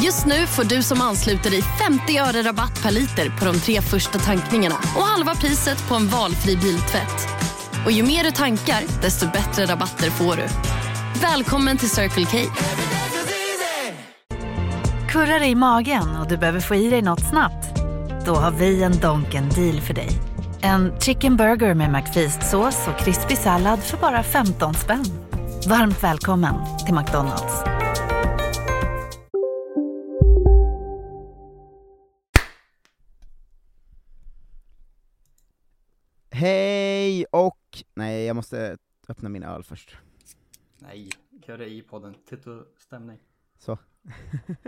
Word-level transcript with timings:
Just 0.00 0.26
nu 0.26 0.46
får 0.46 0.64
du 0.64 0.82
som 0.82 1.00
ansluter 1.00 1.50
dig 1.50 1.62
50 1.62 2.18
öre 2.18 2.42
rabatt 2.42 2.82
per 2.82 2.90
liter 2.90 3.38
på 3.38 3.44
de 3.44 3.60
tre 3.60 3.80
första 3.80 4.18
tankningarna 4.18 4.74
och 4.96 5.02
halva 5.02 5.34
priset 5.34 5.88
på 5.88 5.94
en 5.94 6.08
valfri 6.08 6.56
biltvätt. 6.56 7.28
Och 7.84 7.92
ju 7.92 8.02
mer 8.02 8.24
du 8.24 8.30
tankar, 8.30 9.02
desto 9.02 9.26
bättre 9.26 9.66
rabatter 9.66 10.10
får 10.10 10.36
du. 10.36 10.46
Välkommen 11.20 11.78
till 11.78 11.90
Circle 11.90 12.24
K. 12.24 12.38
Kurrar 15.08 15.40
det 15.40 15.46
i 15.46 15.54
magen 15.54 16.16
och 16.16 16.28
du 16.28 16.36
behöver 16.36 16.60
få 16.60 16.74
i 16.74 16.90
dig 16.90 17.02
något 17.02 17.28
snabbt? 17.30 17.76
Då 18.26 18.34
har 18.34 18.50
vi 18.50 18.82
en 18.82 19.00
Donken 19.00 19.48
deal 19.48 19.80
för 19.80 19.94
dig. 19.94 20.08
En 20.60 21.00
chicken 21.00 21.36
burger 21.36 21.74
med 21.74 21.90
McFeast-sås 21.90 22.88
och 22.88 23.04
krispig 23.04 23.38
sallad 23.38 23.82
för 23.82 23.96
bara 23.96 24.22
15 24.22 24.74
spänn. 24.74 25.04
Varmt 25.68 26.02
välkommen 26.02 26.54
till 26.86 26.94
McDonalds. 26.94 27.81
Hej 36.34 37.24
och... 37.30 37.84
Nej, 37.94 38.24
jag 38.24 38.36
måste 38.36 38.76
öppna 39.08 39.28
min 39.28 39.42
öl 39.42 39.62
först. 39.62 39.96
Nej, 40.78 41.08
gör 41.46 41.58
det 41.58 41.66
i 41.66 41.82
podden. 41.82 42.14
Titt 42.28 42.46
och 42.46 42.64
stämning. 42.78 43.18
Så. 43.58 43.78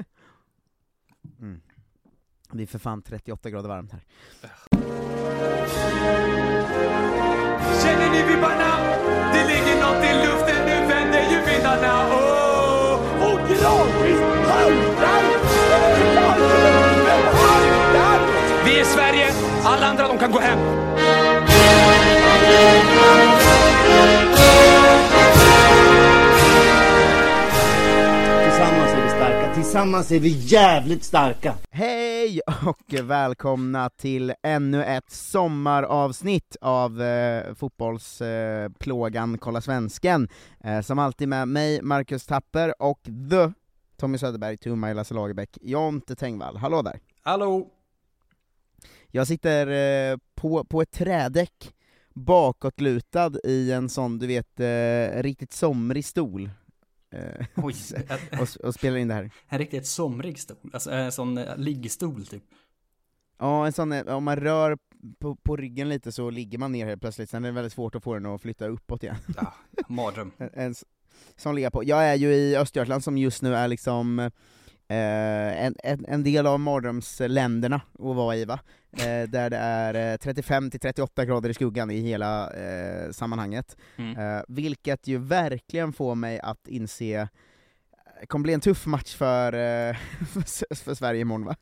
mm. 1.41 1.61
Det 2.53 2.62
är 2.62 2.66
för 2.66 2.78
fan 2.78 3.03
38 3.03 3.50
grader 3.50 3.69
varmt 3.69 3.92
här. 3.92 4.05
Känner 7.83 8.10
ni 8.12 8.22
vibbarna? 8.34 8.77
Det 9.33 9.47
ligger 9.47 9.81
något 9.81 10.05
i 10.05 10.14
luften, 10.27 10.66
nu 10.66 10.86
vänder 10.88 11.31
ju 11.31 11.41
vindarna 11.53 12.08
oh! 12.08 13.25
Och 13.27 13.38
gradvis 13.48 14.20
haltar 14.48 15.22
Vi 18.64 18.81
är 18.81 18.84
Sverige, 18.84 19.33
alla 19.64 19.86
andra 19.86 20.08
de 20.08 20.19
kan 20.19 20.33
gå 20.33 20.38
hem. 20.38 20.58
Tillsammans 28.45 28.92
är 28.92 29.03
vi 29.03 29.09
starka, 29.09 29.55
tillsammans 29.55 30.12
är 30.12 30.20
vi 30.20 30.28
jävligt 30.28 31.05
starka! 31.05 31.55
Hej 31.70 32.41
och 32.67 32.95
välkomna 33.03 33.91
till 33.91 34.33
ännu 34.42 34.84
ett 34.84 35.11
sommaravsnitt 35.11 36.56
av 36.61 37.03
eh, 37.03 37.55
fotbollsplågan 37.55 39.34
eh, 39.34 39.39
Kolla 39.39 39.61
Svensken. 39.61 40.28
Eh, 40.65 40.81
som 40.81 40.98
alltid 40.98 41.28
med 41.28 41.48
mig, 41.48 41.83
Marcus 41.83 42.27
Tapper, 42.27 42.83
och 42.83 43.00
the 43.03 43.53
Tommy 43.97 44.19
Söderberg, 44.19 44.56
Tumma 44.56 44.92
Lasse 44.92 45.15
Lagerbäck, 45.15 45.59
Jonte 45.62 46.17
Tengvall. 46.17 46.56
Hallå 46.56 46.83
där! 46.83 47.00
Hallå! 47.22 47.70
Jag 49.11 49.27
sitter 49.27 49.67
eh, 50.12 50.19
på, 50.34 50.65
på 50.65 50.83
ett 50.83 50.91
trädäck, 50.91 51.73
bakåtlutad 52.14 53.32
i 53.44 53.72
en 53.72 53.88
sån, 53.88 54.18
du 54.18 54.26
vet, 54.26 54.60
eh, 54.60 55.22
riktigt 55.22 55.52
somrig 55.52 56.04
stol. 56.04 56.50
Eh, 57.10 57.46
Oj, 57.56 57.75
och, 58.41 58.66
och 58.66 58.75
spelar 58.75 58.97
in 58.97 59.08
det 59.08 59.14
här. 59.14 59.30
en 59.48 59.58
riktigt 59.58 59.86
somrig 59.86 60.38
stol. 60.38 60.70
Alltså 60.72 60.91
en 60.91 61.12
sån 61.12 61.38
eh, 61.38 61.56
liggstol 61.56 62.26
typ. 62.26 62.42
Ja, 63.38 63.66
en 63.66 63.72
sån, 63.72 63.92
eh, 63.92 64.06
om 64.16 64.24
man 64.24 64.36
rör 64.36 64.78
på, 65.19 65.36
på 65.36 65.56
ryggen 65.56 65.88
lite 65.88 66.12
så 66.12 66.30
ligger 66.30 66.58
man 66.58 66.72
ner 66.72 66.86
helt 66.86 67.00
plötsligt, 67.00 67.30
sen 67.30 67.44
är 67.44 67.48
det 67.48 67.54
väldigt 67.54 67.72
svårt 67.72 67.94
att 67.94 68.04
få 68.04 68.14
den 68.14 68.26
att 68.26 68.42
flytta 68.42 68.66
uppåt 68.66 69.03
igen. 69.03 69.16
Ja, 69.36 69.54
mardröm. 69.88 70.32
En, 70.38 70.50
en 70.54 70.74
som 71.36 71.54
ligger 71.54 71.70
på. 71.70 71.84
Jag 71.84 72.04
är 72.04 72.14
ju 72.14 72.34
i 72.34 72.56
Östergötland 72.56 73.04
som 73.04 73.19
just 73.19 73.42
nu 73.42 73.54
är 73.54 73.69
liksom 73.69 74.30
eh, 74.89 75.65
en, 75.65 75.75
en, 75.84 76.05
en 76.09 76.22
del 76.22 76.47
av 76.47 76.61
mardrömsländerna 76.61 77.77
att 77.77 78.17
vara 78.17 78.37
i 78.37 78.45
va? 78.45 78.61
Eh, 78.93 79.28
där 79.28 79.50
det 79.50 79.56
är 79.56 79.95
eh, 79.95 80.17
35-38 80.17 81.25
grader 81.25 81.50
i 81.50 81.55
skuggan 81.55 81.91
i 81.91 82.00
hela 82.00 82.50
eh, 82.50 83.11
sammanhanget. 83.11 83.77
Mm. 83.97 84.19
Eh, 84.19 84.43
vilket 84.49 85.06
ju 85.06 85.19
verkligen 85.19 85.93
får 85.93 86.15
mig 86.15 86.41
att 86.41 86.69
inse 86.69 87.05
eh, 87.05 87.28
det 88.21 88.27
kommer 88.27 88.43
bli 88.43 88.53
en 88.53 88.61
tuff 88.61 88.87
match 88.87 89.15
för, 89.15 89.53
eh, 89.53 89.97
för, 90.33 90.75
för 90.84 90.95
Sverige 90.95 91.21
imorgon 91.21 91.47
va? 91.47 91.56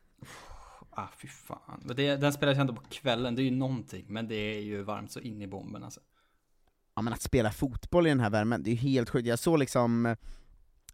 Ah, 0.89 1.07
fy 1.17 1.27
fan. 1.27 1.93
Det, 1.95 2.15
den 2.15 2.33
spelas 2.33 2.57
ju 2.57 2.61
ändå 2.61 2.73
på 2.73 2.81
kvällen, 2.89 3.35
det 3.35 3.41
är 3.41 3.43
ju 3.43 3.51
någonting. 3.51 4.05
Men 4.07 4.27
det 4.27 4.35
är 4.35 4.61
ju 4.61 4.81
varmt 4.81 5.11
så 5.11 5.19
in 5.19 5.41
i 5.41 5.47
bomben 5.47 5.83
alltså. 5.83 5.99
ja 6.95 7.01
men 7.01 7.13
att 7.13 7.21
spela 7.21 7.51
fotboll 7.51 8.07
i 8.07 8.09
den 8.09 8.19
här 8.19 8.29
värmen, 8.29 8.63
det 8.63 8.69
är 8.69 8.71
ju 8.71 8.77
helt 8.77 9.09
sjukt. 9.09 9.27
Jag 9.27 9.39
såg 9.39 9.59
liksom 9.59 10.05
eh, 10.05 10.17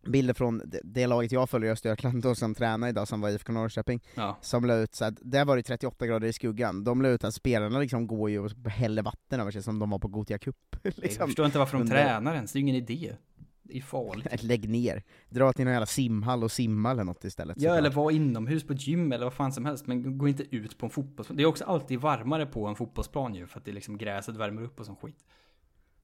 bilder 0.05 0.33
från 0.33 0.61
det, 0.83 1.07
laget 1.07 1.31
jag 1.31 1.49
följer 1.49 1.69
i 1.69 1.71
Östergötland 1.71 2.21
då, 2.23 2.35
som 2.35 2.55
tränar 2.55 2.87
idag, 2.87 3.07
som 3.07 3.21
var 3.21 3.29
IFK 3.29 3.51
Norrköping, 3.53 4.01
Ja. 4.15 4.37
som 4.41 4.65
la 4.65 4.75
ut 4.75 4.95
så 4.95 5.05
att 5.05 5.13
där 5.21 5.45
var 5.45 5.55
det 5.57 5.63
38 5.63 6.07
grader 6.07 6.27
i 6.27 6.33
skuggan, 6.33 6.83
de 6.83 7.01
la 7.01 7.09
ut 7.09 7.23
att 7.23 7.33
spelarna 7.33 7.79
liksom 7.79 8.07
går 8.07 8.29
ju 8.29 8.39
och 8.39 8.51
häller 8.69 9.01
vatten 9.03 9.39
över 9.39 9.51
sig 9.51 9.63
som 9.63 9.79
de 9.79 9.89
var 9.89 9.99
på 9.99 10.07
Gothia 10.07 10.37
Cup. 10.37 10.55
Jag 10.83 10.93
liksom. 10.97 11.27
förstår 11.27 11.45
inte 11.45 11.59
varför 11.59 11.77
de 11.77 11.81
under- 11.81 11.95
tränar 12.03 12.35
ens, 12.35 12.51
det 12.51 12.57
är 12.57 12.61
ju 12.61 12.63
ingen 12.69 12.75
idé. 12.75 13.15
Det 13.63 13.77
är 13.77 13.81
farligt. 13.81 14.43
Lägg 14.43 14.69
ner, 14.69 15.03
dra 15.29 15.53
till 15.53 15.65
någon 15.65 15.71
jävla 15.73 15.85
simhall 15.85 16.43
och 16.43 16.51
simma 16.51 16.91
eller 16.91 17.03
något 17.03 17.23
istället. 17.23 17.61
Ja, 17.61 17.75
eller 17.75 17.89
vara 17.89 18.11
inomhus 18.13 18.63
på 18.67 18.73
gym 18.73 19.11
eller 19.11 19.23
vad 19.25 19.33
fan 19.33 19.51
som 19.53 19.65
helst, 19.65 19.87
men 19.87 20.17
gå 20.17 20.27
inte 20.27 20.55
ut 20.55 20.77
på 20.77 20.85
en 20.85 20.89
fotbollsplan. 20.89 21.37
Det 21.37 21.43
är 21.43 21.47
också 21.47 21.63
alltid 21.65 21.99
varmare 21.99 22.45
på 22.45 22.67
en 22.67 22.75
fotbollsplan 22.75 23.35
ju, 23.35 23.47
för 23.47 23.59
att 23.59 23.65
det 23.65 23.71
är 23.71 23.75
liksom 23.75 23.97
gräset 23.97 24.35
värmer 24.35 24.61
upp 24.61 24.79
och 24.79 24.85
sån 24.85 24.95
skit. 24.95 25.25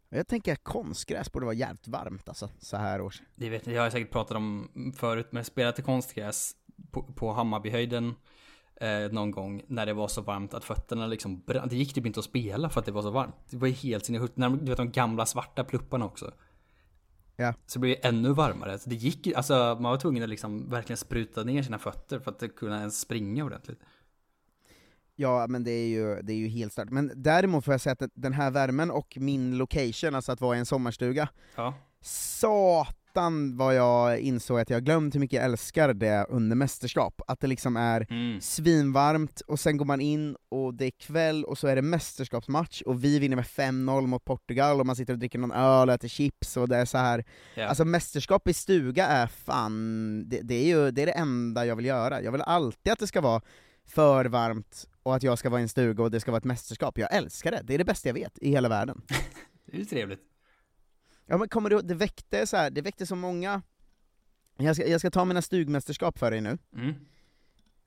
Jag 0.10 0.28
tänker 0.28 0.54
att 0.54 0.64
konstgräs 0.64 1.32
borde 1.32 1.46
vara 1.46 1.56
jävligt 1.56 1.88
varmt 1.88 2.30
alltså, 2.30 2.50
så 2.60 2.78
här 2.78 3.02
års. 3.02 3.22
Det 3.36 3.50
vet 3.50 3.68
jag, 3.68 3.76
jag 3.76 3.82
har 3.82 3.90
säkert 3.90 4.12
pratat 4.12 4.38
om 4.38 4.70
förut, 4.98 5.28
men 5.30 5.46
spelat 5.46 5.76
till 5.76 5.84
konstgräs 5.84 6.56
på, 6.92 7.04
på 7.04 7.34
Hammarbyhöjden 7.34 8.16
eh, 8.76 9.12
någon 9.12 9.32
gång 9.32 9.62
när 9.68 9.86
det 9.86 9.94
var 9.94 10.08
så 10.08 10.22
varmt 10.22 10.54
att 10.54 10.64
fötterna 10.64 11.08
liksom 11.08 11.40
brann. 11.40 11.70
Det 11.70 11.76
gick 11.76 11.94
typ 11.94 12.06
inte 12.06 12.20
att 12.20 12.26
spela 12.26 12.70
för 12.70 12.80
att 12.80 12.86
det 12.86 12.92
var 12.92 13.02
så 13.02 13.10
varmt. 13.10 13.36
Det 13.50 13.58
var 13.58 13.68
ju 13.68 13.74
helt 13.74 14.06
sinnessjukt. 14.06 14.36
Du 14.36 14.66
vet 14.66 14.78
de 14.78 14.92
gamla 14.92 15.26
svarta 15.26 15.64
plupparna 15.64 16.06
också. 16.06 16.32
Ja. 17.36 17.54
Så 17.66 17.80
blev 17.80 17.98
det 18.02 18.08
ännu 18.08 18.34
varmare. 18.34 18.80
Så 18.80 18.90
det 18.90 18.96
gick 18.96 19.28
alltså 19.28 19.54
man 19.54 19.92
var 19.92 19.98
tvungen 19.98 20.24
att 20.24 20.30
liksom 20.30 20.70
verkligen 20.70 20.98
spruta 20.98 21.44
ner 21.44 21.64
sina 21.64 21.80
fötter 21.80 22.20
för 22.20 22.32
att 22.32 22.56
kunna 22.56 22.80
ens 22.80 23.00
springa 23.00 23.46
ordentligt. 23.46 23.80
Ja, 25.16 25.46
men 25.50 25.64
det 25.64 25.72
är 25.72 25.88
ju, 25.88 26.22
det 26.22 26.34
är 26.34 26.38
ju 26.38 26.48
helt 26.48 26.72
stört. 26.74 26.90
Men 26.90 27.12
däremot 27.16 27.66
får 27.66 27.74
jag 27.74 27.82
säga 27.82 27.94
att 28.00 28.12
den 28.14 28.34
här 28.34 28.52
värmen 28.52 28.92
och 28.92 29.18
min 29.20 29.58
location, 29.58 30.16
alltså 30.16 30.32
att 30.32 30.42
vara 30.42 30.56
i 30.56 30.60
en 30.60 30.66
sommarstuga, 30.66 31.28
Ja. 31.56 31.74
satan 32.02 33.58
vad 33.58 33.76
jag 33.76 34.20
insåg 34.20 34.60
att 34.60 34.70
jag 34.70 34.84
glömt 34.86 35.16
hur 35.16 35.20
mycket 35.20 35.36
jag 35.38 35.46
älskar 35.46 35.94
det 35.94 36.26
under 36.30 36.56
mästerskap. 36.56 37.22
Att 37.28 37.40
det 37.40 37.48
liksom 37.48 37.78
är 37.78 38.06
Mm. 38.10 38.42
svinvarmt, 38.42 39.42
och 39.42 39.60
sen 39.60 39.78
går 39.78 39.86
man 39.86 40.02
in 40.02 40.36
och 40.50 40.74
det 40.74 40.86
är 40.86 40.92
kväll, 40.92 41.44
och 41.46 41.58
så 41.58 41.68
är 41.68 41.76
det 41.76 41.82
mästerskapsmatch, 41.82 42.82
och 42.82 43.04
vi 43.04 43.20
vinner 43.20 43.36
med 43.36 43.46
5-0 43.46 44.08
mot 44.08 44.26
Portugal, 44.26 44.80
och 44.80 44.86
man 44.86 44.96
sitter 44.96 45.14
och 45.14 45.20
dricker 45.20 45.40
någon 45.40 45.52
öl 45.52 45.90
och 45.90 45.96
äter 45.96 46.08
chips, 46.08 46.58
och 46.58 46.70
det 46.70 46.78
är 46.78 46.86
så 46.86 46.98
här. 46.98 47.26
Ja. 47.56 47.66
Alltså 47.68 47.86
mästerskap 47.86 48.48
i 48.48 48.54
stuga 48.54 49.08
är 49.08 49.28
fan, 49.28 50.24
det, 50.30 50.42
det 50.44 50.56
är 50.56 50.66
ju 50.68 50.92
det, 50.92 51.02
är 51.02 51.06
det 51.06 51.12
enda 51.12 51.66
jag 51.66 51.76
vill 51.76 51.86
göra. 51.86 52.22
Jag 52.22 52.32
vill 52.32 52.42
alltid 52.42 52.94
att 52.94 53.00
det 53.00 53.08
ska 53.08 53.22
vara 53.22 53.42
för 53.86 54.26
varmt, 54.26 54.88
och 55.04 55.16
att 55.16 55.24
jag 55.24 55.40
ska 55.40 55.50
vara 55.50 55.60
i 55.62 55.64
en 55.64 55.70
stuga 55.70 56.04
och 56.04 56.12
det 56.12 56.20
ska 56.20 56.32
vara 56.32 56.38
ett 56.38 56.44
mästerskap. 56.44 56.98
Jag 56.98 57.14
älskar 57.14 57.52
det, 57.52 57.62
det 57.64 57.74
är 57.74 57.78
det 57.78 57.86
bästa 57.86 58.10
jag 58.10 58.14
vet 58.14 58.38
i 58.40 58.50
hela 58.50 58.70
världen. 58.70 59.02
Det 59.66 59.74
är 59.76 59.80
ju 59.80 59.86
trevligt. 59.86 60.22
Ja 61.26 61.38
men 61.38 61.50
kommer 61.50 61.70
du 61.70 61.82
det 61.82 61.96
väckte 61.96 62.48
så 62.48 62.58
här, 62.58 62.70
det 62.70 62.82
väckte 62.82 63.06
så 63.06 63.16
många 63.16 63.62
jag 64.58 64.76
ska, 64.76 64.88
jag 64.88 65.00
ska 65.02 65.12
ta 65.12 65.26
mina 65.26 65.42
stugmästerskap 65.42 66.18
för 66.20 66.32
dig 66.32 66.42
nu. 66.42 66.58
Mm. 66.76 66.94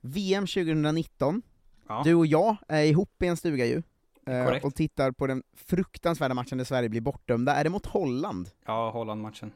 VM 0.01 0.47
2019, 0.47 1.43
Ja. 1.89 2.03
du 2.05 2.15
och 2.15 2.27
jag 2.27 2.57
är 2.69 2.83
ihop 2.85 3.23
i 3.23 3.27
en 3.27 3.37
stuga 3.37 3.67
ju, 3.67 3.83
eh, 4.27 4.45
Korrekt. 4.47 4.65
och 4.65 4.75
tittar 4.75 5.13
på 5.13 5.27
den 5.27 5.43
fruktansvärda 5.57 6.35
matchen 6.35 6.59
där 6.59 6.65
Sverige 6.65 6.89
blir 6.89 7.01
bortdömda. 7.01 7.55
Är 7.55 7.65
det 7.65 7.71
mot 7.71 7.87
Holland? 7.87 8.51
Ja, 8.67 8.91
Holland-matchen. 8.91 9.53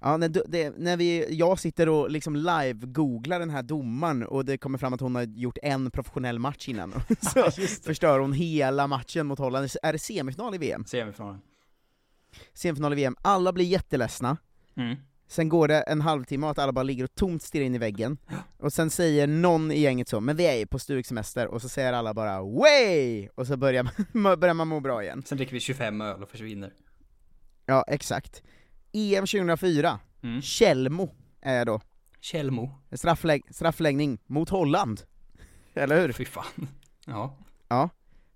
Ja, 0.00 0.16
när, 0.16 0.28
det, 0.28 0.74
när 0.78 0.96
vi, 0.96 1.26
jag 1.38 1.58
sitter 1.58 1.88
och 1.88 2.10
liksom 2.10 2.36
live-googlar 2.36 3.38
den 3.38 3.50
här 3.50 3.62
domaren, 3.62 4.22
och 4.26 4.44
det 4.44 4.58
kommer 4.58 4.78
fram 4.78 4.92
att 4.94 5.00
hon 5.00 5.14
har 5.14 5.22
gjort 5.22 5.58
en 5.62 5.90
professionell 5.90 6.38
match 6.38 6.68
innan, 6.68 6.92
så 7.20 7.50
förstör 7.84 8.18
hon 8.18 8.32
hela 8.32 8.86
matchen 8.86 9.26
mot 9.26 9.38
Holland. 9.38 9.68
Är 9.82 9.92
det 9.92 9.98
semifinal 9.98 10.54
i 10.54 10.58
VM? 10.58 10.84
Semifinalen. 10.84 11.40
Semifinal 12.54 12.92
i 12.92 12.96
VM, 12.96 13.16
alla 13.22 13.52
blir 13.52 13.64
jätteledsna, 13.64 14.36
Mm. 14.78 14.96
sen 15.28 15.48
går 15.48 15.68
det 15.68 15.80
en 15.80 16.00
halvtimme 16.00 16.46
och 16.46 16.50
att 16.50 16.58
alla 16.58 16.72
bara 16.72 16.82
ligger 16.82 17.04
och 17.04 17.14
tomt 17.14 17.42
stirrar 17.42 17.64
in 17.64 17.74
i 17.74 17.78
väggen, 17.78 18.18
och 18.58 18.72
sen 18.72 18.90
säger 18.90 19.26
någon 19.26 19.70
i 19.72 19.80
gänget 19.80 20.08
så 20.08 20.20
'Men 20.20 20.36
vi 20.36 20.46
är 20.46 20.54
ju 20.56 20.66
på 20.66 20.78
stugsemester' 20.78 21.46
och 21.46 21.62
så 21.62 21.68
säger 21.68 21.92
alla 21.92 22.14
bara 22.14 22.40
'Way!' 22.42 23.28
och 23.34 23.46
så 23.46 23.56
börjar 23.56 23.82
man, 24.12 24.38
börjar 24.40 24.54
man 24.54 24.68
må 24.68 24.80
bra 24.80 25.02
igen. 25.02 25.22
Sen 25.26 25.38
dricker 25.38 25.52
vi 25.52 25.60
25 25.60 26.00
öl 26.00 26.22
och 26.22 26.28
försvinner. 26.28 26.72
Ja, 27.66 27.84
exakt. 27.88 28.42
EM 28.96 29.26
2004, 29.26 29.98
Mm. 30.22 30.42
Tjällmo 30.42 31.14
är 31.40 31.64
då, 31.64 31.80
Tjällmo. 32.20 32.70
strafflägg, 32.92 33.42
straffläggning 33.54 34.18
mot 34.26 34.48
Holland. 34.48 35.00
Eller 35.74 36.00
hur? 36.00 36.12
Fy 36.12 36.24
fan. 36.24 36.68
Ja. 37.06 37.36
Ja. 37.68 37.90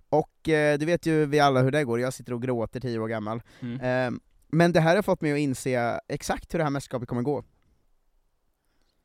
Och 0.09 0.49
eh, 0.49 0.79
du 0.79 0.87
vet 0.87 1.07
ju 1.07 1.27
vi 1.27 1.41
alla 1.41 1.63
hur 1.63 1.71
det 1.71 1.85
går, 1.85 2.01
jag 2.01 2.15
sitter 2.15 2.33
och 2.33 2.43
gråter 2.43 2.81
tio 2.81 2.99
år 2.99 3.09
gammal. 3.09 3.43
Mm. 3.61 3.81
Eh, 4.15 4.21
men 4.49 4.73
det 4.73 4.81
här 4.81 4.97
har 4.97 5.03
fått 5.03 5.21
mig 5.21 5.33
att 5.33 5.39
inse 5.39 6.01
exakt 6.09 6.55
hur 6.55 6.59
det 6.59 6.65
här 6.65 6.71
mästerskapet 6.71 7.09
kommer 7.09 7.23
gå. 7.23 7.39
Är 7.39 7.45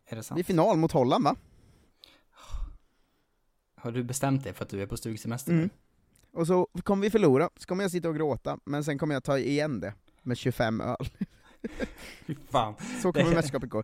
det 0.09 0.15
Det 0.15 0.17
är 0.17 0.21
sant? 0.21 0.45
final 0.45 0.77
mot 0.77 0.91
Holland 0.91 1.23
va? 1.23 1.35
Har 3.75 3.91
du 3.91 4.03
bestämt 4.03 4.43
dig 4.43 4.53
för 4.53 4.63
att 4.63 4.69
du 4.69 4.81
är 4.81 4.85
på 4.87 4.97
stugsemester? 4.97 5.51
Mm. 5.51 5.69
Och 6.33 6.47
så 6.47 6.67
kommer 6.83 7.01
vi 7.03 7.09
förlora, 7.09 7.49
så 7.57 7.65
kommer 7.67 7.83
jag 7.83 7.91
sitta 7.91 8.09
och 8.09 8.15
gråta, 8.15 8.57
men 8.65 8.83
sen 8.83 8.97
kommer 8.97 9.13
jag 9.15 9.23
ta 9.23 9.37
igen 9.39 9.79
det 9.79 9.93
med 10.21 10.37
25 10.37 10.81
öl. 10.81 10.95
Fan. 12.50 12.73
Så 13.01 13.13
kommer 13.13 13.29
Det- 13.29 13.35
mästerskapet 13.35 13.69
gå. 13.69 13.83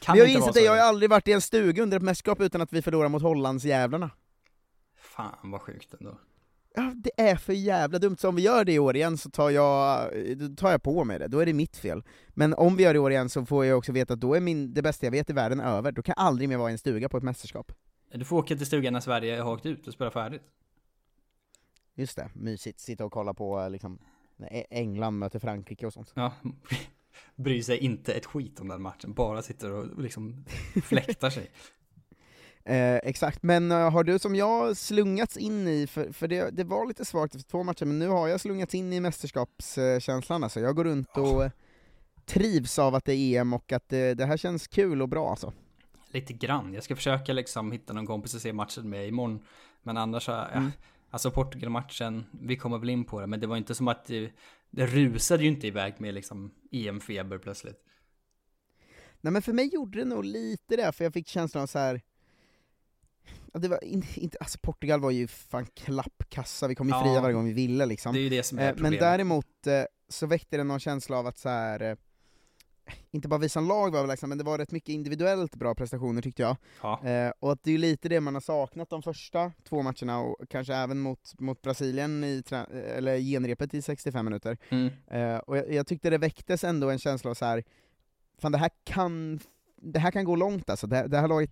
Kan 0.00 0.14
vi 0.14 0.20
har 0.20 0.26
inte 0.28 0.38
insett 0.38 0.54
det, 0.54 0.60
jag 0.60 0.72
har 0.72 0.78
aldrig 0.78 1.10
varit 1.10 1.28
i 1.28 1.32
en 1.32 1.40
stuga 1.40 1.82
under 1.82 1.96
ett 1.96 2.02
mästerskap 2.02 2.40
utan 2.40 2.60
att 2.60 2.72
vi 2.72 2.82
förlorar 2.82 3.08
mot 3.08 3.22
Hollandsjävlarna. 3.22 4.10
Fan 4.96 5.50
vad 5.50 5.60
sjukt 5.60 5.94
ändå. 6.00 6.18
Ja, 6.74 6.92
det 6.96 7.10
är 7.16 7.36
för 7.36 7.52
jävla 7.52 7.98
dumt, 7.98 8.16
så 8.16 8.28
om 8.28 8.36
vi 8.36 8.42
gör 8.42 8.64
det 8.64 8.72
i 8.72 8.78
år 8.78 8.96
igen 8.96 9.18
så 9.18 9.30
tar 9.30 9.50
jag, 9.50 10.10
tar 10.56 10.70
jag 10.70 10.82
på 10.82 11.04
mig 11.04 11.18
det, 11.18 11.28
då 11.28 11.38
är 11.38 11.46
det 11.46 11.52
mitt 11.52 11.76
fel. 11.76 12.02
Men 12.28 12.54
om 12.54 12.76
vi 12.76 12.82
gör 12.82 12.92
det 12.94 12.96
i 12.96 13.00
år 13.00 13.10
igen 13.12 13.28
så 13.28 13.46
får 13.46 13.64
jag 13.64 13.78
också 13.78 13.92
veta 13.92 14.14
att 14.14 14.20
då 14.20 14.34
är 14.34 14.40
min, 14.40 14.74
det 14.74 14.82
bästa 14.82 15.06
jag 15.06 15.10
vet 15.10 15.30
i 15.30 15.32
världen 15.32 15.60
över, 15.60 15.92
då 15.92 16.02
kan 16.02 16.14
jag 16.16 16.26
aldrig 16.26 16.48
mer 16.48 16.56
vara 16.56 16.68
i 16.70 16.72
en 16.72 16.78
stuga 16.78 17.08
på 17.08 17.16
ett 17.16 17.22
mästerskap. 17.22 17.72
Du 18.14 18.24
får 18.24 18.36
åka 18.36 18.56
till 18.56 18.66
stugan 18.66 18.92
när 18.92 19.00
Sverige 19.00 19.40
har 19.40 19.52
åkt 19.52 19.66
ut 19.66 19.86
och 19.86 19.92
spela 19.94 20.10
färdigt. 20.10 20.42
Just 21.94 22.16
det, 22.16 22.30
mysigt, 22.34 22.80
sitta 22.80 23.04
och 23.04 23.12
kolla 23.12 23.34
på 23.34 23.68
liksom, 23.68 23.98
när 24.36 24.64
England 24.70 25.18
möter 25.18 25.38
Frankrike 25.38 25.86
och 25.86 25.92
sånt. 25.92 26.12
Ja. 26.14 26.32
Bryr 27.36 27.62
sig 27.62 27.78
inte 27.78 28.12
ett 28.12 28.26
skit 28.26 28.60
om 28.60 28.68
den 28.68 28.82
matchen, 28.82 29.12
bara 29.12 29.42
sitter 29.42 29.70
och 29.70 30.02
liksom 30.02 30.44
fläktar 30.84 31.30
sig. 31.30 31.50
Eh, 32.64 32.96
exakt, 32.96 33.42
men 33.42 33.72
eh, 33.72 33.90
har 33.90 34.04
du 34.04 34.18
som 34.18 34.34
jag 34.34 34.76
slungats 34.76 35.36
in 35.36 35.68
i, 35.68 35.86
för, 35.86 36.12
för 36.12 36.28
det, 36.28 36.50
det 36.50 36.64
var 36.64 36.86
lite 36.86 37.04
svagt 37.04 37.34
efter 37.34 37.50
två 37.50 37.62
matcher, 37.62 37.84
men 37.84 37.98
nu 37.98 38.08
har 38.08 38.28
jag 38.28 38.40
slungats 38.40 38.74
in 38.74 38.92
i 38.92 39.00
mästerskapskänslan 39.00 40.44
alltså. 40.44 40.60
Jag 40.60 40.76
går 40.76 40.84
runt 40.84 41.16
och 41.16 41.50
trivs 42.26 42.78
av 42.78 42.94
att 42.94 43.04
det 43.04 43.14
är 43.14 43.40
EM 43.40 43.52
och 43.52 43.72
att 43.72 43.88
det, 43.88 44.14
det 44.14 44.26
här 44.26 44.36
känns 44.36 44.66
kul 44.66 45.02
och 45.02 45.08
bra 45.08 45.30
alltså. 45.30 45.52
Lite 46.08 46.32
grann. 46.32 46.74
Jag 46.74 46.84
ska 46.84 46.96
försöka 46.96 47.32
liksom 47.32 47.72
hitta 47.72 47.92
någon 47.92 48.06
kompis 48.06 48.34
att 48.34 48.42
se 48.42 48.52
matchen 48.52 48.90
med 48.90 49.08
imorgon. 49.08 49.40
Men 49.82 49.96
annars 49.96 50.28
Mm. 50.28 50.70
alltså 51.10 51.30
Portugal-matchen, 51.30 52.24
vi 52.40 52.56
kommer 52.56 52.78
väl 52.78 52.90
in 52.90 53.04
på 53.04 53.20
det, 53.20 53.26
men 53.26 53.40
det 53.40 53.46
var 53.46 53.56
inte 53.56 53.74
som 53.74 53.88
att 53.88 54.10
det, 54.72 54.86
rusade 54.86 55.42
ju 55.42 55.48
inte 55.48 55.66
iväg 55.66 55.94
med 55.98 56.14
liksom 56.14 56.54
EM-feber 56.72 57.38
plötsligt. 57.38 57.76
Nej 59.20 59.32
men 59.32 59.42
för 59.42 59.52
mig 59.52 59.74
gjorde 59.74 59.98
det 59.98 60.04
nog 60.04 60.24
lite 60.24 60.76
det, 60.76 60.92
för 60.92 61.04
jag 61.04 61.12
fick 61.12 61.28
känslan 61.28 61.62
av 61.62 61.66
så 61.66 61.78
här. 61.78 62.00
Det 63.54 63.68
var 63.68 63.84
in, 63.84 64.04
inte, 64.14 64.38
alltså 64.40 64.58
Portugal 64.62 65.00
var 65.00 65.10
ju 65.10 65.26
fan 65.26 65.66
klappkassa, 65.66 66.68
vi 66.68 66.74
kom 66.74 66.88
ju 66.88 66.94
Ja. 66.94 67.02
fria 67.04 67.20
varje 67.20 67.34
gång 67.34 67.44
vi 67.46 67.52
ville 67.52 67.86
liksom. 67.86 68.12
Det 68.14 68.20
är 68.20 68.22
ju 68.22 68.28
det 68.28 68.42
som 68.42 68.58
är 68.58 68.62
Eh, 68.62 68.72
problemet. 68.72 69.00
Men 69.00 69.10
däremot 69.10 69.66
eh, 69.66 69.82
så 70.08 70.26
väckte 70.26 70.56
det 70.56 70.64
någon 70.64 70.80
känsla 70.80 71.16
av 71.18 71.26
att 71.26 71.38
så 71.38 71.48
här. 71.48 71.96
Eh, 72.92 72.98
inte 73.10 73.28
bara 73.28 73.40
visa 73.40 73.60
en 73.60 73.66
lag 73.68 73.90
var 73.90 74.06
liksom, 74.06 74.28
men 74.28 74.38
det 74.38 74.44
var 74.44 74.58
rätt 74.58 74.70
mycket 74.70 74.88
individuellt 74.88 75.56
bra 75.56 75.74
prestationer 75.74 76.22
tyckte 76.22 76.42
jag. 76.42 76.56
Ja. 76.82 77.04
Eh, 77.04 77.32
och 77.40 77.52
att 77.52 77.62
det 77.62 77.72
är 77.72 77.78
lite 77.78 78.08
det 78.08 78.20
man 78.20 78.34
har 78.34 78.40
saknat 78.40 78.90
de 78.90 79.02
första 79.02 79.52
två 79.68 79.82
matcherna, 79.82 80.18
och 80.18 80.36
kanske 80.48 80.74
även 80.74 81.00
mot, 81.00 81.40
mot 81.40 81.62
Brasilien 81.62 82.24
i 82.24 82.42
trä- 82.42 82.96
eller 82.96 83.18
genrepet 83.18 83.74
i 83.74 83.82
65 83.82 84.24
minuter. 84.24 84.58
Mm. 84.68 84.90
Eh, 85.06 85.36
och 85.36 85.56
jag, 85.56 85.72
jag 85.72 85.86
tyckte 85.86 86.10
det 86.10 86.18
väcktes 86.18 86.64
ändå 86.64 86.90
en 86.90 86.98
känsla 86.98 87.30
av 87.30 87.34
så 87.34 87.44
här. 87.44 87.64
fan 88.38 88.52
det 88.52 88.58
här 88.58 88.70
kan, 88.84 89.40
det 89.76 89.98
här 89.98 90.10
kan 90.10 90.24
gå 90.24 90.36
långt 90.36 90.70
alltså, 90.70 90.86
det, 90.86 91.06
det 91.06 91.18
här 91.18 91.28
laget 91.28 91.50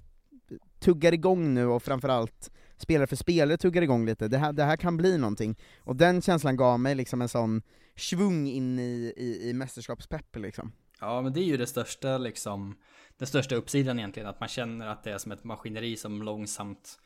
tuggar 0.79 1.15
igång 1.15 1.55
nu 1.55 1.67
och 1.67 1.83
framförallt 1.83 2.51
spelare 2.77 3.07
för 3.07 3.17
spelare 3.17 3.57
tuggar 3.57 3.83
igång 3.83 4.07
lite, 4.07 4.29
det 4.29 4.39
här, 4.39 4.53
det 4.53 4.65
här 4.65 4.77
kan 4.77 4.97
bli 4.97 5.19
någonting. 5.19 5.59
Och 5.79 5.97
den 5.97 6.23
känslan 6.23 6.57
gav 6.57 6.81
mig 6.81 6.95
liksom 6.95 7.23
en 7.23 7.29
sån 7.29 7.63
svung 7.97 8.47
in 8.47 8.79
i, 8.79 9.13
i, 9.17 9.49
i 9.51 9.53
mästerskapspepp 9.53 10.37
liksom. 10.37 10.73
Ja, 11.01 11.23
men 11.23 11.33
det 11.33 11.41
är 11.41 11.45
ju 11.45 11.57
det 11.57 11.67
största 11.67 12.19
liksom, 12.19 12.77
den 13.19 13.29
största 13.29 13.55
uppsidan 13.55 13.99
egentligen, 13.99 14.29
att 14.29 14.41
man 14.41 14.49
känner 14.49 14.87
att 14.87 15.05
det 15.05 15.13
är 15.13 15.19
som 15.19 15.33
ett 15.33 15.45
maskineri 15.45 15.97
som 15.97 16.23
långsamt, 16.23 16.99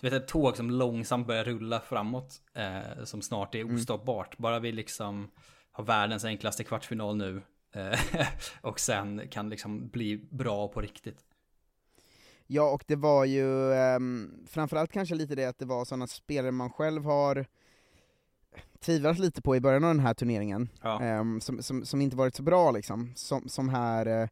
du 0.00 0.10
vet 0.10 0.22
ett 0.22 0.28
tåg 0.28 0.56
som 0.56 0.70
långsamt 0.70 1.26
börjar 1.26 1.44
rulla 1.44 1.80
framåt, 1.80 2.34
eh, 2.54 3.04
som 3.04 3.22
snart 3.22 3.54
är 3.54 3.74
ostoppbart. 3.74 4.38
Bara 4.38 4.58
vi 4.58 4.72
liksom 4.72 5.30
har 5.72 5.84
världens 5.84 6.24
enklaste 6.24 6.64
kvartsfinal 6.64 7.16
nu, 7.16 7.42
eh, 7.74 7.98
och 8.60 8.80
sen 8.80 9.28
kan 9.28 9.50
liksom 9.50 9.88
bli 9.88 10.16
bra 10.30 10.68
på 10.68 10.80
riktigt. 10.80 11.24
Ja, 12.50 12.70
och 12.70 12.84
det 12.86 12.96
var 12.96 13.24
ju 13.24 13.44
um, 13.96 14.46
framförallt 14.48 14.92
kanske 14.92 15.14
lite 15.14 15.34
det 15.34 15.44
att 15.44 15.58
det 15.58 15.64
var 15.64 15.84
sådana 15.84 16.06
spelare 16.06 16.52
man 16.52 16.70
själv 16.70 17.04
har 17.04 17.46
tvivlat 18.80 19.18
lite 19.18 19.42
på 19.42 19.56
i 19.56 19.60
början 19.60 19.84
av 19.84 19.90
den 19.94 20.00
här 20.06 20.14
turneringen, 20.14 20.68
Ja. 20.82 21.02
ehm, 21.02 21.40
som, 21.40 21.62
som, 21.62 21.84
som 21.84 22.00
inte 22.00 22.16
varit 22.16 22.34
så 22.34 22.42
bra 22.42 22.70
liksom, 22.70 23.12
som, 23.16 23.48
som 23.48 23.68
här 23.68 24.28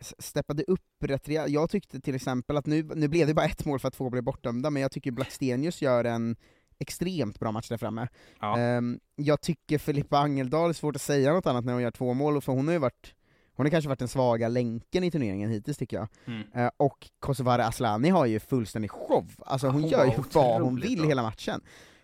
s- 0.00 0.14
steppade 0.18 0.62
upp 0.62 0.80
rätt 1.04 1.28
rejält. 1.28 1.50
Jag 1.50 1.70
tyckte 1.70 2.00
till 2.00 2.14
exempel 2.14 2.56
att 2.56 2.66
nu, 2.66 2.82
nu 2.94 3.08
blev 3.08 3.26
det 3.26 3.34
bara 3.34 3.46
ett 3.46 3.64
mål 3.64 3.78
för 3.78 3.88
att 3.88 3.94
två 3.94 4.10
blev 4.10 4.22
bortdömda, 4.24 4.70
men 4.70 4.82
jag 4.82 4.90
tycker 4.92 5.10
Blackstenius 5.10 5.82
gör 5.82 6.04
en 6.04 6.36
extremt 6.78 7.38
bra 7.40 7.52
match 7.52 7.68
där 7.68 7.76
framme. 7.76 8.08
Ja. 8.40 8.58
Ehm, 8.58 9.00
jag 9.16 9.40
tycker 9.40 9.78
Filippa 9.78 10.18
Angeldal, 10.18 10.70
är 10.70 10.74
svårt 10.74 10.96
att 10.96 11.02
säga 11.02 11.32
något 11.32 11.46
annat 11.46 11.64
när 11.64 11.72
hon 11.72 11.82
gör 11.82 11.90
två 11.90 12.14
mål, 12.14 12.40
för 12.42 12.52
hon 12.52 12.66
har 12.66 12.72
ju 12.72 12.78
varit 12.78 13.14
hon 13.52 13.66
har 13.66 13.70
kanske 13.70 13.88
varit 13.88 13.98
den 13.98 14.08
svaga 14.08 14.48
länken 14.48 15.04
i 15.04 15.10
turneringen 15.10 15.50
hittills 15.50 15.76
tycker 15.78 15.96
jag. 15.96 16.08
Mm. 16.26 16.42
Eh, 16.54 16.70
och 16.76 17.10
Kosovare 17.18 17.64
Asllani 17.66 18.08
har 18.08 18.26
ju 18.26 18.40
fullständig 18.40 18.90
show, 18.90 19.26
alltså 19.46 19.66
hon, 19.66 19.80
Hon 19.82 19.90
gör 19.90 20.04
ju 20.04 20.12
vad 20.32 20.62
hon 20.62 20.80
vill 20.80 20.98
bra. 20.98 21.08
hela 21.08 21.22
matchen. 21.22 21.60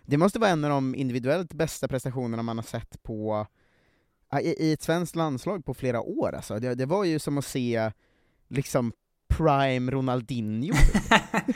Det 0.07 0.17
måste 0.17 0.39
vara 0.39 0.49
en 0.49 0.63
av 0.63 0.69
de 0.69 0.95
individuellt 0.95 1.53
bästa 1.53 1.87
prestationerna 1.87 2.43
man 2.43 2.57
har 2.57 2.63
sett 2.63 3.03
på 3.03 3.47
ja, 4.29 4.39
i, 4.39 4.67
i 4.67 4.73
ett 4.73 4.81
svenskt 4.81 5.15
landslag 5.15 5.65
på 5.65 5.73
flera 5.73 6.01
år 6.01 6.35
alltså. 6.35 6.59
det, 6.59 6.75
det 6.75 6.85
var 6.85 7.03
ju 7.03 7.19
som 7.19 7.37
att 7.37 7.45
se 7.45 7.91
liksom 8.47 8.93
prime 9.27 9.91
Ronaldinho, 9.91 10.73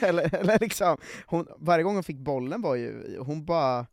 eller, 0.00 0.34
eller 0.34 0.58
liksom, 0.58 0.96
hon, 1.26 1.46
varje 1.58 1.84
gång 1.84 1.94
hon 1.94 2.04
fick 2.04 2.18
bollen 2.18 2.62
var 2.62 2.74
ju, 2.74 3.18
hon 3.18 3.44
bara 3.44 3.86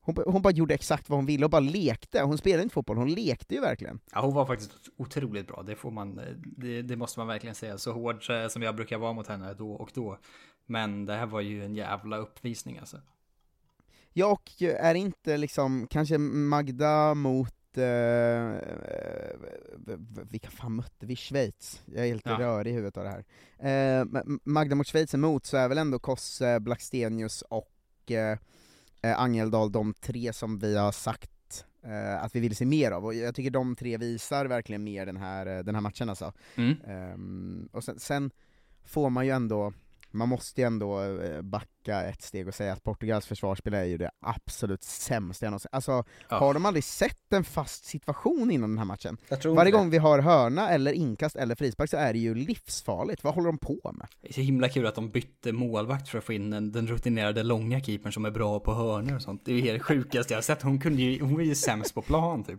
hon, 0.00 0.16
hon 0.26 0.42
bara 0.42 0.52
gjorde 0.52 0.74
exakt 0.74 1.08
vad 1.08 1.18
hon 1.18 1.26
ville 1.26 1.44
och 1.44 1.50
bara 1.50 1.60
lekte, 1.60 2.22
hon 2.22 2.38
spelade 2.38 2.62
inte 2.62 2.72
fotboll, 2.72 2.96
hon 2.96 3.14
lekte 3.14 3.54
ju 3.54 3.60
verkligen. 3.60 4.00
Ja, 4.12 4.20
hon 4.20 4.34
var 4.34 4.46
faktiskt 4.46 4.72
otroligt 4.96 5.46
bra. 5.46 5.62
Det 5.62 5.76
får 5.76 5.90
man, 5.90 6.20
det, 6.36 6.82
det 6.82 6.96
måste 6.96 7.20
man 7.20 7.26
verkligen 7.26 7.54
säga. 7.54 7.78
Så 7.78 7.92
hård 7.92 8.30
eh, 8.30 8.48
som 8.48 8.62
jag 8.62 8.76
brukar 8.76 8.98
vara 8.98 9.12
mot 9.12 9.26
henne 9.26 9.54
då 9.54 9.72
och 9.72 9.90
då. 9.94 10.18
Men 10.66 11.06
det 11.06 11.14
här 11.14 11.26
var 11.26 11.40
ju 11.40 11.64
en 11.64 11.74
jävla 11.74 12.16
uppvisning 12.16 12.78
alltså. 12.78 12.96
Ja, 14.18 14.26
och 14.26 14.62
är 14.62 14.94
inte 14.94 15.36
liksom, 15.36 15.86
kanske 15.90 16.18
Magda 16.18 17.14
mot, 17.14 17.76
eh, 17.76 17.82
v- 19.76 20.22
vilka 20.30 20.50
fan 20.50 20.74
mötte 20.76 21.06
vi? 21.06 21.16
Schweiz? 21.16 21.82
Jag 21.86 22.04
är 22.04 22.08
helt 22.08 22.26
Ja. 22.26 22.38
rörig 22.38 22.70
i 22.70 22.74
huvudet 22.74 22.96
av 22.96 23.04
det 23.04 23.10
här. 23.10 23.24
Eh, 23.58 24.04
Ma- 24.04 24.38
Magda 24.44 24.74
mot 24.76 24.86
Schweiz 24.86 25.14
emot, 25.14 25.46
så 25.46 25.56
är 25.56 25.68
väl 25.68 25.78
ändå 25.78 25.98
Kosse, 25.98 26.60
Blackstenius 26.60 27.42
och 27.42 28.10
eh, 28.10 28.38
eh, 29.02 29.20
Angeldal 29.20 29.72
de 29.72 29.94
tre 29.94 30.32
som 30.32 30.58
vi 30.58 30.76
har 30.76 30.92
sagt 30.92 31.64
eh, 31.84 32.22
att 32.24 32.34
vi 32.36 32.40
vill 32.40 32.56
se 32.56 32.64
mer 32.66 32.90
av, 32.90 33.04
och 33.04 33.14
jag 33.14 33.34
tycker 33.34 33.50
de 33.50 33.76
tre 33.76 33.96
visar 33.96 34.46
verkligen 34.46 34.84
mer 34.84 35.06
den 35.06 35.16
här, 35.16 35.46
eh, 35.46 35.58
den 35.64 35.74
här 35.74 35.82
matchen 35.82 36.08
alltså. 36.08 36.32
Mm. 36.54 36.74
Ehm, 36.86 37.68
och 37.72 37.84
sen, 37.84 37.98
sen 37.98 38.30
får 38.84 39.10
man 39.10 39.26
ju 39.26 39.32
ändå, 39.32 39.72
man 40.16 40.28
måste 40.28 40.60
ju 40.60 40.66
ändå 40.66 41.02
eh, 41.02 41.42
backa 41.42 42.02
ett 42.02 42.22
steg 42.22 42.48
och 42.48 42.54
säga 42.54 42.72
att 42.72 42.82
Portugals 42.82 43.26
försvarsspel 43.26 43.74
är 43.74 43.84
ju 43.84 43.96
det 43.98 44.10
absolut 44.20 44.82
sämsta 44.82 45.46
jag 45.46 45.50
någonsin 45.50 45.68
Alltså, 45.72 46.04
Ja. 46.28 46.38
har 46.38 46.54
de 46.54 46.66
aldrig 46.66 46.84
sett 46.84 47.32
en 47.32 47.44
fast 47.44 47.84
situation 47.84 48.50
innan 48.50 48.70
den 48.70 48.78
här 48.78 48.84
matchen? 48.84 49.16
Varje 49.44 49.70
gång 49.72 49.90
vi 49.90 49.98
har 49.98 50.18
hörna 50.18 50.70
eller 50.70 50.92
inkast 50.92 51.36
eller 51.36 51.54
frispark 51.54 51.90
så 51.90 51.96
är 51.96 52.12
det 52.12 52.18
ju 52.18 52.34
livsfarligt, 52.34 53.24
vad 53.24 53.34
håller 53.34 53.46
de 53.46 53.58
på 53.58 53.90
med? 53.94 54.06
Det 54.20 54.28
är 54.28 54.32
så 54.32 54.40
himla 54.40 54.68
kul 54.68 54.86
att 54.86 54.94
de 54.94 55.10
bytte 55.10 55.52
målvakt 55.52 56.08
för 56.08 56.18
att 56.18 56.24
få 56.24 56.32
in 56.32 56.50
den, 56.50 56.72
den 56.72 56.86
rutinerade 56.86 57.42
långa 57.42 57.80
keepern 57.80 58.12
som 58.12 58.24
är 58.24 58.30
bra 58.30 58.60
på 58.60 58.74
hörnor 58.74 59.14
och 59.16 59.22
sånt. 59.22 59.42
Det 59.44 59.52
är 59.52 59.56
ju 59.60 59.72
det 59.72 59.80
sjukaste 59.80 60.32
jag 60.32 60.36
har 60.38 60.42
sett. 60.42 60.62
Hon 60.62 60.80
kunde 60.80 61.02
ju, 61.02 61.22
hon 61.24 61.40
är 61.40 61.44
ju 61.44 61.54
sämst 61.54 61.94
på 61.94 62.02
plan 62.02 62.44
typ. 62.44 62.58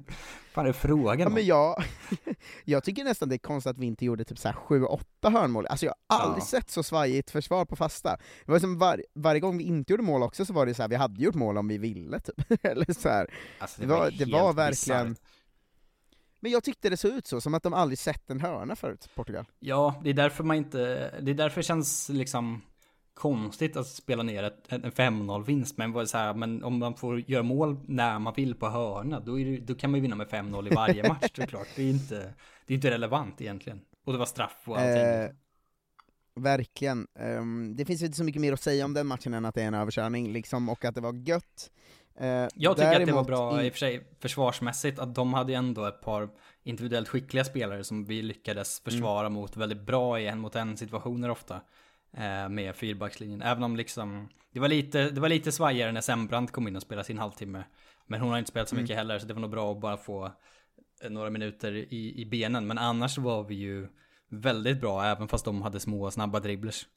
Fan 0.57 0.65
är 0.67 0.73
frågan 0.73 1.19
Ja, 1.19 1.29
men 1.29 1.45
jag, 1.45 1.83
jag 2.65 2.83
tycker 2.83 3.03
nästan 3.03 3.29
det 3.29 3.35
är 3.35 3.39
konstigt 3.39 3.69
att 3.71 3.77
vi 3.77 3.85
inte 3.85 4.05
gjorde 4.05 4.23
typ 4.23 4.37
så 4.39 4.47
här 4.47 4.55
7-8 4.55 5.31
hörnmål, 5.31 5.65
alltså 5.67 5.85
jag 5.85 5.95
har 6.09 6.19
aldrig 6.19 6.41
Ja. 6.41 6.45
sett 6.45 6.69
så 6.69 6.83
svajigt 6.83 7.31
försvar 7.31 7.65
på 7.65 7.75
fasta. 7.75 8.17
Det 8.45 8.51
var 8.51 8.59
som 8.59 8.77
var, 8.77 9.03
varje 9.13 9.39
gång 9.39 9.57
vi 9.57 9.63
inte 9.63 9.93
gjorde 9.93 10.03
mål 10.03 10.23
också 10.23 10.45
så 10.45 10.53
var 10.53 10.65
det 10.65 10.73
så 10.73 10.81
här, 10.83 10.89
vi 10.89 10.95
hade 10.95 11.23
gjort 11.23 11.35
mål 11.35 11.57
om 11.57 11.67
vi 11.67 11.77
ville 11.77 12.19
typ, 12.19 12.51
eller 12.65 12.93
så 12.93 13.09
här. 13.09 13.33
Alltså, 13.59 13.81
det 13.81 13.87
var- 13.87 14.11
det 14.11 14.17
helt 14.17 14.31
var 14.33 14.53
verkligen-. 14.53 15.15
Men 16.39 16.51
jag 16.51 16.63
tyckte 16.63 16.89
det 16.89 16.97
såg 16.97 17.11
ut 17.11 17.27
så, 17.27 17.41
som 17.41 17.53
att 17.53 17.63
de 17.63 17.73
aldrig 17.73 17.99
sett 17.99 18.29
en 18.29 18.39
hörna 18.39 18.75
förut, 18.75 19.09
Portugal. 19.15 19.45
Ja, 19.59 20.01
det 20.03 20.09
är 20.09 20.13
därför 20.13 20.43
man 20.43 20.57
inte, 20.57 20.77
det 21.21 21.31
är 21.31 21.35
därför 21.35 21.61
det 21.61 21.65
känns 21.65 22.09
liksom 22.09 22.61
konstigt 23.17 23.77
att 23.77 23.87
spela 23.87 24.23
ner 24.23 24.43
ett, 24.43 24.65
en 24.73 24.81
5-0 24.91 25.45
vinst. 25.45 25.77
Men, 25.77 25.91
vad 25.91 26.09
så 26.09 26.17
här, 26.17 26.33
men 26.33 26.63
om 26.63 26.77
man 26.79 26.95
får 26.95 27.19
göra 27.19 27.43
mål 27.43 27.77
när 27.87 28.19
man 28.19 28.33
vill 28.33 28.55
på 28.55 28.69
hörna, 28.69 29.19
då, 29.19 29.39
är 29.39 29.45
det, 29.45 29.57
då 29.57 29.75
kan 29.75 29.91
man 29.91 29.97
ju 29.97 30.01
vinna 30.01 30.15
med 30.15 30.27
5-0 30.27 30.67
i 30.71 30.75
varje 30.75 31.07
match 31.07 31.31
såklart. 31.35 31.67
Det 31.75 31.83
är 31.83 31.89
inte, 31.89 32.33
det 32.65 32.73
är 32.73 32.75
inte 32.75 32.91
relevant 32.91 33.41
egentligen. 33.41 33.81
Och 34.05 34.13
det 34.13 34.19
var 34.19 34.25
straff 34.25 34.61
och 34.65 34.77
allting. 34.77 35.03
Eh, 35.03 35.29
verkligen. 36.35 37.07
Ehm, 37.19 37.75
det 37.75 37.85
finns 37.85 38.01
ju 38.01 38.05
inte 38.05 38.17
så 38.17 38.23
mycket 38.23 38.41
mer 38.41 38.53
att 38.53 38.61
säga 38.61 38.85
om 38.85 38.93
den 38.93 39.07
matchen 39.07 39.33
än 39.33 39.45
att 39.45 39.55
det 39.55 39.61
är 39.63 39.67
en 39.67 39.73
överkörning, 39.73 40.33
liksom, 40.33 40.69
och 40.69 40.85
att 40.85 40.95
det 40.95 41.01
var 41.01 41.13
gött. 41.29 41.71
Eh, 42.19 42.27
Jag 42.55 42.75
tycker 42.77 42.99
att 43.01 43.05
det 43.05 43.11
var 43.11 43.23
bra 43.23 43.63
i- 43.63 43.69
och 43.69 43.73
för 43.73 43.79
sig 43.79 44.07
försvarsmässigt 44.19 44.99
att 44.99 45.15
de 45.15 45.33
hade 45.33 45.53
ändå 45.53 45.85
ett 45.85 46.01
par 46.01 46.29
individuellt 46.63 47.07
skickliga 47.07 47.43
spelare 47.43 47.83
som 47.83 48.05
vi 48.05 48.21
lyckades 48.21 48.79
försvara 48.79 49.29
mot 49.29 49.57
väldigt 49.57 49.81
bra 49.81 50.19
i 50.19 50.27
en 50.27 50.39
mot 50.39 50.55
en 50.55 50.77
situationer 50.77 51.29
ofta. 51.29 51.61
Eh, 52.17 52.49
med 52.49 52.75
fyrbackslinjen. 52.75 53.41
Även 53.41 53.63
om 53.63 53.75
liksom 53.75 54.29
det 54.53 54.59
var 54.59 54.67
lite, 54.67 55.09
det 55.09 55.21
var 55.21 55.29
lite 55.29 55.51
svajigare 55.51 55.91
när 55.91 56.01
Sembrant 56.01 56.51
kom 56.51 56.67
in 56.67 56.75
och 56.75 56.81
spelade 56.81 57.05
sin 57.05 57.17
halvtimme. 57.17 57.63
Men 58.07 58.21
hon 58.21 58.31
har 58.31 58.37
inte 58.37 58.49
spelat 58.51 58.69
så 58.69 58.75
mycket 58.75 58.95
heller 58.95 59.19
så 59.19 59.27
det 59.27 59.33
var 59.33 59.41
nog 59.41 59.51
bra 59.51 59.71
att 59.71 59.81
bara 59.81 59.97
få 59.97 60.31
eh, 61.03 61.09
några 61.09 61.29
minuter 61.29 61.73
i, 61.73 62.21
i 62.21 62.25
benen. 62.25 62.67
Men 62.67 62.77
annars 62.77 63.17
var 63.17 63.43
vi 63.43 63.55
ju 63.55 63.87
väldigt 64.29 64.81
bra 64.81 65.05
även 65.05 65.27
fast 65.27 65.45
de 65.45 65.61
hade 65.61 65.79
små 65.79 66.11
snabba 66.11 66.39
dribblers. 66.39 66.87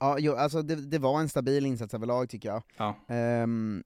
Ja, 0.00 0.18
jo, 0.18 0.34
alltså 0.34 0.62
det, 0.62 0.74
det 0.74 0.98
var 0.98 1.20
en 1.20 1.28
stabil 1.28 1.66
insats 1.66 1.94
överlag 1.94 2.28
tycker 2.28 2.48
jag. 2.48 2.62
Ja. 2.76 2.96
Ehm, 3.08 3.82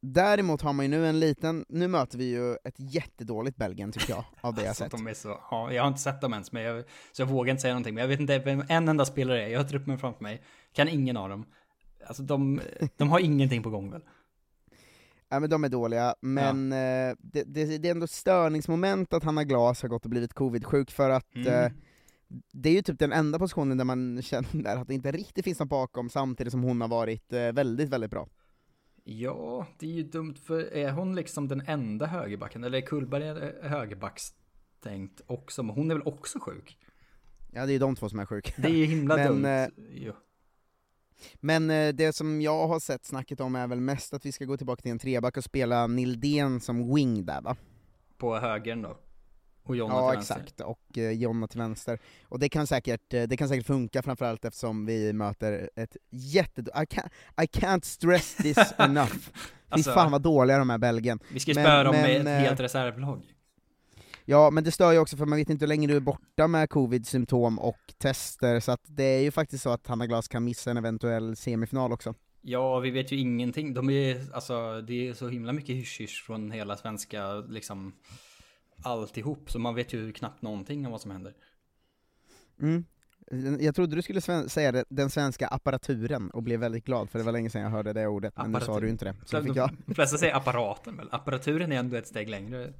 däremot 0.00 0.62
har 0.62 0.72
man 0.72 0.84
ju 0.84 0.90
nu 0.90 1.06
en 1.06 1.20
liten, 1.20 1.64
nu 1.68 1.88
möter 1.88 2.18
vi 2.18 2.24
ju 2.24 2.52
ett 2.64 2.74
jättedåligt 2.76 3.56
Belgien 3.56 3.92
tycker 3.92 4.10
jag, 4.12 4.24
av 4.40 4.54
det 4.54 4.60
jag 4.60 4.68
Alltså, 4.68 4.84
sett. 4.84 4.92
de 4.92 5.06
är 5.06 5.14
så, 5.14 5.28
ja, 5.50 5.72
jag 5.72 5.82
har 5.82 5.88
inte 5.88 6.00
sett 6.00 6.20
dem 6.20 6.32
ens, 6.32 6.52
men 6.52 6.62
jag, 6.62 6.84
så 7.12 7.22
jag 7.22 7.26
vågar 7.26 7.50
inte 7.50 7.60
säga 7.60 7.74
någonting. 7.74 7.94
Men 7.94 8.00
jag 8.02 8.08
vet 8.08 8.20
inte 8.20 8.38
vem 8.38 8.64
en 8.68 8.88
enda 8.88 9.04
spelare 9.04 9.42
är. 9.44 9.48
Jag 9.48 9.60
har 9.60 9.68
truppen 9.68 9.98
framför 9.98 10.22
mig. 10.22 10.42
Kan 10.72 10.88
ingen 10.88 11.16
av 11.16 11.28
dem. 11.28 11.46
Alltså 12.06 12.22
de, 12.22 12.60
de 12.96 13.08
har 13.10 13.20
ingenting 13.20 13.62
på 13.62 13.70
gång 13.70 13.90
väl? 13.90 14.02
Ja 15.30 15.40
men 15.40 15.50
de 15.50 15.64
är 15.64 15.68
dåliga, 15.68 16.14
men 16.20 16.72
eh, 16.72 17.14
det, 17.18 17.42
det, 17.46 17.78
det 17.78 17.88
är 17.88 17.90
ändå 17.90 18.06
störningsmoment 18.06 19.12
att 19.12 19.24
Hanna 19.24 19.44
Glas 19.44 19.82
har 19.82 19.88
gått 19.88 20.04
och 20.04 20.10
blivit 20.10 20.34
covid-sjuk 20.34 20.90
för 20.90 21.10
att 21.10 21.34
Mm. 21.34 21.64
eh, 21.64 21.70
det 22.52 22.68
är 22.68 22.72
ju 22.72 22.82
typ 22.82 22.98
den 22.98 23.12
enda 23.12 23.38
positionen 23.38 23.78
där 23.78 23.84
man 23.84 24.22
känner 24.22 24.76
att 24.76 24.88
det 24.88 24.94
inte 24.94 25.12
riktigt 25.12 25.44
finns 25.44 25.58
någon 25.58 25.68
bakom 25.68 26.08
samtidigt 26.10 26.50
som 26.50 26.62
hon 26.62 26.80
har 26.80 26.88
varit 26.88 27.32
eh, 27.32 27.52
väldigt, 27.52 27.88
väldigt 27.88 28.10
bra. 28.10 28.28
Ja, 29.10 29.66
det 29.78 29.86
är 29.86 29.90
ju 29.90 30.02
dumt 30.02 30.34
för 30.44 30.74
är 30.74 30.90
hon 30.90 31.14
liksom 31.14 31.48
den 31.48 31.62
enda 31.66 32.06
högerbacken? 32.06 32.64
Eller 32.64 32.78
är 32.78 32.86
Kullberg 32.86 33.52
högerbackstänkt 33.62 35.20
också? 35.26 35.62
Men 35.62 35.74
hon 35.76 35.90
är 35.90 35.94
väl 35.94 36.06
också 36.06 36.38
sjuk? 36.40 36.78
Ja 37.52 37.66
det 37.66 37.70
är 37.70 37.72
ju 37.72 37.78
de 37.78 37.96
två 37.96 38.08
som 38.08 38.18
är 38.18 38.26
sjuka. 38.26 38.52
Det 38.56 38.68
är 38.68 38.72
ju 38.72 38.84
himla 38.84 39.16
Men, 39.16 39.26
dumt. 39.26 39.44
eh. 39.44 40.14
Men 41.34 41.70
eh, 41.70 41.94
det 41.94 42.12
som 42.12 42.42
jag 42.42 42.68
har 42.68 42.80
sett 42.80 43.04
snacket 43.04 43.40
om 43.40 43.54
är 43.54 43.66
väl 43.66 43.80
mest 43.80 44.14
att 44.14 44.26
vi 44.26 44.32
ska 44.32 44.44
gå 44.44 44.56
tillbaka 44.56 44.82
till 44.82 44.90
en 44.90 44.98
treback 44.98 45.36
och 45.36 45.44
spela 45.44 45.86
Nildén 45.86 46.60
som 46.60 46.94
wing 46.94 47.24
där 47.24 47.40
va? 47.40 47.56
På 48.16 48.38
högern 48.38 48.82
då? 48.82 48.98
Och 49.68 49.76
Jonna 49.76 49.94
Ja 49.94 50.10
till 50.10 50.16
vänster. 50.16 50.34
exakt, 50.36 50.60
och 50.60 50.98
eh, 50.98 51.10
Jonna 51.10 51.46
till 51.48 51.58
vänster. 51.60 51.98
Och 52.28 52.38
det 52.38 52.48
kan 52.48 52.66
säkert, 52.66 53.14
eh, 53.14 53.22
det 53.22 53.36
kan 53.36 53.48
säkert 53.48 53.66
funka 53.66 54.02
framförallt 54.02 54.44
eftersom 54.44 54.86
vi 54.86 55.12
möter 55.12 55.70
ett 55.76 55.96
jätte... 56.10 56.60
I 56.60 56.64
can't, 56.64 57.08
I 57.42 57.46
can't 57.46 57.84
stress 57.84 58.34
this 58.36 58.58
enough. 58.78 59.12
Fy 59.12 59.30
Alltså- 59.68 59.92
fan 59.92 60.12
vad 60.12 60.22
dåliga 60.22 60.58
de 60.58 60.70
är 60.70 60.78
Belgien. 60.78 61.18
Vi 61.32 61.40
ska 61.40 61.50
ju 61.50 61.54
spöa 61.54 61.82
dem 61.84 61.94
med 61.96 62.20
ett 62.20 62.26
eh, 62.26 62.32
helt 62.32 62.60
reservlag. 62.60 63.22
Ja, 64.24 64.50
men 64.50 64.64
det 64.64 64.70
stör 64.70 64.92
ju 64.92 64.98
också 64.98 65.16
för 65.16 65.26
man 65.26 65.38
vet 65.38 65.50
inte 65.50 65.62
hur 65.64 65.68
länge 65.68 65.86
du 65.86 65.96
är 65.96 66.00
borta 66.00 66.46
med 66.48 66.70
covid-symptom 66.70 67.58
och 67.58 67.94
tester, 67.98 68.60
så 68.60 68.72
att 68.72 68.80
det 68.86 69.02
är 69.04 69.20
ju 69.20 69.30
faktiskt 69.30 69.62
så 69.62 69.70
att 69.70 69.86
Hanna 69.86 70.06
Glas 70.06 70.28
kan 70.28 70.44
missa 70.44 70.70
en 70.70 70.76
eventuell 70.76 71.36
semifinal 71.36 71.92
också. 71.92 72.14
Ja, 72.42 72.78
vi 72.78 72.90
vet 72.90 73.12
ju 73.12 73.16
ingenting. 73.16 73.74
De 73.74 73.90
är, 73.90 74.24
alltså, 74.34 74.80
det 74.80 75.08
är 75.08 75.14
så 75.14 75.28
himla 75.28 75.52
mycket 75.52 75.76
hysch 75.76 76.24
från 76.26 76.50
hela 76.50 76.76
svenska, 76.76 77.34
liksom, 77.34 77.92
alltihop. 78.82 79.50
Så 79.50 79.58
man 79.58 79.74
vet 79.74 79.92
ju 79.92 80.12
knappt 80.12 80.42
någonting 80.42 80.86
om 80.86 80.92
vad 80.92 81.00
som 81.00 81.10
händer. 81.10 81.34
Mm. 82.60 82.84
Jag 83.60 83.74
trodde 83.74 83.96
du 83.96 84.02
skulle 84.02 84.20
säga 84.48 84.72
det, 84.72 84.84
den 84.88 85.10
svenska 85.10 85.48
apparaturen, 85.48 86.30
och 86.30 86.42
blev 86.42 86.60
väldigt 86.60 86.84
glad 86.84 87.10
för 87.10 87.18
det 87.18 87.24
var 87.24 87.32
länge 87.32 87.50
sedan 87.50 87.62
jag 87.62 87.70
hörde 87.70 87.92
det 87.92 88.06
ordet, 88.06 88.36
men 88.36 88.52
nu 88.52 88.60
sa 88.60 88.80
du 88.80 88.88
inte 88.88 89.04
det. 89.04 89.16
Så 89.24 89.42
fick 89.42 89.56
jag. 89.56 89.70
de 89.86 89.94
flesta 89.94 90.18
säger 90.18 90.34
apparaten 90.34 90.96
väl? 90.96 91.08
Apparaturen 91.10 91.72
är 91.72 91.76
ändå 91.76 91.96
ett 91.96 92.06
steg 92.06 92.28
längre. 92.28 92.72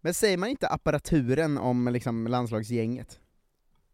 Men 0.00 0.14
säger 0.14 0.38
man 0.38 0.48
inte 0.48 0.68
apparaturen 0.68 1.58
om 1.58 1.88
liksom 1.88 2.26
landslagsgänget? 2.26 3.20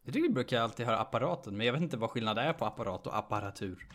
Jag 0.02 0.14
tycker 0.14 0.28
vi 0.28 0.34
brukar 0.34 0.60
alltid 0.60 0.86
höra 0.86 0.98
apparaten, 0.98 1.56
men 1.56 1.66
jag 1.66 1.72
vet 1.72 1.82
inte 1.82 1.96
vad 1.96 2.10
skillnaden 2.10 2.44
är 2.44 2.52
på 2.52 2.64
apparat 2.64 3.06
och 3.06 3.18
apparatur. 3.18 3.88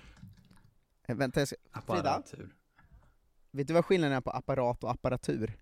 Eh, 1.07 1.15
vänta, 1.15 1.39
jag 1.41 1.47
ska... 1.47 1.57
Frida? 1.73 1.99
Apparatur. 1.99 2.55
Vet 3.51 3.67
du 3.67 3.73
vad 3.73 3.85
skillnaden 3.85 4.17
är 4.17 4.21
på 4.21 4.31
apparat 4.31 4.83
och 4.83 4.91
apparatur? 4.91 5.57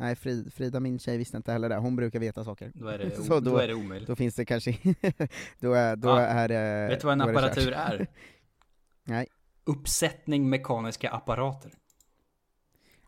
Nej, 0.00 0.16
Frida, 0.16 0.50
Frida 0.50 0.80
min 0.80 0.98
tjej 0.98 1.18
visste 1.18 1.36
inte 1.36 1.52
heller 1.52 1.68
det, 1.68 1.76
hon 1.76 1.96
brukar 1.96 2.18
veta 2.18 2.44
saker. 2.44 2.72
Då 2.74 2.86
är 2.88 2.98
det, 2.98 3.10
Så 3.16 3.22
då, 3.22 3.40
då- 3.40 3.56
är 3.56 3.68
det 3.68 3.74
omöjligt. 3.74 4.08
Då 4.08 4.16
finns 4.16 4.34
det 4.34 4.44
kanske, 4.44 4.70
då 5.58 5.72
är, 5.72 5.96
då 5.96 6.08
Ja. 6.08 6.20
är 6.20 6.48
det... 6.48 6.86
vet 6.90 7.00
du 7.00 7.06
vad 7.06 7.12
en 7.12 7.20
apparatur 7.20 7.72
är? 7.72 8.06
Nej. 9.04 9.26
Uppsättning 9.64 10.48
mekaniska 10.50 11.10
apparater. 11.10 11.72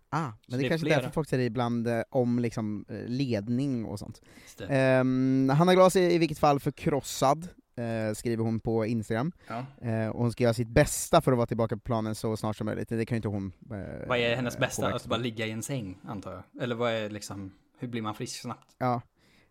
Ah, 0.09 0.23
men 0.23 0.33
det 0.47 0.57
det, 0.57 0.65
är 0.65 0.69
kanske 0.69 0.87
är 0.89 0.95
därför 0.97 1.11
folk 1.11 1.29
säger 1.29 1.45
ibland 1.47 1.89
eh, 1.89 2.03
om 2.11 2.39
liksom 2.39 2.85
eh, 2.89 2.97
ledning 3.07 3.85
och 3.85 3.99
sånt. 3.99 4.21
Ehm, 4.69 5.51
Hanna 5.55 5.75
Glas 5.75 5.97
är 5.97 6.11
i 6.11 6.19
vilket 6.19 6.39
fall 6.39 6.61
förkrossad, 6.61 7.49
eh, 7.77 8.15
skriver 8.15 8.45
hon 8.45 8.61
på 8.61 8.87
Instagram. 8.87 9.33
Ja. 9.49 9.65
Eh, 9.89 10.09
och 10.09 10.21
hon 10.21 10.33
ska 10.33 10.45
göra 10.45 10.55
sitt 10.55 10.69
bästa 10.69 11.21
för 11.21 11.33
att 11.33 11.37
vara 11.39 11.47
tillbaka 11.47 11.77
på 11.77 11.81
planen 11.83 12.15
så 12.15 12.37
snart 12.37 12.57
som 12.57 12.65
möjligt, 12.65 12.89
det 12.89 13.07
kan 13.07 13.17
ju 13.17 13.19
inte 13.19 13.29
hon 13.29 13.53
eh, 13.71 14.09
Vad 14.09 14.19
är 14.19 14.37
hennes 14.37 14.59
bästa? 14.59 14.95
Att 14.95 15.07
bara 15.07 15.19
ligga 15.19 15.47
i 15.47 15.51
en 15.51 15.63
säng, 15.63 15.99
antar 16.09 16.33
jag? 16.33 16.63
Eller 16.63 16.75
vad 16.75 16.93
är 16.93 17.11
liksom, 17.11 17.53
hur 17.79 17.89
blir 17.89 18.03
man 18.03 18.15
frisk 18.15 18.41
snabbt? 18.41 18.75
Ja. 18.79 19.01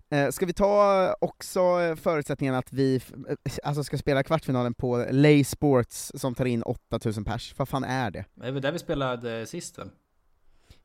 Eh, 0.09 0.29
ska 0.29 0.45
vi 0.45 0.53
ta 0.53 1.15
också 1.21 1.95
förutsättningen 2.01 2.55
att 2.55 2.73
vi 2.73 2.95
eh, 3.29 3.35
alltså 3.63 3.83
ska 3.83 3.97
spela 3.97 4.23
kvartsfinalen 4.23 4.73
på 4.73 5.05
Lay 5.11 5.43
Sports 5.43 6.11
som 6.15 6.35
tar 6.35 6.45
in 6.45 6.63
8000 6.63 7.23
pers? 7.25 7.53
Vad 7.57 7.69
fan 7.69 7.83
är 7.83 8.11
det? 8.11 8.25
Det 8.33 8.47
är 8.47 8.51
väl 8.51 8.61
där 8.61 8.71
vi 8.71 8.79
spelade 8.79 9.45
sist 9.45 9.77
väl? 9.79 9.89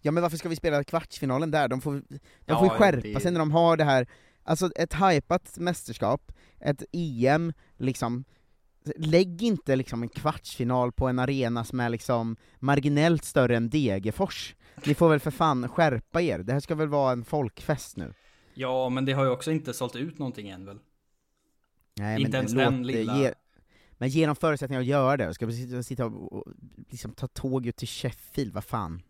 Ja 0.00 0.12
men 0.12 0.23
varför 0.23 0.37
ska 0.37 0.49
vi 0.49 0.57
spela 0.57 0.85
kvartsfinalen 0.85 1.50
där? 1.50 1.69
De 1.69 1.81
får, 1.81 1.93
de 1.93 2.19
Ja, 2.47 2.59
får 2.59 2.66
ju 2.66 2.71
skärpa 2.71 3.00
det- 3.09 3.21
sig 3.21 3.33
när 3.33 3.38
de 3.38 3.50
har 3.50 3.76
det 3.76 3.85
här, 3.85 4.07
alltså 4.47 4.71
ett 4.76 4.95
hypat 4.95 5.59
mästerskap, 5.59 6.33
ett 6.61 6.83
EM, 6.93 7.53
liksom 7.76 8.25
Lägg 8.97 9.43
inte 9.43 9.76
liksom 9.76 10.03
en 10.03 10.09
kvartsfinal 10.09 10.93
på 10.93 11.09
en 11.09 11.19
arena 11.19 11.65
som 11.65 11.81
är 11.81 11.88
liksom 11.88 12.37
marginellt 12.59 13.25
större 13.25 13.57
än 13.57 13.71
Degerfors. 13.71 14.55
Ni 14.87 14.95
får 14.95 15.09
väl 15.09 15.21
för 15.21 15.31
fan 15.31 15.69
skärpa 15.69 16.23
er, 16.23 16.38
det 16.38 16.53
här 16.53 16.61
ska 16.61 16.75
väl 16.75 16.88
vara 16.88 17.12
en 17.12 17.25
folkfest 17.25 17.97
nu? 17.97 18.15
Ja, 18.55 18.88
men 18.88 19.05
det 19.05 19.12
har 19.12 19.25
ju 19.25 19.31
också 19.31 19.50
inte 19.50 19.75
sålt 19.75 19.97
ut 19.97 20.19
någonting 20.19 20.49
än 20.49 20.65
väl? 20.67 20.79
Nej, 21.95 22.23
Inte 22.23 22.37
ens 22.37 22.53
den 22.53 22.87
lilla- 22.87 23.19
Ge, 23.19 23.33
men 23.91 24.09
ge 24.09 24.26
dem 24.26 24.37
förutsättningar 24.37 24.81
att 24.81 24.87
göra 24.87 25.17
det, 25.17 25.35
ska 25.35 25.47
vi 25.47 25.83
sitta, 25.83 26.07
och 26.07 26.45
liksom 26.88 27.12
ta 27.12 27.26
tåg 27.26 27.67
ut 27.67 27.76
till 27.76 27.88
Sheffield, 27.88 28.53
vad 28.53 28.65
fan? 28.65 29.03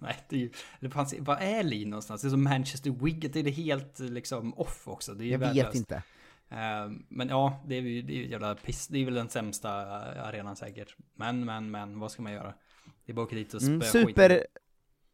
Nej, 0.02 0.16
det 0.28 0.36
är 0.36 0.40
ju, 0.40 0.50
eller 0.80 0.90
fan, 0.90 1.06
vad 1.18 1.38
är 1.42 1.62
Lin 1.62 1.90
någonstans? 1.90 2.22
Det 2.22 2.28
är 2.28 2.30
som 2.30 2.42
Manchester 2.44 2.90
Wigan, 2.90 3.30
är 3.38 3.42
det 3.42 3.50
helt 3.50 3.98
liksom 3.98 4.54
off 4.54 4.88
också? 4.88 5.14
Det 5.14 5.24
är 5.24 5.28
Jag 5.28 5.38
vet 5.38 5.48
värdelöst. 5.48 5.74
inte. 5.76 5.94
Eh, 6.48 6.90
Men 7.08 7.28
ja, 7.28 7.62
det 7.66 7.74
är 7.74 7.80
ju 7.82 8.02
det 8.02 8.12
är 8.12 8.16
ju 8.16 8.28
jävla 8.28 8.54
piss. 8.54 8.88
Det 8.88 8.98
är 8.98 9.04
väl 9.04 9.14
den 9.14 9.28
sämsta 9.28 9.70
arenan 10.22 10.56
säkert. 10.56 10.96
Men, 11.14 11.44
men, 11.44 11.70
men, 11.70 11.98
vad 11.98 12.10
ska 12.12 12.22
man 12.22 12.32
göra? 12.32 12.54
Det 13.04 13.12
är 13.12 13.14
bara 13.14 13.22
att 13.22 13.26
åka 13.28 13.36
dit 13.36 13.54
och 13.54 13.62
spöa 13.62 13.74
Mm, 13.74 13.80
skiten. 13.80 14.02
super, 14.08 14.46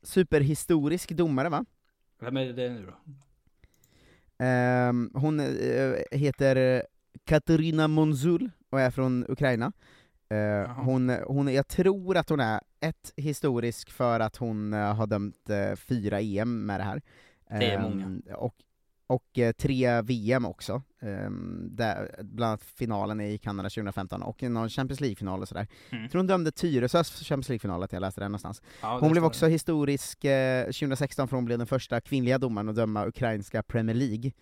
superhistorisk 0.02 1.10
domare 1.10 1.48
va? 1.48 1.64
Vem 2.20 2.36
är 2.36 2.52
det 2.52 2.68
nu 2.70 2.86
då? 2.86 2.92
Ehm, 4.44 5.10
hon 5.14 5.40
eh, 5.40 5.94
heter 6.10 6.82
Katarina 7.24 7.88
Monzul 7.88 8.50
och 8.70 8.80
är 8.80 8.90
från 8.90 9.24
Ukraina. 9.28 9.72
Eh, 10.28 10.70
hon, 10.70 11.10
hon, 11.26 11.54
jag 11.54 11.68
tror 11.68 12.16
att 12.16 12.28
hon 12.28 12.40
är 12.40 12.60
ett 12.80 13.12
historisk 13.16 13.90
för 13.90 14.20
att 14.20 14.36
hon 14.36 14.72
eh, 14.72 14.94
har 14.94 15.06
dömt 15.06 15.50
eh, 15.50 15.76
fyra 15.76 16.20
EM 16.20 16.66
med 16.66 16.80
det 16.80 16.84
här. 16.84 17.02
Det 17.48 17.70
är 17.70 17.76
Ehm, 17.76 17.82
många. 17.82 18.36
Och, 18.36 18.54
och 19.06 19.38
tre 19.58 20.02
VM 20.02 20.44
också, 20.44 20.82
Ehm, 21.06 21.68
där, 21.70 22.16
bland 22.22 22.48
annat 22.48 22.62
finalen 22.64 23.20
i 23.20 23.38
Kanada 23.38 23.68
2015, 23.68 24.22
och 24.22 24.42
någon 24.42 24.68
Champions 24.68 25.00
League-final 25.00 25.40
och 25.42 25.48
sådär. 25.48 25.66
Mm. 25.90 26.02
Jag 26.02 26.10
tror 26.10 26.18
hon 26.18 26.26
dömde 26.26 26.52
Tyresös 26.52 27.10
Champions 27.10 27.48
League-final, 27.48 27.82
att 27.82 27.92
jag 27.92 28.00
läste 28.00 28.20
den 28.20 28.30
någonstans. 28.30 28.62
Ja, 28.82 28.94
det 28.94 29.00
hon 29.00 29.12
blev 29.12 29.24
också 29.24 29.46
historisk 29.46 30.24
eh, 30.24 30.64
2016 30.64 31.28
för 31.28 31.36
hon 31.36 31.44
blev 31.44 31.58
den 31.58 31.66
första 31.66 32.00
kvinnliga 32.00 32.38
domaren 32.38 32.68
att 32.68 32.76
döma 32.76 33.06
ukrainska 33.06 33.62
Premier 33.62 33.96
League. 33.96 34.32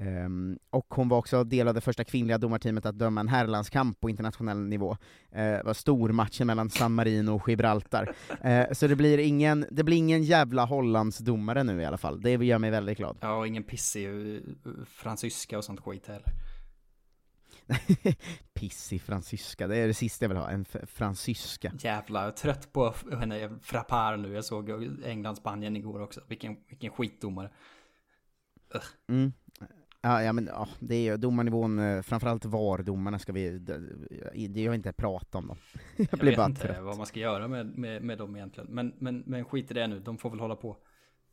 Ehm, 0.00 0.58
och 0.70 0.86
hon 0.88 1.08
var 1.08 1.18
också 1.18 1.44
del 1.44 1.68
av 1.68 1.74
det 1.74 1.80
första 1.80 2.04
kvinnliga 2.04 2.38
domarteamet 2.38 2.86
att 2.86 2.98
döma 2.98 3.20
en 3.20 3.28
herrlandskamp 3.28 4.00
på 4.00 4.10
internationell 4.10 4.60
nivå. 4.60 4.96
Eh, 5.30 5.42
det 5.42 5.62
var 5.64 5.74
stormatchen 5.74 6.46
mellan 6.46 6.70
San 6.70 6.94
Marino 6.94 7.30
och 7.30 7.48
Gibraltar. 7.48 8.14
Eh, 8.40 8.72
så 8.72 8.86
det 8.86 8.96
blir, 8.96 9.18
ingen, 9.18 9.66
det 9.70 9.84
blir 9.84 9.96
ingen 9.96 10.22
jävla 10.22 10.64
Hollandsdomare 10.64 11.64
nu 11.64 11.82
i 11.82 11.84
alla 11.84 11.98
fall, 11.98 12.20
det 12.20 12.30
gör 12.30 12.58
mig 12.58 12.70
väldigt 12.70 12.98
glad. 12.98 13.16
Ja, 13.20 13.36
och 13.36 13.46
ingen 13.46 13.62
pissig 13.62 14.08
uh, 14.08 14.40
fransyska 14.86 15.58
och 15.58 15.64
sånt 15.64 15.80
skit 15.80 16.06
heller. 16.06 16.32
Pissig 18.54 19.02
fransyska, 19.02 19.66
det 19.66 19.76
är 19.76 19.86
det 19.86 19.94
sista 19.94 20.24
jag 20.24 20.28
vill 20.28 20.38
ha, 20.38 20.50
en 20.50 20.64
fransyska. 20.86 21.72
Jävlar, 21.78 22.20
jag 22.20 22.28
är 22.28 22.36
trött 22.36 22.72
på 22.72 22.94
henne 23.18 23.50
Frappar 23.62 24.16
nu. 24.16 24.32
Jag 24.32 24.44
såg 24.44 24.70
England-Spanien 25.04 25.76
igår 25.76 26.00
också. 26.00 26.20
Vilken, 26.28 26.56
vilken 26.68 26.90
skitdomare. 26.90 27.50
Mm. 29.08 29.32
Ja, 30.02 30.22
ja 30.22 30.32
men 30.32 30.46
ja, 30.46 30.68
det 30.78 30.94
är 30.94 31.02
ju 31.02 31.16
domarnivån, 31.16 31.78
eh, 31.78 32.02
framförallt 32.02 32.44
VAR-domarna 32.44 33.18
ska 33.18 33.32
vi, 33.32 33.58
det, 33.58 34.60
jag 34.60 34.74
inte 34.74 34.92
prata 34.92 35.38
om 35.38 35.46
dem. 35.46 35.56
Jag, 35.96 36.08
Jag 36.10 36.20
blir 36.20 36.36
bara 36.36 36.46
inte 36.46 36.60
trött. 36.60 36.82
vad 36.82 36.96
man 36.96 37.06
ska 37.06 37.20
göra 37.20 37.48
med, 37.48 37.78
med, 37.78 38.02
med 38.02 38.18
dem 38.18 38.36
egentligen. 38.36 38.70
Men, 38.70 38.94
men, 38.98 39.22
men 39.26 39.44
skit 39.44 39.70
i 39.70 39.74
det 39.74 39.86
nu, 39.86 40.00
de 40.00 40.18
får 40.18 40.30
väl 40.30 40.40
hålla 40.40 40.56
på. 40.56 40.76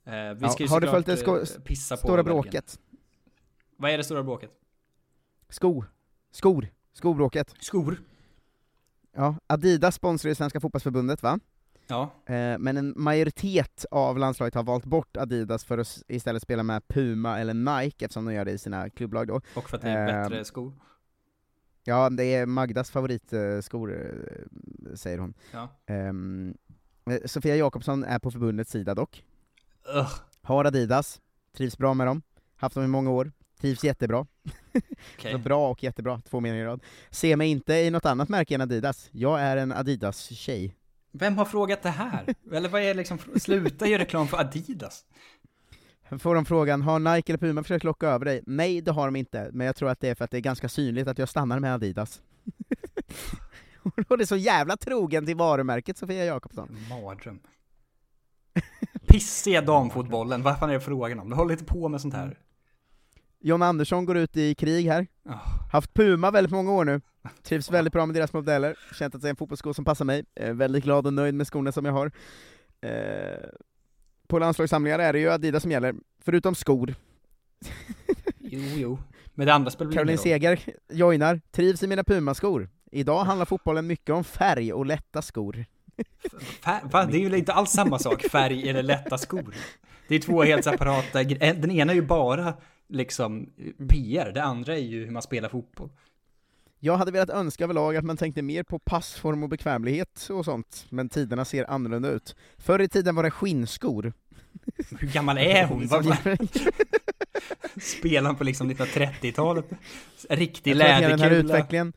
Eh, 0.03 0.13
vi 0.13 0.37
Ja, 0.41 0.49
ska 0.49 0.63
ju 0.63 0.69
har 0.69 0.81
du 0.81 0.87
följt 0.87 1.05
det 1.05 1.17
sko- 1.17 1.37
eh, 1.37 1.61
pissa 1.63 1.95
på 1.95 2.07
Stora 2.07 2.23
bråket. 2.23 2.79
Vad 3.77 3.91
är 3.91 3.97
det 3.97 4.03
stora 4.03 4.23
bråket? 4.23 4.51
Sko. 5.49 5.83
Skor. 6.31 6.67
Skobråket. 6.93 7.55
Skor. 7.59 8.01
Ja, 9.15 9.35
Adidas 9.47 9.95
sponsrar 9.95 10.29
ju 10.29 10.35
Svenska 10.35 10.59
fotbollsförbundet 10.59 11.23
va? 11.23 11.39
Ja, 11.87 12.11
Eh, 12.25 12.57
men 12.59 12.77
en 12.77 12.93
majoritet 12.97 13.85
av 13.91 14.17
landslaget 14.17 14.55
har 14.55 14.63
valt 14.63 14.85
bort 14.85 15.17
Adidas 15.17 15.63
för 15.65 15.77
att 15.77 16.03
istället 16.07 16.41
spela 16.43 16.63
med 16.63 16.87
Puma 16.87 17.39
eller 17.39 17.53
Nike, 17.53 18.05
eftersom 18.05 18.25
de 18.25 18.33
gör 18.33 18.45
det 18.45 18.51
i 18.51 18.57
sina 18.57 18.89
klubblag 18.89 19.27
då. 19.27 19.41
och 19.55 19.69
för 19.69 19.75
att 19.77 19.81
det 19.83 19.89
är 19.89 20.07
Ehm, 20.23 20.29
bättre 20.29 20.45
skor. 20.45 20.73
Ja, 21.83 22.09
det 22.09 22.23
är 22.25 22.45
Magdas 22.45 22.91
favoritskor, 22.91 23.93
eh, 23.95 24.95
säger 24.95 25.17
hon. 25.17 25.33
Ja. 25.51 25.69
Ehm, 25.85 26.57
eh, 27.09 27.17
Sofia 27.25 27.55
Jakobsson 27.55 28.03
är 28.03 28.19
på 28.19 28.31
förbundets 28.31 28.71
sida 28.71 28.95
dock. 28.95 29.23
Ugh. 29.95 30.11
Har 30.41 30.65
Adidas, 30.65 31.21
trivs 31.57 31.77
bra 31.77 31.93
med 31.93 32.07
dem, 32.07 32.21
haft 32.55 32.75
dem 32.75 32.83
i 32.83 32.87
många 32.87 33.11
år, 33.11 33.31
trivs 33.61 33.83
jättebra. 33.83 34.25
Så 35.31 35.37
bra 35.43 35.71
och 35.71 35.83
jättebra, 35.83 36.21
två 36.29 36.39
meningar 36.39 36.63
i 36.63 36.67
rad. 36.67 36.83
Ser 37.09 37.35
mig 37.35 37.49
inte 37.49 37.73
i 37.73 37.89
något 37.89 38.05
annat 38.05 38.29
märke 38.29 38.55
än 38.55 38.61
Adidas, 38.61 39.09
jag 39.11 39.41
är 39.41 39.57
en 39.57 39.71
Adidas-tjej. 39.71 40.75
Vem 41.17 41.37
har 41.37 41.45
frågat 41.45 41.83
det 41.83 41.89
här? 41.89 42.25
Eller 42.51 42.69
vad 42.69 42.81
är 42.81 42.93
liksom, 42.93 43.19
sluta 43.35 43.87
göra 43.87 44.01
reklam 44.01 44.27
för 44.27 44.37
Adidas. 44.37 45.05
Får 46.19 46.35
de 46.35 46.45
frågan, 46.45 46.81
har 46.81 46.99
Nike 46.99 47.31
eller 47.31 47.37
Puma 47.37 47.63
försökt 47.63 47.83
locka 47.83 48.07
över 48.07 48.25
dig? 48.25 48.43
Nej, 48.45 48.81
det 48.81 48.91
har 48.91 49.07
de 49.07 49.15
inte, 49.15 49.49
men 49.53 49.67
jag 49.67 49.75
tror 49.75 49.89
att 49.89 49.99
det 49.99 50.09
är 50.09 50.15
för 50.15 50.25
att 50.25 50.31
det 50.31 50.37
är 50.37 50.41
ganska 50.41 50.69
synligt 50.69 51.07
att 51.07 51.17
jag 51.17 51.29
stannar 51.29 51.59
med 51.59 51.73
Adidas. 51.73 52.21
Hon 54.07 54.21
är 54.21 54.25
så 54.25 54.35
jävla 54.35 54.77
trogen 54.77 55.25
till 55.25 55.35
varumärket, 55.35 55.97
Sofia 55.97 56.25
Jakobsson. 56.25 56.77
Mardröm. 56.89 57.39
Pissiga 59.07 59.61
damfotbollen, 59.61 60.43
vad 60.43 60.59
fan 60.59 60.69
är 60.69 60.73
det 60.73 60.79
frågan 60.79 61.19
om? 61.19 61.29
Du 61.29 61.35
håller 61.35 61.51
inte 61.51 61.65
på 61.65 61.89
med 61.89 62.01
sånt 62.01 62.13
här. 62.13 62.37
John 63.47 63.61
Andersson 63.61 64.05
går 64.05 64.17
ut 64.17 64.37
i 64.37 64.55
krig 64.55 64.85
här, 64.87 65.07
Oh, 65.25 65.69
haft 65.71 65.93
Puma 65.93 66.31
väldigt 66.31 66.51
många 66.51 66.71
år 66.71 66.85
nu, 66.85 67.01
trivs 67.43 67.71
väldigt 67.71 67.93
bra 67.93 68.05
med 68.05 68.15
deras 68.15 68.33
modeller, 68.33 68.75
känt 68.93 69.15
att 69.15 69.21
det 69.21 69.27
är 69.27 69.29
en 69.29 69.35
fotbollssko 69.35 69.73
som 69.73 69.85
passar 69.85 70.05
mig, 70.05 70.23
är 70.35 70.53
väldigt 70.53 70.83
glad 70.83 71.07
och 71.07 71.13
nöjd 71.13 71.33
med 71.33 71.47
skorna 71.47 71.71
som 71.71 71.85
jag 71.85 71.93
har. 71.93 72.11
Eh, 72.81 72.91
på 74.27 74.39
landslagssamlingar 74.39 74.99
är 74.99 75.13
det 75.13 75.19
ju 75.19 75.29
Adidas 75.29 75.63
som 75.63 75.71
gäller, 75.71 75.95
förutom 76.21 76.55
skor. 76.55 76.95
jo, 78.39 78.61
jo. 78.75 78.99
Men 79.33 79.47
det 79.47 79.53
andra 79.53 79.71
spelar 79.71 79.91
Caroline. 79.91 80.17
Seger 80.17 80.59
joinar, 80.89 81.41
trivs 81.51 81.83
i 81.83 81.87
mina 81.87 82.03
Puma-skor. 82.03 82.69
Idag 82.91 83.23
handlar 83.23 83.45
fotbollen 83.45 83.87
mycket 83.87 84.15
om 84.15 84.23
färg 84.23 84.73
och 84.73 84.85
lätta 84.85 85.21
skor. 85.21 85.65
Fär, 86.63 86.81
va? 86.91 87.05
Det 87.05 87.17
är 87.17 87.29
ju 87.29 87.37
inte 87.37 87.53
alls 87.53 87.71
samma 87.71 87.99
sak, 87.99 88.21
färg 88.21 88.69
eller 88.69 88.83
lätta 88.83 89.17
skor. 89.17 89.55
Det 90.07 90.15
är 90.15 90.19
två 90.19 90.43
helt 90.43 90.63
separata 90.63 91.23
grejer. 91.23 91.53
Den 91.53 91.71
ena 91.71 91.91
är 91.91 91.95
ju 91.95 92.01
bara 92.01 92.53
liksom 92.89 93.49
PR, 93.89 94.31
det 94.31 94.43
andra 94.43 94.75
är 94.75 94.81
ju 94.81 95.05
hur 95.05 95.11
man 95.11 95.21
spelar 95.21 95.49
fotboll. 95.49 95.89
Jag 96.79 96.97
hade 96.97 97.11
velat 97.11 97.29
önska 97.29 97.63
överlag 97.63 97.95
att 97.95 98.05
man 98.05 98.17
tänkte 98.17 98.41
mer 98.41 98.63
på 98.63 98.79
passform 98.79 99.43
och 99.43 99.49
bekvämlighet 99.49 100.27
och 100.31 100.45
sånt, 100.45 100.85
men 100.89 101.09
tiderna 101.09 101.45
ser 101.45 101.69
annorlunda 101.69 102.09
ut. 102.09 102.35
Förr 102.57 102.81
i 102.81 102.87
tiden 102.87 103.15
var 103.15 103.23
det 103.23 103.31
skinnskor. 103.31 104.13
Hur 104.99 105.07
gammal 105.07 105.37
är 105.37 105.65
hon? 105.65 105.87
Spelar 107.81 108.33
på 108.33 108.43
liksom 108.43 108.71
1930-talet? 108.71 109.65
Riktig 110.29 110.71
att 110.71 110.77
hela 110.77 111.09
den 111.09 111.19
här 111.19 111.29
läderkula. 111.29 111.53
utvecklingen 111.53 111.93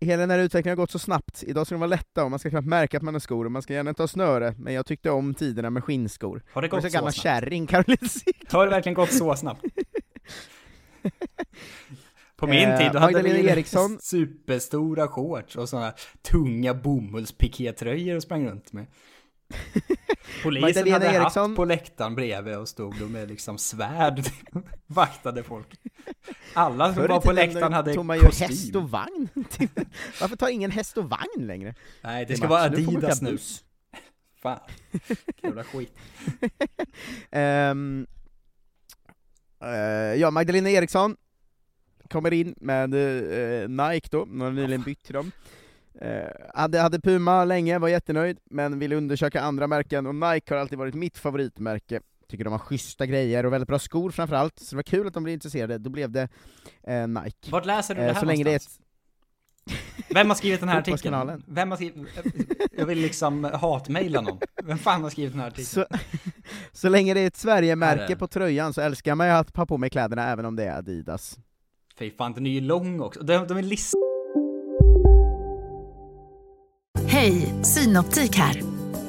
Hela 0.00 0.20
den 0.20 0.30
här 0.30 0.38
utvecklingen 0.38 0.78
har 0.78 0.82
gått 0.82 0.90
så 0.90 0.98
snabbt, 0.98 1.44
idag 1.46 1.66
ska 1.66 1.74
de 1.74 1.80
vara 1.80 1.88
lätta 1.88 2.24
och 2.24 2.30
man 2.30 2.38
ska 2.38 2.50
knappt 2.50 2.66
märka 2.68 2.96
att 2.96 3.02
man 3.02 3.14
har 3.14 3.20
skor 3.20 3.44
och 3.44 3.52
man 3.52 3.62
ska 3.62 3.74
gärna 3.74 3.90
inte 3.90 4.02
ha 4.02 4.08
snöre, 4.08 4.54
men 4.58 4.74
jag 4.74 4.86
tyckte 4.86 5.10
om 5.10 5.34
tiderna 5.34 5.70
med 5.70 5.84
skinnskor. 5.84 6.42
Har 6.52 6.62
det 6.62 6.68
gått 6.68 6.82
så 6.82 6.88
så 6.90 6.98
snabbt? 6.98 7.14
kärring, 7.14 7.66
Caroline. 7.66 8.08
Har 8.50 8.64
det 8.64 8.70
verkligen 8.70 8.94
gått 8.94 9.12
så 9.12 9.36
snabbt? 9.36 9.64
På 12.36 12.46
min 12.46 12.68
Eh, 12.68 12.78
tid 12.78 12.92
då 12.92 12.98
hade 12.98 13.22
vi 13.22 13.48
Eriksson. 13.48 13.98
superstora 14.02 15.08
shorts 15.08 15.56
och 15.56 15.68
sådana 15.68 15.92
tunga 16.22 16.74
bomullspikétröjor 16.74 18.16
och 18.16 18.22
sprang 18.22 18.48
runt 18.48 18.72
med. 18.72 18.86
Polisen 20.42 20.60
Magdalena 20.60 20.94
hade 20.96 21.06
Eriksson. 21.06 21.50
hatt 21.50 21.56
på 21.56 21.64
läktaren 21.64 22.14
bredvid 22.14 22.56
och 22.56 22.68
stod 22.68 22.98
då 22.98 23.06
med 23.06 23.28
liksom 23.28 23.58
svärd 23.58 24.22
vaktade 24.86 25.42
folk. 25.42 25.66
Alla 26.54 26.94
som 26.94 27.06
var 27.06 27.20
på 27.20 27.32
läktaren 27.32 27.72
hade 27.72 27.94
tog 27.94 28.04
man 28.04 28.16
ju 28.16 28.22
kostym. 28.22 28.48
häst 28.48 28.76
och 28.76 28.90
vagn. 28.90 29.28
Varför 30.20 30.36
tar 30.36 30.48
ingen 30.48 30.70
häst 30.70 30.98
och 30.98 31.10
vagn 31.10 31.46
längre? 31.46 31.74
Nej, 32.02 32.24
det 32.24 32.26
till 32.26 32.36
ska 32.36 32.46
vara 32.48 32.62
Adidas 32.62 33.22
nu. 33.22 33.38
Fan. 34.42 34.58
Jävla 35.42 35.64
skit. 35.64 35.92
Eh, 37.30 37.74
ja, 40.20 40.30
Magdalena 40.30 40.70
Eriksson 40.70 41.16
kommer 42.10 42.32
in 42.32 42.54
med 42.60 42.94
eh, 42.94 43.68
Nike 43.68 44.08
då, 44.10 44.18
hon 44.18 44.40
har 44.40 44.50
nyligen 44.50 44.82
bytt 44.82 45.04
till 45.04 45.14
dem. 45.14 45.32
Eh, 46.00 46.28
hade, 46.54 46.80
hade 46.80 47.00
Puma 47.00 47.44
länge, 47.44 47.78
var 47.78 47.88
jättenöjd, 47.88 48.38
men 48.44 48.78
ville 48.78 48.96
undersöka 48.96 49.40
andra 49.40 49.66
märken, 49.66 50.06
och 50.06 50.14
Nike 50.14 50.54
har 50.54 50.60
alltid 50.60 50.78
varit 50.78 50.94
mitt 50.94 51.18
favoritmärke. 51.18 52.00
Tycker 52.28 52.44
de 52.44 52.52
har 52.52 52.58
schyssta 52.58 53.06
grejer 53.06 53.46
och 53.46 53.52
väldigt 53.52 53.68
bra 53.68 53.78
skor 53.78 54.10
framförallt, 54.10 54.58
så 54.58 54.70
det 54.70 54.76
var 54.76 54.82
kul 54.82 55.06
att 55.06 55.14
de 55.14 55.22
blev 55.22 55.32
intresserade, 55.32 55.78
då 55.78 55.90
blev 55.90 56.10
det 56.10 56.28
eh, 56.82 57.08
Nike. 57.08 57.50
Vart 57.50 57.66
läser 57.66 57.94
du 57.94 58.00
det 58.00 58.06
Eh, 58.06 58.12
här 58.14 58.20
så 58.20 58.26
länge 58.26 58.44
någonstans? 58.44 58.80
Vem 60.14 60.28
har 60.28 60.34
skrivit 60.34 60.60
den 60.60 60.68
här 60.68 60.78
artikeln? 60.78 61.42
Vem 61.46 61.70
har 61.70 61.76
skrivit... 61.76 61.96
Jag 62.76 62.86
vill 62.86 62.98
liksom 62.98 63.44
hatmejla 63.44 64.20
någon. 64.20 64.38
Vem 64.64 64.78
fan 64.78 65.02
har 65.02 65.10
skrivit 65.10 65.32
den 65.32 65.40
här 65.40 65.48
artikeln? 65.48 65.66
så, 65.66 65.84
så 66.72 66.88
länge 66.88 67.14
det 67.14 67.20
är 67.20 67.26
ett 67.26 67.36
Sverige-märke 67.36 68.16
på 68.16 68.26
tröjan 68.26 68.72
så 68.74 68.80
älskar 68.80 69.14
man 69.14 69.26
ju 69.26 69.32
att 69.32 69.56
ha 69.56 69.66
på 69.66 69.78
mig 69.78 69.90
kläderna 69.90 70.30
även 70.30 70.44
om 70.44 70.56
det 70.56 70.64
är 70.64 70.78
Adidas. 70.78 71.38
Fy 71.98 72.10
fan, 72.10 72.32
den 72.32 72.46
är 72.46 72.50
ju 72.50 72.60
lång 72.60 73.00
också. 73.00 73.22
De, 73.22 73.46
de 73.46 73.58
är 73.58 73.62
list... 73.62 73.94
Hej, 77.06 77.54
Synoptik 77.62 78.36
här. 78.36 78.62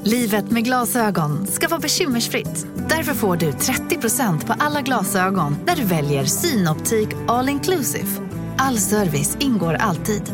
Livet 0.04 0.52
med 0.52 0.64
glasögon 0.66 1.48
ska 1.48 1.68
vara 1.68 1.80
bekymmersfritt. 1.80 2.68
Därför 2.90 3.14
får 3.14 3.38
du 3.38 3.52
30% 3.52 4.48
på 4.48 4.54
alla 4.60 4.82
glasögon 4.82 5.56
när 5.66 5.76
du 5.76 5.84
väljer 5.84 6.24
Synoptik 6.24 7.10
All 7.28 7.50
Inclusive. 7.50 8.08
All 8.58 8.78
service 8.78 9.38
ingår 9.40 9.74
alltid. 9.74 10.34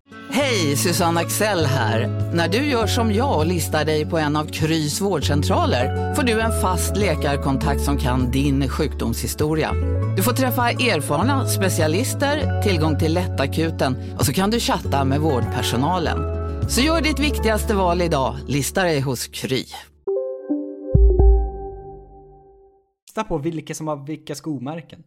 Hej, 0.33 0.77
Susanne 0.77 1.19
Axel 1.19 1.65
här. 1.65 2.07
När 2.33 2.47
du 2.47 2.57
gör 2.57 2.87
som 2.87 3.13
jag 3.13 3.37
och 3.37 3.45
listar 3.45 3.85
dig 3.85 4.05
på 4.05 4.17
en 4.17 4.35
av 4.35 4.45
Krys 4.45 5.01
vårdcentraler 5.01 6.13
får 6.15 6.23
du 6.23 6.41
en 6.41 6.61
fast 6.61 6.97
läkarkontakt 6.97 7.81
som 7.81 7.97
kan 7.97 8.31
din 8.31 8.69
sjukdomshistoria. 8.69 9.71
Du 10.15 10.23
får 10.23 10.31
träffa 10.31 10.69
erfarna 10.69 11.47
specialister, 11.47 12.61
tillgång 12.61 12.99
till 12.99 13.13
lättakuten 13.13 14.15
och 14.19 14.25
så 14.25 14.33
kan 14.33 14.49
du 14.49 14.59
chatta 14.59 15.05
med 15.05 15.19
vårdpersonalen. 15.19 16.19
Så 16.69 16.81
gör 16.81 17.01
ditt 17.01 17.19
viktigaste 17.19 17.73
val 17.73 18.01
idag, 18.01 18.35
lista 18.47 18.83
dig 18.83 18.99
hos 18.99 19.27
Kry. 19.27 19.65
Lista 23.07 23.23
på 23.23 23.37
vilka 23.37 23.73
som 23.73 23.87
har 23.87 24.05
vilka 24.07 24.35
skomärken. 24.35 25.03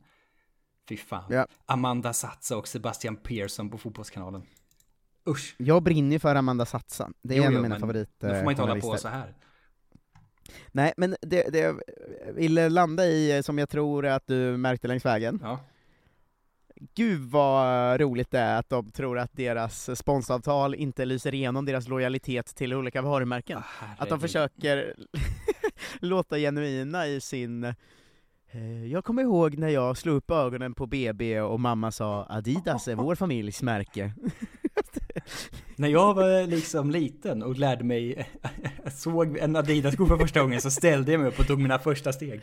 Fy 0.89 0.97
fan. 0.97 1.25
Ja. 1.31 1.47
Amanda 1.67 2.13
Satsa 2.13 2.57
och 2.57 2.69
Sebastian 2.69 3.17
Persson 3.17 3.71
på 3.71 3.79
Fotbollskanalen. 3.79 4.43
Usch. 5.29 5.55
Jag 5.59 5.83
brinner 5.83 6.13
ju 6.13 6.19
för 6.19 6.35
Amanda 6.35 6.67
Satsa, 6.67 7.11
det 7.23 7.35
är 7.35 7.39
Jo, 7.39 7.45
en 7.45 7.53
jo, 7.53 7.57
av 7.59 7.63
mina 7.63 7.75
men 7.75 7.81
favorit 7.81 8.11
Då 8.19 8.29
får 8.29 8.35
man 8.45 8.51
inte 8.51 8.63
hålla 8.63 8.81
på 8.81 8.97
så 8.97 9.09
här. 9.09 9.35
Nej, 10.73 10.93
men 10.97 11.17
det, 11.21 11.53
det 11.53 11.59
jag 11.59 11.81
ville 12.35 12.69
landa 12.69 13.07
i, 13.07 13.43
som 13.43 13.59
jag 13.59 13.69
tror 13.69 14.07
att 14.07 14.27
du 14.27 14.57
märkte 14.57 14.89
längs 14.89 15.05
vägen, 15.05 15.41
Ja. 15.43 15.61
Gud 16.95 17.21
vad 17.21 18.01
roligt 18.01 18.31
det 18.31 18.39
är 18.39 18.59
att 18.59 18.69
de 18.69 18.91
tror 18.91 19.19
att 19.19 19.31
deras 19.33 19.99
sponsavtal 19.99 20.75
inte 20.75 21.05
lyser 21.05 21.35
igenom 21.35 21.65
deras 21.65 21.89
lojalitet 21.89 22.47
till 22.57 22.75
olika 22.75 23.03
varumärken. 23.03 23.61
att 23.99 24.09
de 24.09 24.21
försöker 24.21 24.95
låta 26.01 26.37
genuina 26.39 27.07
i 27.07 27.21
sin 27.21 27.65
eh, 27.65 28.87
jag 28.87 29.05
kommer 29.05 29.23
ihåg 29.23 29.59
när 29.59 29.69
jag 29.69 29.97
slog 29.97 30.17
upp 30.17 30.31
ögonen 30.31 30.75
på 30.75 30.87
BB 30.87 31.41
och 31.41 31.61
mamma 31.61 31.93
sa 31.93 32.27
Adidas 32.29 32.89
är 32.89 32.95
vår 32.95 33.15
familjs 33.15 33.63
märke. 33.63 34.13
När 35.77 35.89
jag 35.89 36.15
var 36.15 36.47
liksom 36.47 36.91
liten 36.91 37.43
och 37.43 37.57
lärde 37.59 37.85
mig, 37.85 38.29
såg 38.95 39.37
en 39.39 39.57
Adidas-sko 39.57 40.07
för 40.07 40.17
första 40.17 40.41
gången 40.41 40.61
så 40.61 40.71
ställde 40.71 41.13
jag 41.13 41.21
mig 41.21 41.29
upp 41.29 41.39
och 41.39 41.47
tog 41.47 41.61
mina 41.61 41.79
första 41.79 42.13
steg. 42.13 42.41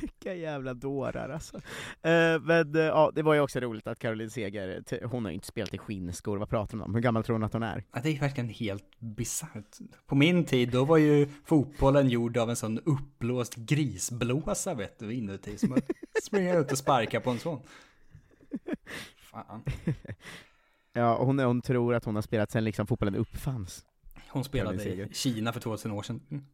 Vilka 0.00 0.34
jävla 0.34 0.74
dårar 0.74 1.28
alltså. 1.28 1.56
Eh, 2.02 2.40
men 2.42 2.74
eh, 2.74 2.82
ja, 2.82 3.12
det 3.14 3.22
var 3.22 3.34
ju 3.34 3.40
också 3.40 3.60
roligt 3.60 3.86
att 3.86 3.98
Caroline 3.98 4.30
Seger, 4.30 4.82
t- 4.82 5.00
hon 5.04 5.24
har 5.24 5.30
ju 5.30 5.34
inte 5.34 5.46
spelat 5.46 5.74
i 5.74 5.78
skinnskor, 5.78 6.36
vad 6.38 6.48
pratar 6.48 6.78
hon 6.78 6.86
om? 6.86 6.94
Hur 6.94 7.02
gammal 7.02 7.24
tror 7.24 7.34
hon 7.34 7.42
att 7.42 7.52
hon 7.52 7.62
är? 7.62 7.84
Ja, 7.92 8.00
det 8.02 8.16
är 8.16 8.20
verkligen 8.20 8.48
helt 8.48 8.98
bisarrt. 8.98 9.78
På 10.06 10.14
min 10.14 10.44
tid, 10.44 10.68
då 10.70 10.84
var 10.84 10.96
ju 10.96 11.28
fotbollen 11.44 12.08
gjord 12.08 12.36
av 12.36 12.50
en 12.50 12.56
sån 12.56 12.78
uppblåst 12.78 13.54
grisblåsa 13.56 14.74
vet 14.74 14.98
du, 14.98 15.12
inuti. 15.14 15.58
Som 15.58 15.72
att 15.72 15.90
springa 16.22 16.54
ut 16.54 16.72
och 16.72 16.78
sparka 16.78 17.20
på 17.20 17.30
en 17.30 17.38
sån. 17.38 17.60
Fan. 19.16 19.62
Ja, 20.92 21.16
och 21.16 21.26
hon, 21.26 21.38
hon 21.38 21.62
tror 21.62 21.94
att 21.94 22.04
hon 22.04 22.14
har 22.14 22.22
spelat 22.22 22.50
sen 22.50 22.64
liksom 22.64 22.86
fotbollen 22.86 23.14
uppfanns. 23.14 23.84
Hon 24.28 24.44
spelade 24.44 24.84
i 24.84 25.08
Kina 25.12 25.52
för 25.52 25.60
2000 25.60 25.90
år 25.92 26.02
sedan. 26.02 26.20
Mm. 26.30 26.44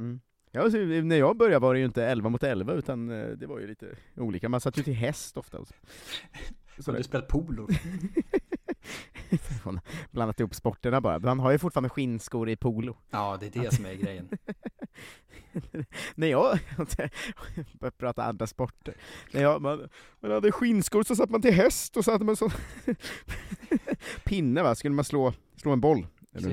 Mm. 0.00 0.20
Ja, 0.50 0.70
så, 0.70 0.76
när 0.76 1.16
jag 1.16 1.36
började 1.36 1.58
var 1.58 1.74
det 1.74 1.80
ju 1.80 1.86
inte 1.86 2.04
11 2.06 2.28
mot 2.28 2.42
11, 2.42 2.72
utan 2.72 3.10
eh, 3.10 3.26
det 3.26 3.46
var 3.46 3.58
ju 3.58 3.66
lite 3.66 3.86
olika. 4.16 4.48
Man 4.48 4.60
satt 4.60 4.78
ju 4.78 4.82
till 4.82 4.94
häst 4.94 5.36
ofta. 5.36 5.58
och 5.58 5.68
Så. 5.68 5.74
Har 6.90 6.98
du 6.98 7.04
spelat 7.04 7.28
polo? 7.28 7.68
Hon 9.64 9.80
blandat 10.10 10.40
ihop 10.40 10.54
sporterna 10.54 11.00
bara. 11.00 11.18
Man 11.18 11.40
har 11.40 11.50
ju 11.52 11.58
fortfarande 11.58 11.88
skinnskor 11.88 12.48
i 12.48 12.56
polo. 12.56 12.96
Ja, 13.10 13.36
det 13.40 13.56
är 13.56 13.62
det 13.62 13.74
som 13.74 13.86
är 13.86 13.94
grejen. 13.94 14.28
När 16.14 16.26
jag 16.26 16.58
börjar 17.80 17.90
prata 17.90 18.24
andra 18.24 18.46
sporter, 18.46 18.94
när 19.32 19.42
jag, 19.42 19.62
man, 19.62 19.88
man 20.20 20.30
hade 20.30 20.52
skinnskor 20.52 21.02
så 21.02 21.16
satt 21.16 21.30
man 21.30 21.42
till 21.42 21.54
häst 21.54 21.96
och 21.96 22.04
så 22.04 22.12
hade 22.12 22.24
man 22.24 22.36
så 22.36 22.50
pinne 24.24 24.62
va, 24.62 24.74
skulle 24.74 24.94
man 24.94 25.04
slå, 25.04 25.32
slå 25.56 25.72
en 25.72 25.80
boll. 25.80 26.06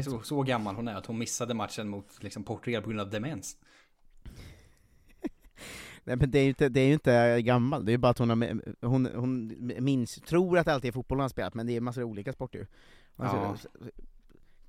Så, 0.04 0.22
så 0.22 0.43
gammal 0.43 0.76
hon 0.76 0.88
är 0.88 0.95
att 0.95 1.06
hon 1.06 1.17
missade 1.17 1.54
matchen 1.54 1.89
mot 1.89 2.24
liksom, 2.24 2.43
Portugal 2.43 2.82
på 2.82 2.89
grund 2.89 3.02
av 3.02 3.10
demens. 3.10 3.58
Nej 6.04 6.15
men 6.15 6.32
det 6.32 6.39
är 6.39 6.43
ju 6.43 6.50
inte, 6.50 6.69
det 6.69 6.80
är 6.80 6.93
inte 6.93 7.41
gammal, 7.41 7.86
det 7.86 7.91
är 7.91 7.93
ju 7.93 7.98
bara 7.98 8.12
att 8.12 8.17
hon, 8.17 8.30
har, 8.30 8.62
hon, 8.88 9.10
hon 9.15 9.58
minns, 9.80 10.15
tror 10.15 10.58
att 10.58 10.65
det 10.65 10.74
alltid 10.74 10.88
är 10.88 10.93
fotboll 10.93 11.17
hon 11.17 11.22
har 11.22 11.30
spelat, 11.30 11.54
men 11.54 11.67
det 11.67 11.76
är 11.76 11.82
massor 11.82 12.02
av 12.02 12.10
olika 12.10 12.34
sporter 12.34 12.60
ju. 12.60 12.65
Alltså, 13.15 13.69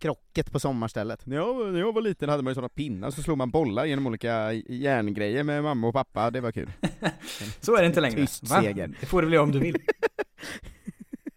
Krocket 0.00 0.52
på 0.52 0.60
sommarstället. 0.60 1.26
När 1.26 1.36
jag, 1.36 1.72
när 1.72 1.80
jag 1.80 1.92
var 1.92 2.02
liten 2.02 2.28
hade 2.28 2.42
man 2.42 2.50
ju 2.50 2.54
sådana 2.54 2.68
pinnar, 2.68 3.10
så 3.10 3.22
slog 3.22 3.38
man 3.38 3.50
bollar 3.50 3.84
genom 3.84 4.06
olika 4.06 4.52
järngrejer 4.52 5.42
med 5.42 5.62
mamma 5.62 5.86
och 5.88 5.94
pappa, 5.94 6.30
det 6.30 6.40
var 6.40 6.52
kul. 6.52 6.70
Så 7.60 7.76
är 7.76 7.80
det 7.80 7.86
inte 7.86 8.00
längre. 8.00 8.16
Tyst 8.16 8.48
seger. 8.48 8.94
Det 9.00 9.06
får 9.06 9.22
du 9.22 9.26
väl 9.26 9.34
göra 9.34 9.42
om 9.44 9.52
du 9.52 9.58
vill. 9.58 9.76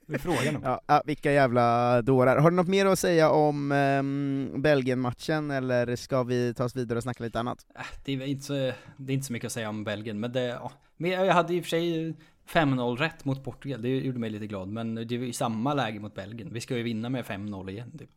Det 0.07 0.15
är 0.15 0.19
frågan 0.19 0.55
om. 0.55 0.61
Ja, 0.65 0.81
ja, 0.87 1.01
vilka 1.05 1.31
jävla 1.31 2.01
dårar. 2.01 2.37
Har 2.37 2.51
du 2.51 2.55
något 2.55 2.67
mer 2.67 2.85
att 2.85 2.99
säga 2.99 3.29
om 3.29 3.71
ehm, 3.71 4.51
Belgien-matchen, 4.61 5.51
eller 5.51 5.95
ska 5.95 6.23
vi 6.23 6.53
ta 6.53 6.63
oss 6.63 6.75
vidare 6.75 6.97
och 6.97 7.03
snacka 7.03 7.23
lite 7.23 7.39
annat? 7.39 7.65
Äh, 7.75 7.81
Det 8.05 8.13
är, 8.13 8.21
inte 8.21 8.43
så, 8.45 8.53
det 8.97 9.11
är 9.11 9.13
inte 9.13 9.25
så 9.27 9.33
mycket 9.33 9.45
att 9.45 9.51
säga 9.51 9.69
om 9.69 9.83
Belgien, 9.83 10.19
men 10.19 10.31
det, 10.31 10.43
ja. 10.43 10.71
Men 10.97 11.11
jag 11.11 11.33
hade 11.33 11.53
i 11.53 11.59
och 11.59 11.63
för 11.63 11.69
sig 11.69 12.15
5-0 12.49 12.97
rätt 12.97 13.25
mot 13.25 13.43
Portugal, 13.43 13.81
det 13.81 13.89
gjorde 13.89 14.19
mig 14.19 14.29
lite 14.29 14.47
glad. 14.47 14.67
Men 14.67 14.95
det 14.95 15.17
var 15.17 15.25
ju 15.25 15.33
samma 15.33 15.73
läge 15.73 15.99
mot 15.99 16.15
Belgien. 16.15 16.49
Vi 16.53 16.61
ska 16.61 16.77
ju 16.77 16.83
vinna 16.83 17.09
med 17.09 17.25
5-0 17.25 17.69
igen 17.69 17.97
typ. 17.99 18.09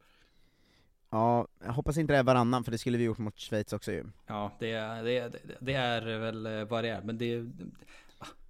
Ja, 1.16 1.48
jag 1.64 1.72
hoppas 1.72 1.98
inte 1.98 2.12
det 2.12 2.18
är 2.18 2.22
varannan, 2.22 2.64
för 2.64 2.72
det 2.72 2.79
skulle 2.79 2.98
vi 2.98 3.05
gjort 3.05 3.18
mot 3.18 3.38
Schweiz 3.38 3.72
också 3.72 3.92
ju. 3.92 4.05
Ja, 4.26 4.57
det, 4.59 4.72
det, 4.79 5.33
det, 5.61 5.72
är 5.74 6.18
väl 6.18 6.46
eh, 6.46 6.64
vad 6.64 6.85
det 6.85 6.88
är. 6.88 7.02
Men 7.02 7.18
det, 7.18 7.44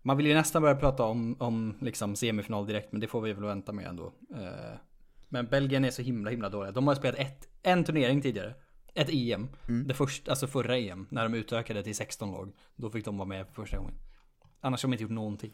man 0.03 0.17
vill 0.17 0.27
ju 0.27 0.35
nästan 0.35 0.63
börja 0.63 0.77
prata 0.77 1.05
om, 1.05 1.37
om 1.39 1.75
liksom 1.81 2.17
semifinal 2.17 2.67
direkt, 2.67 2.93
men 2.93 3.01
det 3.01 3.07
får 3.07 3.21
vi 3.21 3.33
väl 3.33 3.45
vänta 3.45 3.73
med 3.73 3.87
ändå. 3.87 4.13
Eh, 4.35 4.79
Men 5.29 5.47
Belgien 5.47 5.85
är 5.85 5.91
så 5.91 6.03
himla 6.03 6.31
himla 6.31 6.49
dåliga. 6.49 6.73
De 6.73 6.87
har 6.87 6.95
spelat 6.95 7.19
ett, 7.19 7.49
en 7.63 7.85
turnering 7.85 8.23
tidigare. 8.23 8.55
Ett 8.95 9.09
EM. 9.11 9.49
Mm. 9.69 9.87
Det 9.87 9.95
första, 9.95 10.31
alltså 10.31 10.47
förra 10.47 10.77
EM, 10.79 11.07
när 11.11 11.23
de 11.23 11.35
utökade 11.35 11.83
till 11.83 11.97
16 11.97 12.33
lag. 12.33 12.53
Då 12.77 12.91
fick 12.91 13.05
de 13.05 13.19
vara 13.19 13.29
med 13.29 13.47
för 13.47 13.55
första 13.55 13.77
gången. 13.77 13.95
Annars 14.61 14.83
har 14.83 14.89
de 14.89 14.95
inte 14.95 15.03
gjort 15.03 15.13
någonting. 15.13 15.53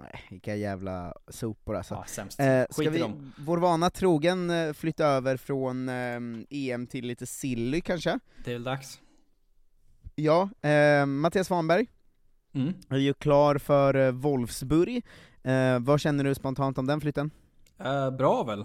Nej, 0.00 0.24
vilka 0.30 0.56
jävla 0.56 1.14
sopor 1.28 1.76
alltså. 1.76 1.94
Ja, 1.94 2.04
sämst. 2.06 2.40
Eh, 2.40 2.64
ska 2.70 2.90
vi, 2.90 2.98
dem. 2.98 3.32
vår 3.38 3.58
vana 3.58 3.90
trogen, 3.90 4.50
eh, 4.50 4.72
flytta 4.72 5.06
över 5.06 5.36
från 5.36 5.88
eh, 5.88 6.18
EM 6.50 6.86
till 6.86 7.06
lite 7.06 7.26
silly 7.26 7.80
kanske? 7.80 8.18
Det 8.44 8.50
är 8.50 8.54
väl 8.54 8.64
dags. 8.64 9.00
Ja, 10.14 10.48
eh, 10.68 11.06
Mattias 11.06 11.46
Svanberg 11.46 11.86
Mm. 12.54 12.74
är 12.88 12.96
ju 12.98 13.14
klar 13.14 13.58
för 13.58 13.94
eh, 13.94 14.10
Wolfsburg. 14.12 15.04
Eh, 15.42 15.78
vad 15.80 16.00
känner 16.00 16.24
du 16.24 16.34
spontant 16.34 16.78
om 16.78 16.86
den 16.86 17.00
flytten? 17.00 17.30
Eh, 17.78 18.10
bra 18.10 18.42
väl? 18.44 18.64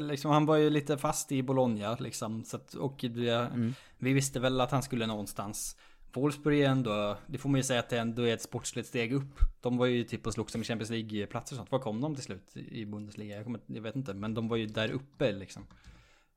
Liksom, 0.00 0.30
han 0.30 0.46
var 0.46 0.56
ju 0.56 0.70
lite 0.70 0.98
fast 0.98 1.32
i 1.32 1.42
Bologna 1.42 1.94
liksom. 2.00 2.44
Så 2.44 2.56
att, 2.56 2.74
och 2.74 2.98
vi, 3.02 3.28
Mm. 3.30 3.74
vi 3.98 4.12
visste 4.12 4.40
väl 4.40 4.60
att 4.60 4.70
han 4.70 4.82
skulle 4.82 5.06
någonstans. 5.06 5.76
Wolfsburg 6.20 6.60
är 6.60 6.68
ändå, 6.68 7.16
det 7.26 7.38
får 7.38 7.48
man 7.48 7.58
ju 7.58 7.62
säga 7.64 7.80
att 7.80 7.88
det 7.88 7.98
ändå 7.98 8.22
är 8.22 8.34
ett 8.34 8.42
sportsligt 8.42 8.88
steg 8.88 9.12
upp. 9.12 9.40
De 9.60 9.76
var 9.76 9.86
ju 9.86 10.04
typ 10.04 10.26
och 10.26 10.32
slogs 10.32 10.54
om 10.54 10.62
Champions 10.64 10.90
League-platser 10.90 11.54
och 11.54 11.56
sånt. 11.56 11.72
Var 11.72 11.78
kom 11.78 12.00
de 12.00 12.14
till 12.14 12.24
slut 12.24 12.56
i 12.56 12.86
Bundesliga? 12.86 13.36
Jag, 13.36 13.44
kommer, 13.44 13.60
jag 13.66 13.82
vet 13.82 13.96
inte, 13.96 14.14
men 14.14 14.34
de 14.34 14.48
var 14.48 14.56
ju 14.56 14.66
där 14.66 14.90
uppe 14.92 15.32
liksom. 15.32 15.66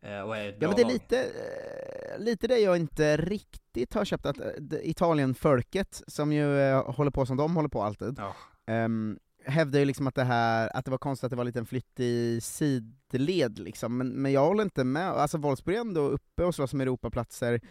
Eh, 0.02 0.20
och 0.22 0.38
är 0.38 0.50
ett 0.50 0.56
Ja 0.60 0.60
bra 0.60 0.68
men 0.68 0.76
det 0.78 0.82
är 0.84 0.94
lite, 0.94 1.20
eh, 1.24 2.20
lite 2.24 2.48
det 2.48 2.58
jag 2.60 2.78
inte 2.78 3.18
riktigt 3.18 3.94
har 3.94 4.06
köpt, 4.06 4.26
att 4.26 4.40
eh, 4.40 4.46
Italien-folket, 4.84 6.02
som 6.08 6.32
ju 6.34 6.72
håller 6.74 7.12
på 7.12 7.26
som 7.26 7.38
de 7.38 7.56
håller 7.56 7.70
på 7.70 7.84
alltid, 7.84 8.16
Ja. 8.18 8.36
ehm, 8.74 9.20
hävdar 9.46 9.80
ju 9.80 9.86
liksom 9.86 10.08
att 10.08 10.16
det 10.16 10.24
här, 10.24 10.70
att 10.78 10.86
det 10.86 10.92
var 10.92 10.98
konstigt 10.98 11.24
att 11.24 11.30
det 11.30 11.36
var 11.36 11.44
en 11.44 11.48
liten 11.48 11.66
flytt 11.66 12.00
i 12.00 12.42
sidled 12.42 13.60
liksom, 13.60 13.98
men, 13.98 14.10
men 14.10 14.32
jag 14.32 14.46
håller 14.46 14.64
inte 14.64 14.84
med, 14.84 15.08
alltså 15.10 15.38
Wolfsburg 15.38 15.76
är 15.76 15.82
ändå 15.82 16.02
uppe 16.02 16.44
och 16.44 16.56
slåss 16.56 16.74
om 16.74 16.82
Europaplatser, 16.82 17.62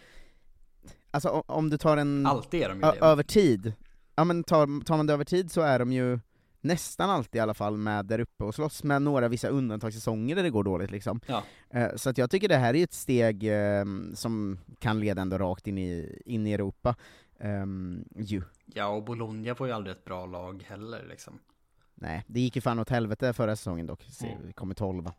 alltså 1.15 1.29
om 1.45 1.69
du 1.69 1.77
tar 1.77 1.97
en, 1.97 2.25
Alltid 2.25 2.61
är 2.63 2.69
de 2.69 2.79
ju 2.79 2.85
ö- 2.85 2.91
det. 2.99 3.05
över 3.05 3.23
tid, 3.23 3.73
ja 4.15 4.23
men 4.23 4.43
tar, 4.43 4.83
tar 4.83 4.97
man 4.97 5.07
det 5.07 5.13
över 5.13 5.23
tid 5.25 5.51
så 5.51 5.61
är 5.61 5.79
de 5.79 5.91
ju 5.93 6.19
nästan 6.61 7.09
alltid 7.09 7.35
i 7.35 7.39
alla 7.39 7.53
fall 7.53 7.77
med 7.77 8.05
där 8.05 8.19
uppe 8.19 8.43
och 8.43 8.55
slåss, 8.55 8.83
med 8.83 9.01
några 9.01 9.27
vissa 9.27 9.47
undantagssäsonger 9.47 10.35
där 10.35 10.43
det 10.43 10.49
går 10.49 10.63
dåligt 10.63 10.91
liksom. 10.91 11.19
Ja. 11.27 11.43
Eh, 11.69 11.95
Så 11.95 12.09
att 12.09 12.17
jag 12.17 12.29
tycker 12.31 12.47
det 12.47 12.57
här 12.57 12.73
är 12.75 12.83
ett 12.83 12.93
steg 12.93 13.43
eh, 13.43 13.85
som 14.13 14.59
kan 14.79 14.99
leda 14.99 15.21
ändå 15.21 15.37
rakt 15.37 15.67
in 15.67 15.77
i, 15.77 16.21
in 16.25 16.47
i 16.47 16.53
Europa. 16.53 16.95
Um, 17.39 18.05
ju. 18.15 18.41
Ja, 18.65 18.87
och 18.87 19.03
Bologna 19.03 19.53
var 19.53 19.67
ju 19.67 19.73
aldrig 19.73 19.95
ett 19.95 20.05
bra 20.05 20.25
lag 20.25 20.63
heller 20.67 21.05
liksom. 21.09 21.39
Nej, 21.95 22.23
det 22.27 22.39
gick 22.39 22.55
ju 22.55 22.61
fan 22.61 22.79
åt 22.79 22.89
helvete 22.89 23.33
förra 23.33 23.55
säsongen 23.55 23.85
dock, 23.87 24.03
Se, 24.03 24.27
Mm. 24.27 24.47
vi 24.47 24.53
kommer 24.53 24.75
tolva. 24.75 25.13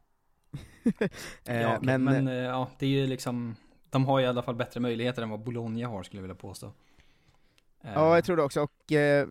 Eh, 1.44 1.60
ja, 1.62 1.76
okej, 1.76 1.86
men, 1.86 2.04
men, 2.04 2.28
eh, 2.28 2.34
ja, 2.34 2.68
det 2.78 2.86
är 2.86 2.90
ju 2.90 3.06
liksom, 3.06 3.56
de 3.90 4.06
har 4.06 4.20
i 4.20 4.26
alla 4.26 4.42
fall 4.42 4.54
bättre 4.54 4.80
möjligheter 4.80 5.22
än 5.22 5.30
vad 5.30 5.40
Bologna 5.40 5.88
har 5.88 6.02
skulle 6.02 6.18
jag 6.18 6.22
vilja 6.22 6.34
påstå. 6.34 6.66
Eh, 7.82 7.92
ja, 7.94 8.14
jag 8.14 8.24
tror 8.24 8.36
det 8.36 8.42
också, 8.42 8.60
och 8.60 8.92
eh, 8.92 9.28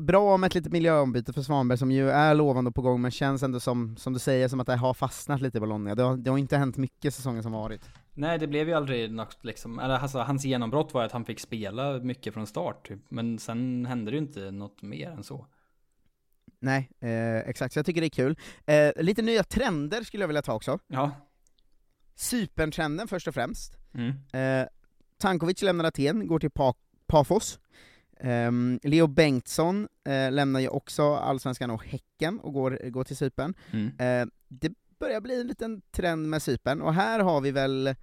bra 0.00 0.36
med 0.36 0.46
ett 0.48 0.54
litet 0.54 0.72
miljöombyte 0.72 1.32
för 1.32 1.42
Svanberg 1.42 1.78
som 1.78 1.90
ju 1.90 2.10
är 2.10 2.34
lovande 2.34 2.68
och 2.68 2.74
på 2.74 2.82
gång, 2.82 3.00
men 3.00 3.10
känns 3.10 3.42
ändå 3.42 3.60
som, 3.60 3.96
som 3.96 4.12
du 4.12 4.18
säger, 4.18 4.48
som 4.48 4.60
att 4.60 4.66
det 4.66 4.76
har 4.76 4.94
fastnat 4.94 5.40
lite 5.40 5.58
i 5.58 5.60
Bologna. 5.60 5.94
Det 5.94 6.02
har, 6.02 6.16
det 6.16 6.30
har 6.30 6.38
inte 6.38 6.56
hänt 6.56 6.76
mycket 6.76 7.14
säsongen 7.14 7.42
som 7.42 7.52
varit. 7.52 7.90
Nej, 8.14 8.38
det 8.38 8.46
blev 8.46 8.68
ju 8.68 8.74
aldrig 8.74 9.10
något 9.10 9.44
liksom, 9.44 9.78
eller 9.78 9.98
alltså, 9.98 10.18
hans 10.18 10.44
genombrott 10.44 10.94
var 10.94 11.04
att 11.04 11.12
han 11.12 11.24
fick 11.24 11.40
spela 11.40 11.98
mycket 11.98 12.34
från 12.34 12.46
start 12.46 12.88
typ. 12.88 13.00
Men 13.08 13.38
sen 13.38 13.86
hände 13.86 14.10
det 14.10 14.14
ju 14.14 14.22
inte 14.22 14.50
något 14.50 14.82
mer 14.82 15.10
än 15.10 15.24
så. 15.24 15.46
Nej, 16.60 16.90
eh, 17.00 17.36
exakt, 17.36 17.72
så 17.72 17.78
jag 17.78 17.86
tycker 17.86 18.00
det 18.00 18.06
är 18.06 18.08
kul. 18.08 18.36
Eh, 18.66 19.02
lite 19.02 19.22
nya 19.22 19.42
trender 19.42 20.02
skulle 20.02 20.22
jag 20.22 20.28
vilja 20.28 20.42
ta 20.42 20.54
också. 20.54 20.78
Ja. 20.86 21.10
Cypern-trenden 22.18 23.08
först 23.08 23.28
och 23.28 23.34
främst. 23.34 23.78
Mm. 23.94 24.14
Eh, 24.32 24.68
Tankovic 25.18 25.62
lämnar 25.62 25.84
Aten, 25.84 26.26
går 26.26 26.38
till 26.38 26.50
pa 26.50 26.74
Pafos. 27.06 27.60
Ehm, 28.20 28.80
Leo 28.82 29.06
Bengtsson 29.06 29.88
eh, 30.04 30.32
lämnar 30.32 30.60
ju 30.60 30.68
också 30.68 31.14
Allsvenskan 31.14 31.70
och 31.70 31.84
Häcken 31.84 32.40
och 32.40 32.52
går, 32.52 32.90
går 32.90 33.04
till 33.04 33.16
Cypern. 33.16 33.54
Mm. 33.70 33.86
Eh, 33.98 34.28
det 34.48 34.72
börjar 34.98 35.20
bli 35.20 35.40
en 35.40 35.46
liten 35.46 35.82
trend 35.90 36.28
med 36.28 36.42
Cypern, 36.42 36.82
och 36.82 36.94
här 36.94 37.20
har 37.20 37.40
vi 37.40 37.50
väl 37.50 37.94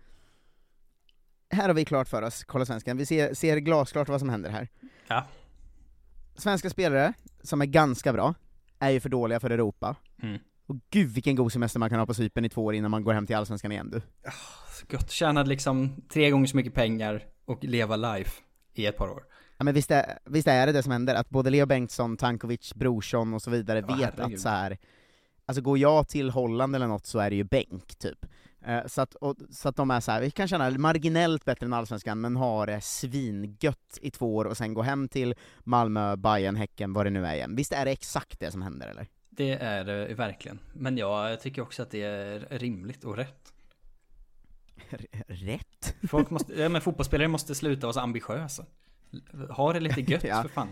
här 1.49 1.67
har 1.67 1.73
vi 1.73 1.85
klart 1.85 2.07
för 2.07 2.21
oss, 2.21 2.43
kolla 2.43 2.65
svenskan, 2.65 2.97
vi 2.97 3.05
ser, 3.05 3.33
ser 3.33 3.57
glasklart 3.57 4.09
vad 4.09 4.19
som 4.19 4.29
händer 4.29 4.49
här. 4.49 4.69
Ja. 5.07 5.25
Svenska 6.35 6.69
spelare, 6.69 7.13
som 7.41 7.61
är 7.61 7.65
ganska 7.65 8.13
bra, 8.13 8.33
är 8.79 8.89
ju 8.89 8.99
för 8.99 9.09
dåliga 9.09 9.39
för 9.39 9.49
Europa. 9.49 9.95
Mm. 10.21 10.39
Och 10.67 10.75
gud 10.89 11.09
vilken 11.09 11.35
god 11.35 11.51
semester 11.51 11.79
man 11.79 11.89
kan 11.89 11.99
ha 11.99 12.05
på 12.05 12.13
Cypern 12.13 12.45
i 12.45 12.49
två 12.49 12.65
år 12.65 12.75
innan 12.75 12.91
man 12.91 13.03
går 13.03 13.13
hem 13.13 13.27
till 13.27 13.35
Allsvenskan 13.35 13.71
igen 13.71 13.89
du. 13.91 14.01
gött. 14.89 15.11
Tjänade 15.11 15.49
liksom 15.49 15.95
tre 16.09 16.29
gånger 16.29 16.47
så 16.47 16.57
mycket 16.57 16.73
pengar 16.73 17.23
och 17.45 17.63
leva 17.63 17.95
life 17.95 18.41
i 18.73 18.85
ett 18.85 18.97
par 18.97 19.07
år. 19.09 19.23
Ja 19.57 19.63
men 19.63 19.73
visst 19.73 19.91
är, 19.91 20.19
visst 20.25 20.47
är 20.47 20.65
det 20.67 20.71
det 20.73 20.83
som 20.83 20.91
händer, 20.91 21.15
att 21.15 21.29
både 21.29 21.49
Leo 21.49 21.65
Bengtsson, 21.65 22.17
Tankovic, 22.17 22.73
Brorsson 22.73 23.33
och 23.33 23.41
så 23.41 23.51
vidare 23.51 23.79
Ja, 23.87 23.95
vet 23.95 24.13
herregud. 24.17 24.35
att 24.35 24.41
så 24.41 24.49
här. 24.49 24.77
alltså 25.45 25.61
går 25.61 25.77
jag 25.77 26.07
till 26.07 26.29
Holland 26.29 26.75
eller 26.75 26.87
något 26.87 27.05
så 27.05 27.19
är 27.19 27.29
det 27.29 27.35
ju 27.35 27.43
bänk, 27.43 27.95
typ. 27.97 28.25
Eh, 28.65 28.85
så, 28.87 29.01
att, 29.01 29.15
och, 29.15 29.35
så 29.51 29.69
att 29.69 29.75
de 29.75 29.91
är 29.91 29.99
så 29.99 30.11
här, 30.11 30.21
vi 30.21 30.31
kan 30.31 30.47
känna 30.47 30.69
marginellt 30.69 31.45
bättre 31.45 31.65
än 31.65 31.73
Allsvenskan, 31.73 32.21
men 32.21 32.35
ha 32.35 32.65
det 32.65 32.81
svingött 32.81 33.97
i 34.01 34.11
två 34.11 34.35
år 34.35 34.45
och 34.45 34.57
sen 34.57 34.73
gå 34.73 34.81
hem 34.81 35.07
till 35.07 35.35
Malmö, 35.63 36.15
Bayern, 36.15 36.55
Häcken, 36.55 36.93
vad 36.93 37.05
det 37.05 37.09
nu 37.09 37.25
är 37.25 37.33
igen. 37.35 37.55
Visst 37.55 37.71
är 37.73 37.85
det 37.85 37.91
exakt 37.91 38.39
det 38.39 38.51
som 38.51 38.61
händer 38.61 38.87
eller? 38.87 39.07
Det 39.35 39.51
är 39.51 39.83
det 39.83 40.13
verkligen. 40.13 40.59
Men 40.73 40.97
jag 40.97 41.39
tycker 41.41 41.61
också 41.61 41.81
att 41.83 41.91
det 41.91 42.01
är 42.03 42.47
rimligt 42.49 43.03
och 43.03 43.17
rätt. 43.17 43.53
Rätt? 45.27 45.95
Folk 46.09 46.29
måste, 46.29 46.53
ja, 46.53 46.69
men 46.69 46.81
fotbollsspelare 46.81 47.27
måste 47.27 47.55
sluta 47.55 47.87
vara 47.87 47.93
så 47.93 47.99
ambitiösa. 47.99 48.65
Ha 49.49 49.73
det 49.73 49.79
lite 49.79 50.01
gött 50.01 50.23
Ja. 50.27 50.41
för 50.41 50.49
fan. 50.49 50.69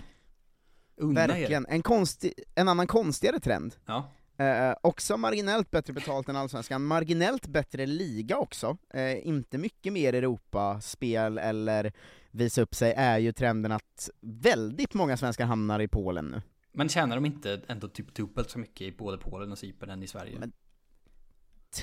Unna 0.97 1.23
er. 1.23 1.28
Verkligen. 1.28 1.65
En, 1.69 1.82
konstig, 1.82 2.34
en 2.56 2.67
annan 2.67 2.88
konstigare 2.88 3.39
trend, 3.39 3.76
Ja. 3.86 4.10
Eh, 4.38 4.76
också 4.82 5.17
marginellt 5.17 5.71
bättre 5.71 5.93
betalt 5.93 6.30
än 6.30 6.36
Allsvenskan, 6.36 6.84
marginellt 6.86 7.47
bättre 7.47 7.86
liga 7.86 8.38
också, 8.38 8.78
eh, 8.93 9.28
inte 9.28 9.58
mycket 9.58 9.93
mer 9.93 10.13
Europaspel 10.13 11.38
eller 11.38 11.93
visa 12.32 12.62
upp 12.62 12.76
sig, 12.76 12.93
är 12.97 13.17
ju 13.17 13.32
trenden 13.32 13.71
att 13.71 14.10
väldigt 14.21 14.93
många 14.93 15.17
svenskar 15.17 15.45
hamnar 15.45 15.80
i 15.80 15.88
Polen 15.88 16.26
nu. 16.26 16.41
Men 16.73 16.89
tjänar 16.89 17.15
de 17.15 17.25
inte 17.25 17.62
ändå 17.67 17.88
typ 17.88 18.13
dubbelt 18.15 18.49
så 18.49 18.59
mycket 18.59 18.81
i 18.81 18.91
både 18.91 19.17
Polen 19.17 19.51
och 19.51 19.57
Cypern 19.57 19.89
än 19.89 20.03
i 20.03 20.07
Sverige? 20.07 20.39
Men- 20.39 20.51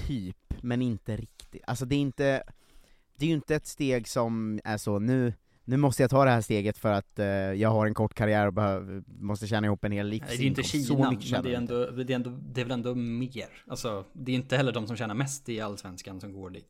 Typ, 0.06 0.54
men 0.62 0.82
inte 0.82 1.16
riktigt. 1.16 1.62
Alltså 1.66 1.84
det 1.84 1.94
är 1.94 2.00
inte, 2.00 2.42
det 3.16 3.24
är 3.24 3.28
ju 3.28 3.34
inte 3.34 3.54
ett 3.54 3.66
steg 3.66 4.08
som 4.08 4.60
är 4.64 4.76
så, 4.76 4.98
nu, 4.98 5.32
nu 5.64 5.76
måste 5.76 6.02
jag 6.02 6.10
ta 6.10 6.24
det 6.24 6.30
här 6.30 6.40
steget 6.40 6.78
för 6.78 6.92
att 6.92 7.18
eh, 7.18 7.26
jag 7.26 7.68
har 7.68 7.86
en 7.86 7.94
kort 7.94 8.14
karriär 8.14 8.46
och 8.46 8.52
behöver, 8.52 9.02
måste 9.06 9.46
tjäna 9.46 9.66
ihop 9.66 9.84
en 9.84 9.92
hel 9.92 10.08
Nej, 10.08 10.22
det 10.28 10.34
är 10.34 10.38
ju 10.38 10.46
inte 10.46 10.60
livsinkomst. 10.60 11.22
Kina, 11.22 11.38
men 11.38 11.44
det 11.44 11.52
är, 11.52 11.56
ändå, 11.56 11.90
det, 11.90 12.12
är 12.12 12.16
ändå, 12.16 12.30
det 12.30 12.60
är 12.60 12.64
väl 12.64 12.72
ändå 12.72 12.94
mer. 12.94 13.62
Alltså, 13.66 14.04
det 14.12 14.32
är 14.32 14.36
inte 14.36 14.56
heller 14.56 14.72
de 14.72 14.86
som 14.86 14.96
tjänar 14.96 15.14
mest 15.14 15.48
i 15.48 15.60
Allsvenskan 15.60 16.20
som 16.20 16.32
går 16.32 16.50
dit. 16.50 16.68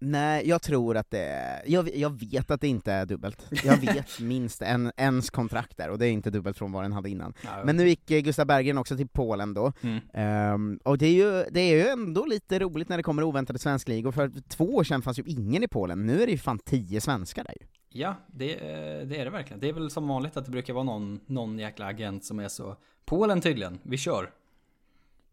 Nej, 0.00 0.48
jag 0.48 0.62
tror 0.62 0.96
att 0.96 1.10
det 1.10 1.24
är, 1.24 1.62
jag, 1.66 1.96
jag 1.96 2.20
vet 2.20 2.50
att 2.50 2.60
det 2.60 2.68
inte 2.68 2.92
är 2.92 3.06
dubbelt. 3.06 3.46
Jag 3.64 3.76
vet 3.80 4.20
minst 4.20 4.62
en, 4.62 4.92
ens 4.96 5.30
kontrakt 5.30 5.76
där, 5.76 5.90
och 5.90 5.98
det 5.98 6.06
är 6.06 6.10
inte 6.10 6.30
dubbelt 6.30 6.58
från 6.58 6.72
vad 6.72 6.84
den 6.84 6.92
hade 6.92 7.10
innan. 7.10 7.34
Ja, 7.44 7.64
Men 7.64 7.76
nu 7.76 7.88
gick 7.88 8.10
eh, 8.10 8.20
Gustav 8.20 8.46
Berggren 8.46 8.78
också 8.78 8.96
till 8.96 9.08
Polen 9.08 9.54
då, 9.54 9.72
Mm. 9.82 9.98
Ehm, 10.12 10.80
och 10.84 10.98
det 10.98 11.06
är, 11.06 11.12
ju, 11.12 11.44
det 11.50 11.60
är 11.60 11.74
ju 11.74 11.86
ändå 11.88 12.26
lite 12.26 12.58
roligt 12.58 12.88
när 12.88 12.96
det 12.96 13.02
kommer 13.02 13.22
oväntade 13.22 13.58
svenskligor, 13.58 14.12
för 14.12 14.32
två 14.48 14.64
år 14.74 14.84
sedan 14.84 15.02
fanns 15.02 15.18
ju 15.18 15.24
ingen 15.26 15.62
i 15.62 15.68
Polen, 15.68 16.06
nu 16.06 16.22
är 16.22 16.26
det 16.26 16.32
ju 16.32 16.38
fan 16.38 16.58
tio 16.58 17.00
svenskar 17.00 17.44
där 17.44 17.54
ju. 17.60 17.66
Ja, 18.00 18.14
det, 18.26 18.54
eh, 18.54 19.06
det 19.06 19.16
är 19.16 19.24
det 19.24 19.30
verkligen. 19.30 19.60
Det 19.60 19.68
är 19.68 19.72
väl 19.72 19.90
som 19.90 20.08
vanligt 20.08 20.36
att 20.36 20.44
det 20.44 20.50
brukar 20.50 20.72
vara 20.74 20.84
någon, 20.84 21.20
någon 21.26 21.58
jäkla 21.58 21.86
agent 21.86 22.24
som 22.24 22.38
är 22.38 22.48
så 22.48 22.76
Polen 23.04 23.40
tydligen, 23.40 23.78
vi 23.82 23.96
kör. 23.96 24.30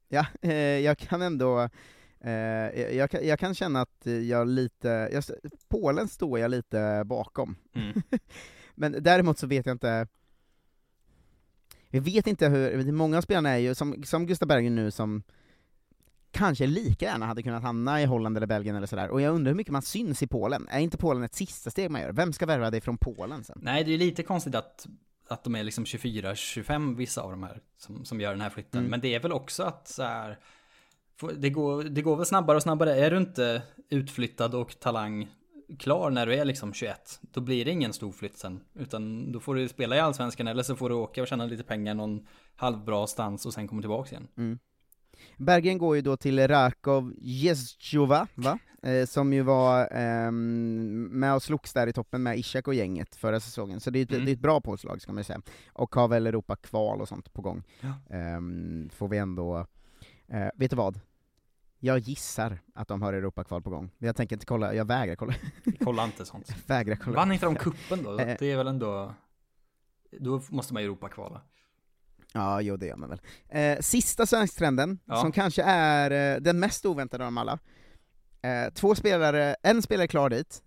Ja, 0.09 0.25
eh, 0.41 0.53
jag 0.55 0.97
kan 0.97 1.21
ändå, 1.21 1.69
eh, 2.25 2.95
jag, 2.97 3.09
jag, 3.23 3.39
kan, 3.39 3.55
känna 3.55 3.81
att 3.81 4.05
jag 4.27 4.47
lite, 4.47 5.09
jag, 5.11 5.23
Polen 5.67 6.07
står 6.07 6.39
jag 6.39 6.51
lite 6.51 7.03
bakom. 7.05 7.55
Mm. 7.75 8.01
Men 8.75 9.03
däremot 9.03 9.37
så 9.37 9.47
vet 9.47 9.65
jag 9.65 9.73
inte 9.73 10.07
Jag 11.89 12.01
vet 12.01 12.27
inte 12.27 12.47
hur, 12.47 12.91
många 12.91 13.17
av 13.17 13.21
spelarna 13.21 13.49
är 13.49 13.57
ju, 13.57 13.75
som, 13.75 14.03
som 14.03 14.25
Gustav 14.25 14.47
Berggren 14.47 14.75
nu, 14.75 14.91
som 14.91 15.23
kanske 16.35 16.67
lika 16.67 17.05
gärna 17.05 17.25
hade 17.25 17.43
kunnat 17.43 17.63
hamna 17.63 18.01
i 18.01 18.05
Holland 18.05 18.37
eller 18.37 18.47
Belgien 18.47 18.75
eller 18.75 18.87
sådär, 18.87 19.09
och 19.09 19.21
jag 19.21 19.35
undrar 19.35 19.51
hur 19.51 19.57
mycket 19.57 19.73
man 19.73 19.81
syns 19.81 20.23
i 20.23 20.27
Polen. 20.27 20.67
Är 20.69 20.79
inte 20.79 20.97
Polen 20.97 21.23
ett 21.23 21.35
sista 21.35 21.71
steg 21.71 21.91
man 21.91 22.01
gör? 22.01 22.11
Vem 22.11 22.33
ska 22.33 22.45
värva 22.45 22.71
dig 22.71 22.81
från 22.81 22.97
Polen 22.97 23.43
sen? 23.43 23.59
Nej, 23.61 23.83
det 23.83 23.93
är 23.93 23.97
lite 23.97 24.23
konstigt 24.23 24.55
att, 24.55 24.87
att 25.27 25.43
de 25.43 25.55
är 25.55 25.63
liksom 25.63 25.83
24-25 25.83 26.95
vissa 26.95 27.21
av 27.21 27.31
de 27.31 27.43
här 27.43 27.61
som, 27.77 28.05
som 28.05 28.21
gör 28.21 28.31
den 28.31 28.41
här 28.41 28.49
flytten. 28.49 28.79
Mm. 28.79 28.91
Men 28.91 29.01
det 29.01 29.15
är 29.15 29.19
väl 29.19 29.31
också 29.31 29.63
att 29.63 29.87
så 29.87 30.03
här, 30.03 30.39
det 31.37 31.49
går, 31.49 31.83
det 31.83 32.01
går 32.01 32.15
väl 32.15 32.25
snabbare 32.25 32.57
och 32.57 32.63
snabbare. 32.63 32.95
Är 32.95 33.11
du 33.11 33.17
inte 33.17 33.61
utflyttad 33.89 34.55
och 34.55 34.79
talang 34.79 35.27
klar 35.79 36.09
när 36.09 36.25
du 36.25 36.35
är 36.35 36.45
liksom 36.45 36.73
21, 36.73 37.19
då 37.21 37.41
blir 37.41 37.65
det 37.65 37.71
ingen 37.71 37.93
stor 37.93 38.11
flytt 38.11 38.37
sen. 38.37 38.59
Utan 38.73 39.31
då 39.31 39.39
får 39.39 39.55
du 39.55 39.67
spela 39.67 39.95
i 39.95 39.99
Allsvenskan 39.99 40.47
eller 40.47 40.63
så 40.63 40.75
får 40.75 40.89
du 40.89 40.95
åka 40.95 41.21
och 41.21 41.27
tjäna 41.27 41.45
lite 41.45 41.63
pengar 41.63 41.93
någon 41.93 42.27
halvbra 42.55 43.07
stans 43.07 43.45
och 43.45 43.53
sen 43.53 43.67
komma 43.67 43.81
tillbaka 43.81 44.09
igen. 44.09 44.27
Mm. 44.37 44.59
Bergen 45.37 45.77
går 45.77 45.95
ju 45.95 46.01
då 46.01 46.17
till 46.17 46.47
Rakov 46.47 47.13
Jezjova, 47.17 48.27
va? 48.35 48.59
Eh, 48.83 49.05
som 49.05 49.33
ju 49.33 49.41
var 49.41 49.87
ehm, 49.91 51.03
med 51.03 51.35
och 51.35 51.43
slogs 51.43 51.73
där 51.73 51.87
i 51.87 51.93
toppen 51.93 52.23
med 52.23 52.39
Ishak 52.39 52.67
och 52.67 52.73
gänget 52.73 53.15
förra 53.15 53.39
säsongen, 53.39 53.79
så 53.79 53.89
det 53.89 53.99
är, 53.99 54.03
ett, 54.03 54.11
Mm. 54.11 54.25
det 54.25 54.31
är 54.31 54.33
ett 54.33 54.39
bra 54.39 54.61
påslag 54.61 55.01
ska 55.01 55.11
man 55.11 55.19
ju 55.19 55.23
säga. 55.23 55.41
Och 55.73 55.95
har 55.95 56.07
väl 56.07 56.27
Europa-kval 56.27 57.01
och 57.01 57.07
sånt 57.07 57.33
på 57.33 57.41
gång. 57.41 57.63
Ja. 57.81 58.15
Ehm, 58.15 58.89
får 58.89 59.07
vi 59.07 59.17
ändå, 59.17 59.67
eh, 60.27 60.47
vet 60.55 60.69
du 60.69 60.75
vad? 60.75 60.99
Jag 61.79 61.99
gissar 61.99 62.57
att 62.73 62.87
de 62.87 63.01
har 63.01 63.13
Europa-kval 63.13 63.61
på 63.61 63.69
gång. 63.69 63.91
Jag 63.97 64.15
tänker 64.15 64.35
inte 64.35 64.45
kolla, 64.45 64.73
jag 64.73 64.85
vägrar 64.85 65.15
kolla. 65.15 65.33
Kolla 65.79 66.05
inte 66.05 66.25
sånt. 66.25 66.55
vägrar 66.67 66.95
kolla. 66.95 67.15
Vann 67.15 67.31
inte 67.31 67.45
de 67.45 67.55
kuppen 67.55 68.03
då? 68.03 68.19
Eh. 68.19 68.35
Det 68.39 68.51
är 68.51 68.57
väl 68.57 68.67
ändå... 68.67 69.13
Då 70.19 70.41
måste 70.49 70.73
man 70.73 70.83
Europa 70.83 71.09
kvala. 71.09 71.41
Ja, 72.33 72.61
jo 72.61 72.77
det 72.77 72.85
gör 72.85 72.95
man 72.95 73.09
väl. 73.09 73.21
Eh, 73.49 73.79
sista 73.81 74.25
svensktrenden, 74.25 74.99
Ja. 75.05 75.21
som 75.21 75.31
kanske 75.31 75.63
är 75.63 76.35
eh, 76.35 76.41
den 76.41 76.59
mest 76.59 76.85
oväntade 76.85 77.23
av 77.23 77.27
dem 77.27 77.37
alla. 77.37 77.59
Eh, 78.41 78.73
två 78.73 78.95
spelare, 78.95 79.55
en 79.63 79.81
spelare 79.81 80.07
klar 80.07 80.29
dit, 80.29 80.63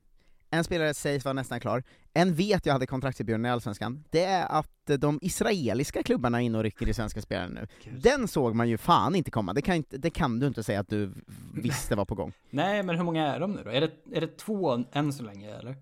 en 0.51 0.65
spelare 0.65 0.95
sägs 0.95 1.25
vara 1.25 1.33
nästan 1.33 1.61
klar, 1.61 1.83
en 2.15 2.35
vet 2.35 2.67
jag 2.67 2.73
hade 2.73 2.87
kontraktserbjudande 2.87 3.49
i 3.49 3.53
Allsvenskan, 3.53 4.05
det 4.11 4.25
är 4.25 4.47
att 4.47 4.91
de 4.99 5.19
israeliska 5.23 6.03
klubbarna 6.03 6.43
är 6.43 6.47
inne 6.47 6.59
och 6.59 6.65
rycker 6.65 6.89
i 6.89 6.95
svenska 6.95 7.23
spelare 7.23 7.49
nu. 7.49 7.67
Den 8.03 8.29
såg 8.29 8.55
man 8.55 8.69
ju 8.69 8.79
fan 8.79 9.15
inte 9.15 9.31
komma, 9.31 9.53
det 9.53 9.63
kan, 9.63 9.75
inte, 9.77 9.99
det 9.99 10.11
kan 10.11 10.41
du 10.41 10.47
inte 10.47 10.63
säga 10.63 10.81
att 10.81 10.89
du 10.89 11.13
visste 11.55 11.97
var 11.97 12.05
på 12.05 12.15
gång. 12.15 12.33
Nej, 12.51 12.83
men 12.83 12.97
hur 12.97 13.05
många 13.05 13.35
är 13.35 13.41
de 13.41 13.53
nu 13.53 13.63
då? 13.65 13.71
Är 13.71 13.81
det, 13.81 13.93
är 14.13 14.21
det 14.21 14.37
två 14.39 14.85
än 14.93 15.13
så 15.13 15.23
länge 15.23 15.51
eller? 15.57 15.77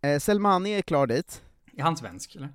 Eh, 0.00 0.18
Selmani 0.18 0.70
är 0.70 0.82
klar 0.82 1.06
dit, 1.06 1.42
Är 1.76 1.82
han 1.82 1.96
svensk 1.96 2.36
eller? 2.36 2.48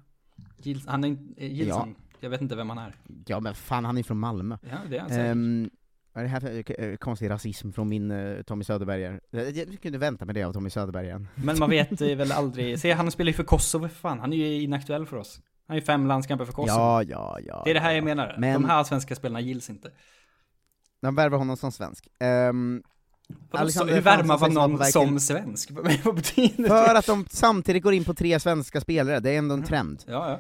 Gils, 0.57 0.87
han 0.87 1.03
är 1.03 1.17
eh, 1.37 1.53
Gilson? 1.53 1.95
Jag 2.19 2.29
vet 2.29 2.41
inte 2.41 2.55
vem 2.55 2.69
han 2.69 2.77
är. 2.77 2.95
ja 3.27 3.39
men 3.39 3.55
fan 3.55 3.85
han 3.85 3.97
är 3.97 4.03
från 4.03 4.19
Malmö. 4.19 4.57
Ja, 4.61 4.77
det 4.89 4.95
är 4.95 4.99
han 5.01 5.09
säkert. 5.09 5.25
Ehm, 5.25 5.69
vad 6.13 6.23
är 6.23 6.27
det 6.27 6.29
här 6.29 6.39
för 6.39 6.81
eh, 6.83 6.95
konstig 6.95 7.29
rasism 7.29 7.71
från 7.71 7.89
min 7.89 8.11
uh, 8.11 8.43
Tommy 8.43 8.63
Söderbergare? 8.63 9.19
Jag, 9.29 9.57
jag 9.57 9.81
kunde 9.81 9.97
vänta 9.97 10.25
med 10.25 10.35
det 10.35 10.43
av 10.43 10.53
Tommy 10.53 10.69
Söderbergaren. 10.69 11.27
Men 11.35 11.59
man 11.59 11.69
vet 11.69 12.01
eh, 12.01 12.15
väl 12.15 12.31
aldrig. 12.31 12.79
Se, 12.79 12.91
han 12.91 13.11
spelar 13.11 13.27
ju 13.27 13.33
för 13.33 13.43
Kosovo 13.43 13.87
för 13.87 13.95
fan. 13.95 14.19
Han 14.19 14.33
är 14.33 14.37
ju 14.37 14.61
inaktuell 14.61 15.05
för 15.05 15.17
oss. 15.17 15.39
Han 15.67 15.73
har 15.73 15.79
ju 15.79 15.85
fem 15.85 16.07
landskamper 16.07 16.45
för 16.45 16.53
Kosovo. 16.53 16.77
Ja, 16.79 17.03
ja, 17.03 17.39
ja. 17.45 17.61
det 17.65 17.69
är 17.69 17.73
det 17.73 17.79
här 17.79 17.89
ja. 17.89 17.95
jag 17.95 18.03
menar. 18.03 18.35
Men- 18.37 18.61
De 18.61 18.69
här 18.69 18.83
svenska 18.83 19.15
spelarna 19.15 19.41
gills 19.41 19.69
inte. 19.69 19.91
De 21.01 21.15
värvar 21.15 21.37
honom 21.37 21.57
som 21.57 21.71
svensk. 21.71 22.07
Så, 23.51 23.57
Alexander 23.57 23.93
hur 23.93 24.01
värmar 24.01 24.39
man 24.39 24.53
någon 24.53 24.85
som 24.85 25.19
svensk? 25.19 25.71
Vad 26.03 26.15
betyder 26.15 26.67
för 26.67 26.93
det? 26.93 26.99
att 26.99 27.05
de 27.05 27.25
samtidigt 27.29 27.83
går 27.83 27.93
in 27.93 28.05
på 28.05 28.13
tre 28.13 28.39
svenska 28.39 28.81
spelare, 28.81 29.19
det 29.19 29.31
är 29.31 29.37
ändå 29.37 29.55
en 29.55 29.63
trend. 29.63 30.03
Ja, 30.07 30.29
ja. 30.31 30.39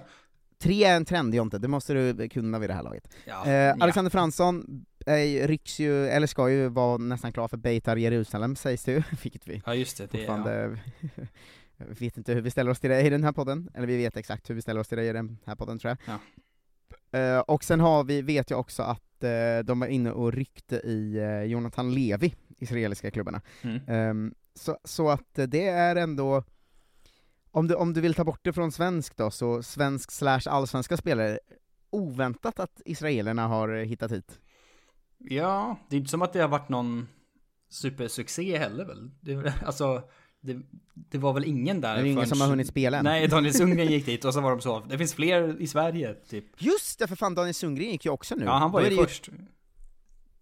Tre 0.61 0.83
är 0.83 0.95
en 0.95 1.05
trend 1.05 1.35
Jonte, 1.35 1.57
det 1.57 1.67
måste 1.67 1.93
du 1.93 2.29
kunna 2.29 2.59
vid 2.59 2.69
det 2.69 2.73
här 2.73 2.83
laget. 2.83 3.13
ja. 3.25 3.45
Eh. 3.45 3.75
Alexander 3.79 4.11
Fransson 4.11 4.85
eh, 5.05 5.47
rycks 5.47 5.79
ju, 5.79 6.07
eller 6.07 6.27
ska 6.27 6.49
ju 6.49 6.67
vara 6.67 6.97
nästan 6.97 7.33
klar 7.33 7.47
för 7.47 7.57
Beitar 7.57 7.95
Jerusalem 7.95 8.55
sägs 8.55 8.83
det 8.83 8.91
ju, 8.91 9.03
vilket 9.23 9.47
vi 9.47 9.61
Ja, 9.65 9.75
just 9.75 9.97
det. 9.97 10.11
det 10.11 10.17
ja. 10.17 10.19
fortfarande 10.19 10.79
jag 11.77 11.99
vet 11.99 12.17
inte 12.17 12.33
hur 12.33 12.41
vi 12.41 12.51
ställer 12.51 12.71
oss 12.71 12.79
till 12.79 12.89
det 12.89 13.01
i 13.01 13.09
den 13.09 13.23
här 13.23 13.31
podden, 13.31 13.69
eller 13.73 13.87
vi 13.87 13.97
vet 13.97 14.17
exakt 14.17 14.49
hur 14.49 14.55
vi 14.55 14.61
ställer 14.61 14.79
oss 14.79 14.87
till 14.87 14.97
det 14.97 15.05
i 15.05 15.13
den 15.13 15.37
här 15.45 15.55
podden 15.55 15.79
tror 15.79 15.97
jag. 16.05 16.19
Eh, 17.11 17.39
och 17.39 17.63
sen 17.63 17.79
har 17.79 18.03
vi, 18.03 18.21
vet 18.21 18.49
jag 18.49 18.59
också 18.59 18.83
att 18.83 19.23
eh, 19.23 19.59
de 19.63 19.79
var 19.79 19.87
inne 19.87 20.11
och 20.11 20.33
ryckte 20.33 20.75
i 20.75 21.17
eh, 21.17 21.43
Jonathan 21.43 21.93
Levi, 21.93 22.35
israeliska 22.59 23.11
klubbarna. 23.11 23.41
Mm. 23.61 23.79
Ehm, 23.87 24.33
så, 24.55 24.77
så 24.83 25.09
att 25.09 25.39
det 25.47 25.67
är 25.67 25.95
ändå, 25.95 26.43
om 27.51 27.67
du, 27.67 27.75
om 27.75 27.93
du 27.93 28.01
vill 28.01 28.13
ta 28.13 28.23
bort 28.23 28.39
det 28.43 28.53
från 28.53 28.71
svensk 28.71 29.17
då, 29.17 29.31
så 29.31 29.63
svensk 29.63 30.11
slash 30.11 30.41
allsvenska 30.45 30.97
spelare, 30.97 31.39
oväntat 31.89 32.59
att 32.59 32.81
israelerna 32.85 33.47
har 33.47 33.69
hittat 33.69 34.11
hit. 34.11 34.39
Ja, 35.23 35.77
det 35.89 35.95
är 35.95 35.97
inte 35.97 36.11
som 36.11 36.21
att 36.21 36.33
det 36.33 36.39
har 36.39 36.47
varit 36.47 36.69
någon 36.69 37.07
supersuccé 37.69 38.57
heller 38.57 38.85
väl? 38.85 39.11
Det, 39.21 39.53
alltså, 39.65 40.03
det, 40.41 40.61
det 40.93 41.17
var 41.17 41.33
väl 41.33 41.45
ingen 41.45 41.81
där 41.81 41.93
Det 41.95 42.01
är 42.01 42.05
ju 42.05 42.11
ingen 42.11 42.27
som 42.27 42.41
har 42.41 42.47
hunnit 42.47 42.67
spela 42.67 42.97
än. 42.97 43.03
Nej, 43.03 43.27
Daniel 43.27 43.53
Sundgren 43.53 43.87
gick 43.87 44.05
dit 44.05 44.25
och 44.25 44.33
så 44.33 44.41
var 44.41 44.51
de 44.51 44.61
så, 44.61 44.79
det 44.79 44.97
finns 44.97 45.13
fler 45.13 45.61
i 45.61 45.67
Sverige, 45.67 46.13
typ. 46.13 46.45
Just 46.57 46.99
det, 46.99 47.07
för 47.07 47.15
fan 47.15 47.35
Daniel 47.35 47.53
Sundgren 47.53 47.89
gick 47.89 48.05
ju 48.05 48.11
också 48.11 48.35
nu. 48.35 48.45
Ja, 48.45 48.51
han 48.51 48.71
var 48.71 48.79
Då 48.79 48.85
är 48.85 48.91
ju 48.91 48.97
det 48.97 49.03
först. 49.03 49.29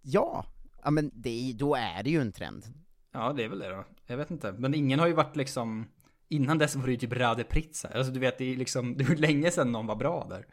Ja, 0.02 0.46
ja 0.84 0.92
men 0.92 1.12
det, 1.14 1.54
då 1.56 1.76
är 1.76 2.04
det 2.04 2.10
ju 2.10 2.22
en 2.22 2.32
trend. 2.32 2.66
Ja, 3.14 3.34
det 3.34 3.44
är 3.44 3.50
väl 3.50 3.60
det 3.60 3.70
då. 3.70 3.86
Jag 4.08 4.18
vet 4.18 4.32
inte. 4.32 4.52
Men 4.52 4.74
ingen 4.74 5.00
har 5.00 5.08
ju 5.08 5.14
varit 5.14 5.36
liksom... 5.36 5.88
Innan 6.30 6.58
dess 6.58 6.76
var 6.76 6.86
det 6.86 6.92
ju 6.92 6.98
typ 6.98 7.14
Rade 7.14 7.44
Pritsa. 7.44 7.88
Alltså 7.96 8.12
du 8.14 8.20
vet, 8.20 8.38
det 8.38 8.54
är 8.54 8.56
liksom... 8.56 8.98
Det 8.98 9.04
var 9.04 9.16
länge 9.16 9.52
sedan 9.52 9.72
någon 9.72 9.88
var 9.88 9.96
bra 9.96 10.28
där. 10.30 10.46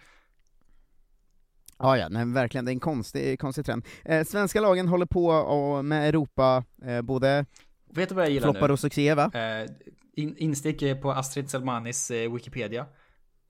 Ja, 1.79 1.99
ja, 1.99 2.09
nej, 2.09 2.25
verkligen, 2.27 2.65
det 2.65 2.71
är 2.71 2.73
en 2.75 2.81
konstig, 2.81 3.41
konstig 3.41 3.67
trend. 3.67 3.85
Eh, 4.05 4.25
svenska 4.25 4.61
lagen 4.61 4.89
håller 4.89 5.07
på 5.07 5.27
och, 5.27 5.85
med 5.85 6.09
Europa, 6.09 6.65
eh, 6.85 7.03
både 7.03 7.47
Vet 7.95 8.09
du 8.09 8.15
vad 8.15 8.25
jag 8.25 8.31
gillar 8.33 8.53
floppar 8.53 8.69
nu? 8.69 8.73
och 8.73 8.81
succé 8.81 9.15
va? 9.15 9.31
Eh, 9.35 9.71
in, 10.15 10.37
instick 10.37 11.01
på 11.03 11.13
Astrid 11.13 11.51
Selmanis 11.51 12.11
eh, 12.11 12.33
Wikipedia. 12.33 12.81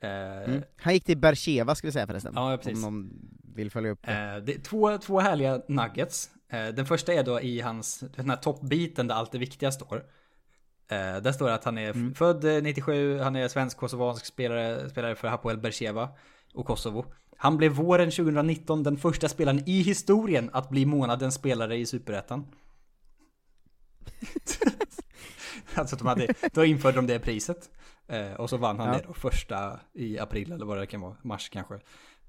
Eh, 0.00 0.50
Mm. 0.50 0.62
Han 0.76 0.92
gick 0.94 1.04
till 1.04 1.18
Bercheva 1.18 1.74
ska 1.74 1.88
vi 1.88 1.92
säga 1.92 2.06
förresten, 2.06 2.32
Ja, 2.36 2.56
precis. 2.56 2.74
om 2.74 2.80
någon 2.94 3.10
vill 3.54 3.70
följa 3.70 3.90
upp 3.90 3.98
det. 4.02 4.12
Eh, 4.12 4.36
det 4.44 4.54
är 4.54 4.60
två, 4.60 4.98
två 4.98 5.20
härliga 5.20 5.60
nuggets. 5.68 6.30
Eh, 6.50 6.66
den 6.66 6.86
första 6.86 7.12
är 7.12 7.22
då 7.22 7.40
i 7.40 7.60
hans, 7.60 7.98
den 8.16 8.30
här 8.30 8.36
toppbiten 8.36 9.06
där 9.06 9.14
allt 9.14 9.32
det 9.32 9.38
viktiga 9.38 9.72
står. 9.72 9.96
Eh, 10.88 11.16
där 11.22 11.32
står 11.32 11.48
det 11.48 11.54
att 11.54 11.64
han 11.64 11.78
är 11.78 11.90
Mm. 11.90 12.14
född 12.14 12.44
eh, 12.44 12.62
97, 12.62 13.18
han 13.18 13.36
är 13.36 13.48
svensk-kosovansk 13.48 14.26
spelare, 14.26 14.90
spelare 14.90 15.14
för 15.14 15.28
Hapoel 15.28 15.58
Bercheva 15.58 16.08
och 16.54 16.66
Kosovo. 16.66 17.04
Han 17.46 17.56
blev 17.56 17.72
våren 17.72 18.10
2019 18.10 18.82
den 18.82 18.96
första 18.96 19.28
spelaren 19.28 19.62
i 19.66 19.82
historien 19.82 20.50
att 20.52 20.70
bli 20.70 20.86
månadens 20.86 21.34
spelare 21.34 21.76
i 21.76 21.86
Superettan. 21.86 22.46
alltså 25.74 25.96
de 25.96 26.06
hade, 26.06 26.34
då 26.52 26.64
införde 26.64 26.96
de 26.96 27.06
det 27.06 27.18
priset. 27.18 27.70
Eh, 28.06 28.32
och 28.32 28.50
så 28.50 28.56
vann 28.56 28.78
han 28.78 28.88
Ja. 28.88 28.94
det 28.94 29.04
då 29.06 29.12
första 29.12 29.80
i 29.92 30.18
april 30.18 30.52
eller 30.52 30.66
vad 30.66 30.78
det 30.78 30.86
kan 30.86 31.00
vara, 31.00 31.16
mars 31.22 31.48
kanske. 31.48 31.74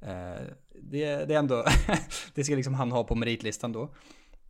Eh, 0.01 0.41
det, 0.81 1.25
det 1.25 1.33
är 1.33 1.39
ändå, 1.39 1.65
det 2.33 2.43
ska 2.43 2.55
liksom 2.55 2.73
han 2.73 2.91
ha 2.91 3.03
på 3.03 3.15
meritlistan 3.15 3.71
då. 3.71 3.95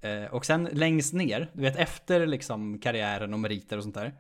Eh, 0.02 0.26
och 0.26 0.46
sen 0.46 0.70
längst 0.72 1.14
ner, 1.14 1.52
du 1.54 1.62
vet 1.62 1.76
efter 1.76 2.28
liksom 2.28 2.80
karriären 2.80 3.34
och 3.34 3.40
meriter 3.40 3.78
och 3.78 3.84
sånt 3.84 3.96
där. 3.96 4.14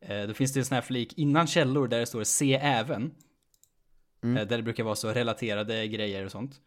Eh, 0.00 0.22
då 0.22 0.34
finns 0.34 0.52
det 0.52 0.60
en 0.60 0.64
sån 0.64 0.74
här 0.74 0.82
flik 0.82 1.18
innan 1.18 1.46
källor 1.46 1.88
där 1.88 2.00
det 2.00 2.06
står 2.06 2.24
se 2.24 2.54
även. 2.54 3.14
Mm. 4.22 4.36
Eh, 4.36 4.46
där 4.46 4.56
det 4.56 4.62
brukar 4.62 4.84
vara 4.84 4.94
så 4.94 5.12
relaterade 5.12 5.88
grejer 5.88 6.24
och 6.24 6.30
sånt. 6.30 6.60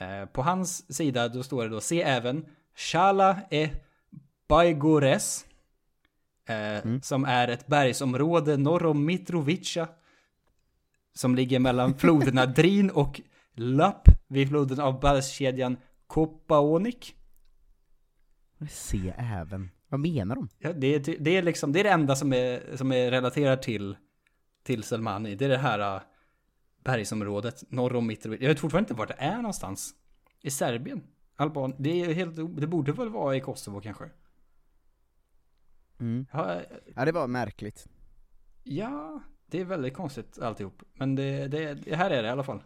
Eh, 0.00 0.24
på 0.24 0.42
hans 0.42 0.96
sida 0.96 1.28
då 1.28 1.42
står 1.42 1.62
det 1.62 1.68
då 1.68 1.80
se 1.80 2.02
även 2.02 2.46
Shala 2.74 3.40
e 3.50 3.70
Baigores. 4.48 5.46
Eh, 6.48 6.98
Som 7.02 7.24
är 7.24 7.48
ett 7.48 7.66
bergsområde 7.66 8.56
norr 8.56 8.86
om 8.86 9.04
Mitrovica. 9.04 9.88
Som 11.14 11.34
ligger 11.34 11.58
mellan 11.58 11.94
floderna 11.98 12.46
Drin 12.46 12.90
och 12.90 13.20
Lapp 13.54 14.08
vid 14.28 14.48
floden 14.48 14.80
av 14.80 15.00
bergskedjan 15.00 15.76
Kopaonik. 16.06 17.16
Se 18.70 19.14
även. 19.16 19.70
Vad 19.88 20.00
menar 20.00 20.34
de? 20.34 20.48
Ja, 20.58 20.72
det, 20.72 20.94
är, 20.94 21.16
det 21.18 21.36
är 21.36 21.42
liksom, 21.42 21.72
det 21.72 21.80
är 21.80 21.84
det 21.84 21.90
enda 21.90 22.16
som 22.16 22.32
är, 22.32 22.76
som 22.76 22.92
är 22.92 23.10
relaterat 23.10 23.62
till, 23.62 23.96
till 24.62 24.82
Selmani. 24.82 25.34
Det 25.34 25.44
är 25.44 25.48
det 25.48 25.58
här 25.58 26.02
bergsområdet 26.84 27.64
norr 27.68 27.96
om 27.96 28.06
Mitrovica. 28.06 28.42
Jag 28.44 28.48
vet 28.48 28.60
fortfarande 28.60 28.84
inte 28.84 28.98
vart 28.98 29.08
det 29.08 29.16
är 29.18 29.36
någonstans. 29.36 29.94
I 30.40 30.50
Serbien? 30.50 31.02
Alban? 31.36 31.74
Det 31.78 32.00
är 32.02 32.14
helt, 32.14 32.36
det 32.60 32.66
borde 32.66 32.92
väl 32.92 33.08
vara 33.08 33.36
i 33.36 33.40
Kosovo 33.40 33.80
kanske? 33.80 34.04
Mm. 36.00 36.26
Ja, 36.32 36.60
Ja, 36.94 37.04
det 37.04 37.12
var 37.12 37.26
märkligt. 37.26 37.86
ja 38.62 39.20
det 39.46 39.60
är 39.60 39.64
väldigt 39.64 39.94
konstigt 39.94 40.38
alltihop. 40.38 40.82
Men 40.94 41.14
det, 41.14 41.48
det, 41.48 41.94
här 41.96 42.10
är 42.10 42.22
det 42.22 42.28
i 42.28 42.30
alla 42.30 42.42
fall. 42.44 42.62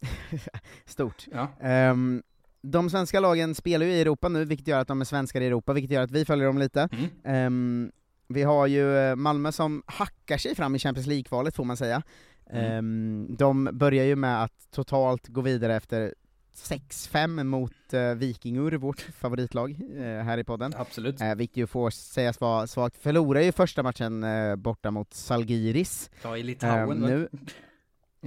Stort. 0.84 1.26
Ja. 1.32 1.48
Ehm, 1.60 2.22
de 2.62 2.90
svenska 2.90 3.20
lagen 3.20 3.54
spelar 3.54 3.86
ju 3.86 3.92
i 3.92 4.00
Europa 4.00 4.28
nu, 4.28 4.44
vilket 4.44 4.68
gör 4.68 4.78
att 4.78 4.88
de 4.88 5.00
är 5.00 5.04
svenskar 5.04 5.40
i 5.40 5.46
Europa, 5.46 5.72
vilket 5.72 5.90
gör 5.90 6.02
att 6.02 6.10
vi 6.10 6.24
följer 6.24 6.46
dem 6.46 6.58
lite. 6.58 6.88
Mm. 6.92 7.10
Ehm, 7.24 7.92
vi 8.28 8.42
har 8.42 8.66
ju 8.66 8.96
eh, 8.96 9.16
Malmö 9.16 9.52
som 9.52 9.82
hackar 9.86 10.38
sig 10.38 10.54
fram 10.54 10.74
i 10.74 10.78
Champions 10.78 11.06
League-kvalet 11.06 11.56
får 11.56 11.64
man 11.64 11.76
säga. 11.76 12.02
Mm. 12.52 12.72
Ehm, 12.72 13.36
de 13.38 13.68
börjar 13.72 14.04
ju 14.04 14.16
med 14.16 14.42
att 14.42 14.70
totalt 14.70 15.28
gå 15.28 15.40
vidare 15.40 15.76
efter 15.76 16.14
6-5 16.56 17.44
mot 17.44 17.72
uh, 17.94 18.14
Vikingur, 18.14 18.72
vårt 18.72 19.00
favoritlag 19.00 19.70
eh, 19.96 20.02
här 20.02 20.38
i 20.38 20.44
podden. 20.44 20.72
Absolut. 20.76 21.20
Uh, 21.20 21.34
vilket 21.34 21.56
ju 21.56 21.66
får 21.66 21.90
sägas 21.90 22.40
vara 22.40 22.66
svagt. 22.66 22.96
Förlorar 22.96 23.40
ju 23.40 23.52
första 23.52 23.82
matchen 23.82 24.24
eh, 24.24 24.56
borta 24.56 24.90
mot 24.90 25.14
Salgiris. 25.14 26.10
Ja, 26.22 26.36
i 26.36 26.42
Litauen. 26.42 27.04
Ehm, 27.04 27.10
nu, 27.10 27.28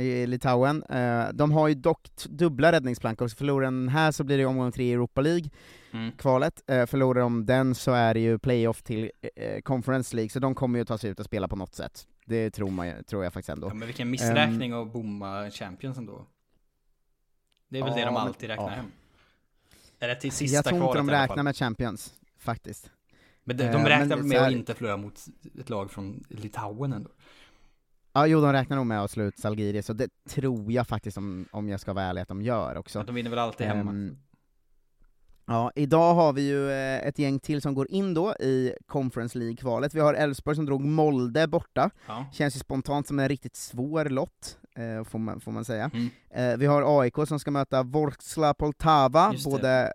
i 0.03 0.27
Litauen. 0.27 0.83
Eh, 0.83 1.25
de 1.33 1.51
har 1.51 1.67
ju 1.67 1.73
dock 1.73 2.07
dubbla 2.29 2.71
räddningsplankor, 2.71 3.27
så 3.27 3.35
förlorar 3.35 3.65
den 3.65 3.89
här 3.89 4.11
så 4.11 4.23
blir 4.23 4.37
det 4.37 4.45
omgång 4.45 4.71
tre 4.71 4.85
i 4.85 4.93
Europa 4.93 5.21
League, 5.21 5.49
Mm. 5.91 6.11
kvalet. 6.11 6.63
Eh, 6.67 6.85
förlorar 6.85 7.21
de 7.21 7.45
den 7.45 7.75
så 7.75 7.91
är 7.91 8.13
det 8.13 8.19
ju 8.19 8.39
playoff 8.39 8.81
till 8.83 9.11
eh, 9.35 9.61
Conference 9.61 10.15
League, 10.15 10.29
så 10.29 10.39
de 10.39 10.55
kommer 10.55 10.79
ju 10.79 10.85
ta 10.85 10.97
sig 10.97 11.09
ut 11.09 11.19
och 11.19 11.25
spela 11.25 11.47
på 11.47 11.55
något 11.55 11.75
sätt. 11.75 12.07
Det 12.25 12.51
tror, 12.51 12.69
man, 12.71 13.03
tror 13.03 13.23
jag 13.23 13.33
faktiskt 13.33 13.49
ändå. 13.49 13.67
Ja, 13.67 13.73
men 13.73 13.87
vilken 13.87 14.09
missräkning 14.09 14.71
att 14.73 14.93
bomma 14.93 15.49
Champions 15.51 15.97
ändå. 15.97 16.25
Det 17.67 17.79
är 17.79 17.83
väl 17.83 17.91
Ja, 17.91 17.97
det 17.97 18.05
de 18.05 18.15
alltid 18.17 18.49
räknar 18.49 18.69
ja. 18.69 18.75
hem. 18.75 18.91
Eller 19.99 20.15
till 20.15 20.31
sista 20.31 20.55
jag 20.55 20.65
tror 20.65 20.83
inte 20.85 20.97
de 20.97 21.09
räknar 21.09 21.43
med 21.43 21.55
Champions, 21.55 22.13
faktiskt. 22.37 22.91
Men 23.43 23.57
de, 23.57 23.63
de 23.63 23.69
Eh, 23.69 23.83
räknar 23.85 24.17
men 24.17 24.27
med 24.27 24.37
här- 24.39 24.47
att 24.47 24.53
inte 24.53 24.73
förlora 24.73 24.97
mot 24.97 25.25
ett 25.59 25.69
lag 25.69 25.91
från 25.91 26.23
Litauen 26.29 26.93
ändå? 26.93 27.09
Ja, 28.13 28.27
jo, 28.27 28.41
de 28.41 28.53
räknar 28.53 28.77
nog 28.77 28.85
med 28.85 29.01
att 29.03 29.11
slå 29.11 29.23
ut 29.23 29.39
Salgiris, 29.39 29.89
och 29.89 29.95
det 29.95 30.09
tror 30.29 30.71
jag 30.71 30.87
faktiskt, 30.87 31.17
om, 31.17 31.45
om 31.51 31.69
jag 31.69 31.79
ska 31.79 31.93
vara 31.93 32.05
ärlig, 32.05 32.21
att 32.21 32.27
de 32.27 32.41
gör 32.41 32.75
också. 32.77 32.99
Ja, 32.99 33.03
de 33.03 33.15
vinner 33.15 33.29
väl 33.29 33.39
alltid 33.39 33.67
hemma? 33.67 33.91
Ehm, 33.91 34.17
Ja, 35.47 35.71
idag 35.75 36.13
har 36.13 36.33
vi 36.33 36.41
ju 36.47 36.71
eh, 36.71 37.07
ett 37.07 37.19
gäng 37.19 37.39
till 37.39 37.61
som 37.61 37.73
går 37.73 37.91
in 37.91 38.13
då 38.13 38.33
i 38.33 38.73
Conference 38.87 39.37
League-kvalet. 39.37 39.93
Vi 39.93 39.99
har 39.99 40.13
Elfsborg 40.13 40.55
som 40.55 40.65
drog 40.65 40.81
Molde 40.85 41.47
borta. 41.47 41.89
Ja. 42.07 42.25
Känns 42.33 42.55
ju 42.55 42.59
spontant 42.59 43.07
som 43.07 43.19
en 43.19 43.29
riktigt 43.29 43.55
svår 43.55 44.05
lott, 44.05 44.57
eh, 44.75 45.03
får, 45.03 45.19
man, 45.19 45.39
får 45.41 45.51
man 45.51 45.65
säga. 45.65 45.91
Mm. 45.93 46.09
Eh, 46.29 46.57
vi 46.57 46.65
har 46.65 47.01
AIK 47.01 47.15
som 47.27 47.39
ska 47.39 47.51
möta 47.51 47.83
Vorskla 47.83 48.53
Poltava, 48.53 49.33
både 49.45 49.93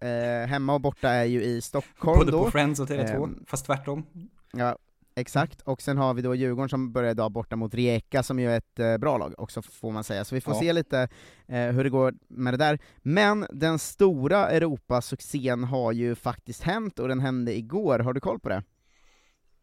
hemma 0.48 0.74
och 0.74 0.80
borta 0.80 1.08
är 1.08 1.24
ju 1.24 1.42
i 1.42 1.60
Stockholm 1.60 2.18
Både 2.18 2.30
då. 2.32 2.44
på 2.44 2.50
Friends 2.50 2.80
och 2.80 2.88
Tele2, 2.88 3.24
Ehm, 3.24 3.44
fast 3.46 3.66
tvärtom. 3.66 4.06
Ja, 4.52 4.76
exakt. 5.20 5.62
Och 5.62 5.83
sen 5.83 5.98
har 5.98 6.14
vi 6.14 6.22
då 6.22 6.35
Djurgården 6.35 6.68
som 6.68 6.92
börjar 6.92 7.11
idag 7.11 7.33
borta 7.33 7.56
mot 7.56 7.74
Rijeka, 7.74 8.22
som 8.22 8.38
ju 8.40 8.50
är 8.50 8.56
ett 8.59 8.78
eh, 8.78 8.96
bra 8.98 9.18
lag 9.18 9.35
också, 9.38 9.62
får 9.62 9.92
man 9.92 10.04
säga. 10.04 10.24
Så 10.24 10.35
vi 10.35 10.40
får 10.40 10.54
Ja. 10.54 10.61
se 10.61 10.72
lite 10.72 11.09
eh, 11.46 11.66
hur 11.66 11.85
det 11.85 11.90
går 11.90 12.14
med 12.28 12.52
det 12.54 12.59
där. 12.59 12.78
Men 12.98 13.46
den 13.52 13.78
stora 13.78 14.48
Europasuccén 14.50 15.64
har 15.64 15.92
ju 15.92 16.14
faktiskt 16.14 16.62
hänt, 16.62 16.98
och 16.98 17.09
den 17.09 17.20
hände 17.20 17.56
igår. 17.56 17.98
Har 17.98 18.12
du 18.12 18.20
koll 18.20 18.40
på 18.40 18.48
det? 18.48 18.62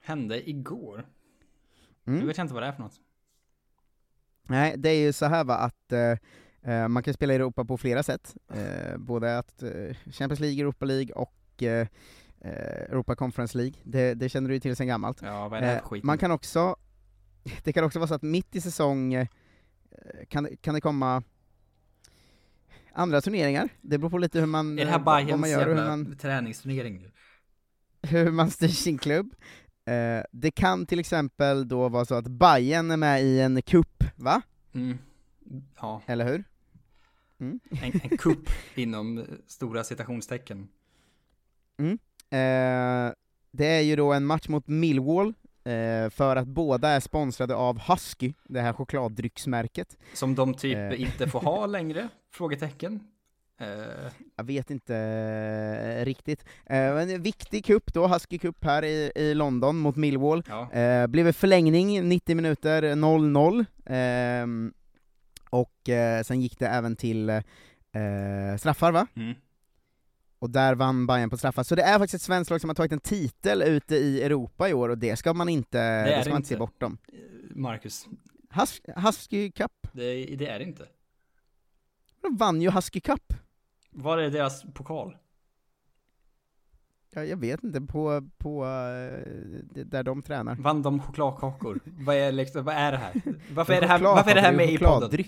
Hände 0.02 0.50
igår. 0.50 1.06
Mm. 2.08 2.20
Nu 2.20 2.26
vet 2.26 2.38
jag 2.38 2.44
inte 2.44 2.54
vad 2.54 2.64
det 2.64 2.68
är 2.68 2.72
för 2.72 2.82
något. 2.84 3.00
Nej, 4.50 4.74
det 4.78 4.90
är 4.90 5.00
ju 5.00 5.14
så 5.14 5.26
här 5.26 5.44
va, 5.44 5.56
att 5.56 5.92
eh, 5.92 6.18
eh, 6.74 6.88
man 6.88 7.04
kan 7.04 7.14
spela 7.14 7.34
i 7.34 7.36
Europa 7.36 7.66
på 7.66 7.78
flera 7.78 8.04
sätt. 8.04 8.36
Eh, 8.54 8.98
både 8.98 9.38
att 9.38 9.64
eh, 9.64 9.96
Champions 10.12 10.40
League, 10.40 10.60
Europa 10.62 10.86
League 10.86 11.14
och 11.14 11.64
eh, 11.64 11.88
Europa 12.42 13.16
Conference 13.16 13.58
League. 13.58 13.74
Det, 13.84 14.14
det 14.14 14.30
känner 14.30 14.48
du 14.50 14.54
ju 14.56 14.60
till 14.60 14.76
sen 14.76 14.88
gammalt. 14.88 15.22
Ja, 15.22 15.48
vad 15.48 15.58
är 15.58 15.62
det 15.62 15.68
här 15.68 15.76
Eh, 15.76 15.82
för 15.82 15.88
skit? 15.90 16.04
man 16.04 16.18
kan 16.18 16.32
också, 16.32 16.76
det 17.64 17.74
kan 17.74 17.84
också 17.84 18.00
vara 18.00 18.08
så 18.08 18.14
att 18.14 18.22
mitt 18.22 18.56
i 18.56 18.62
säsong 18.62 19.14
eh, 19.14 19.28
kan, 20.28 20.48
kan 20.62 20.74
det 20.74 20.82
komma 20.82 21.24
andra 22.94 23.22
turneringar. 23.22 23.70
Det 23.82 23.98
beror 23.98 24.10
på 24.10 24.18
lite 24.18 24.40
hur 24.40 24.46
man, 24.48 24.80
är 24.80 24.86
det 24.86 24.92
här 24.92 25.00
eh, 25.00 25.04
Bajens 25.04 25.48
jävla 25.48 25.86
man, 25.86 26.18
träningsturnering 26.18 27.02
nu? 27.02 27.12
hur 28.02 28.32
man 28.32 28.52
styr 28.52 28.68
sin 28.68 28.98
klubb. 28.98 29.36
Eh, 29.86 30.24
det 30.32 30.52
kan 30.52 30.86
till 30.86 31.00
exempel 31.00 31.68
då 31.68 31.90
vara 31.90 32.06
så 32.06 32.16
att 32.16 32.28
Bayern 32.28 32.92
är 32.92 32.98
med 32.98 33.24
i 33.24 33.40
en 33.40 33.62
cup, 33.62 34.04
va? 34.16 34.42
Mm. 34.74 34.98
Ja, 35.82 36.02
Eller 36.06 36.26
hur? 36.26 36.44
en, 37.40 37.60
en 38.04 38.18
kupp 38.18 38.50
inom 38.76 39.18
eh, 39.18 39.24
stora 39.48 39.84
citationstecken. 39.84 40.68
Eh, 42.30 43.14
det 43.52 43.66
är 43.68 43.82
ju 43.82 43.96
då 43.96 44.14
en 44.14 44.26
match 44.26 44.48
mot 44.48 44.68
Millwall, 44.68 45.34
eh, 45.64 46.10
för 46.10 46.36
att 46.36 46.48
båda 46.48 46.90
är 46.90 47.00
sponsrade 47.00 47.56
av 47.56 47.80
Husky, 47.80 48.34
det 48.44 48.62
här 48.62 48.74
chokladdrycksmärket. 48.74 49.98
Som 50.14 50.36
de 50.36 50.54
typ 50.54 50.78
Eh. 50.78 51.02
inte 51.02 51.28
får 51.28 51.40
ha 51.40 51.66
längre? 51.66 52.10
Frågetecken. 52.34 53.00
Jag 54.36 54.44
vet 54.44 54.70
inte 54.72 56.06
riktigt. 56.06 56.46
En 56.66 57.22
viktig 57.22 57.66
cup 57.66 57.94
då, 57.94 58.08
Husky 58.08 58.38
Cup 58.38 58.64
här 58.64 58.84
i, 58.86 59.12
i 59.16 59.34
London 59.34 59.78
mot 59.78 59.96
Millwall. 59.96 60.44
ja. 60.48 61.08
Blev 61.08 61.32
förlängning, 61.32 62.10
90 62.10 62.36
minuter, 62.36 62.82
0-0. 62.96 63.66
ehm, 63.86 64.74
och 65.50 65.90
sen 66.26 66.42
gick 66.42 66.60
det 66.60 66.68
även 66.68 66.96
till 66.96 67.42
straffar 68.60 68.92
va? 68.92 69.08
Mm. 69.16 69.34
Och 70.40 70.50
där 70.50 70.76
vann 70.76 71.08
Bayern 71.08 71.30
på 71.30 71.38
straffar. 71.38 71.64
Så 71.64 71.76
det 71.76 71.82
är 71.84 72.00
faktiskt 72.00 72.14
ett 72.16 72.22
svenskt 72.22 72.52
lag 72.52 72.62
som 72.62 72.70
har 72.70 72.76
tagit 72.76 72.92
en 72.92 73.00
titel 73.00 73.62
ute 73.62 73.96
i 73.96 74.24
Europa 74.24 74.70
i 74.70 74.74
år, 74.74 74.90
och 74.90 74.98
det 74.98 75.16
ska 75.16 75.34
man 75.34 75.50
inte, 75.50 75.78
det 76.04 76.16
det 76.16 76.22
ska 76.22 76.30
man 76.30 76.38
inte 76.40 76.50
se 76.50 76.58
bortom. 76.58 76.98
Eh, 77.08 77.20
Marcus, 77.56 78.08
Hus, 78.50 78.82
Husky 78.96 79.52
Cup, 79.52 79.72
det, 79.92 80.26
det 80.36 80.48
är 80.48 80.60
det 80.60 80.66
inte. 80.66 80.88
de 82.22 82.38
vann 82.38 82.62
ju 82.62 82.72
Husky 82.72 83.00
Cup. 83.00 83.34
Var 83.92 84.18
är 84.18 84.30
deras 84.30 84.64
pokal? 84.74 85.18
Ja, 87.10 87.24
jag 87.24 87.38
vet 87.38 87.64
inte, 87.64 87.82
på, 87.82 88.30
på 88.38 88.66
eh, 88.66 88.70
det- 89.74 89.84
där 89.84 90.04
de 90.04 90.22
tränar. 90.22 90.56
Vann 90.56 90.82
de 90.82 91.02
chokladkakor? 91.02 91.80
vad, 91.86 92.16
är 92.16 92.32
liksom, 92.32 92.64
vad 92.64 92.76
är 92.76 92.92
det 92.92 92.98
här? 92.98 93.22
Varför 93.54 93.74
är 93.74 93.82
det 93.82 93.88
här, 93.88 94.00
varför 94.00 94.32
är 94.32 94.36
det 94.36 94.42
här 94.42 94.54
med 94.56 94.70
i 94.70 94.78
podden? 94.78 95.26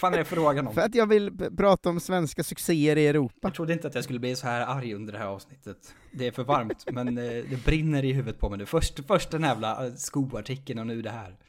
Fan 0.00 0.14
är 0.14 0.18
det 0.18 0.24
frågan 0.24 0.66
om? 0.66 0.74
För 0.74 0.80
att 0.80 0.94
jag 0.94 1.06
vill 1.06 1.30
prata 1.56 1.88
om 1.88 2.00
svenska 2.00 2.42
succéer 2.42 2.96
i 2.96 3.06
Europa. 3.06 3.38
Jag 3.42 3.54
trodde 3.54 3.72
inte 3.72 3.88
att 3.88 3.94
jag 3.94 4.04
skulle 4.04 4.18
bli 4.18 4.36
så 4.36 4.46
här 4.46 4.66
arg 4.66 4.94
under 4.94 5.12
det 5.12 5.18
här 5.18 5.26
avsnittet. 5.26 5.94
Det 6.12 6.26
är 6.26 6.30
för 6.32 6.44
varmt, 6.44 6.84
men 6.92 7.18
eh, 7.18 7.24
det 7.24 7.64
brinner 7.64 8.04
i 8.04 8.12
huvudet 8.12 8.40
på 8.40 8.48
mig 8.48 8.58
nu. 8.58 8.66
Först, 8.66 9.06
först 9.06 9.30
den 9.30 9.42
jävla 9.42 9.86
eh, 9.86 9.92
skoartikeln 9.94 10.78
och 10.78 10.86
nu 10.86 11.02
det 11.02 11.10
här. 11.10 11.36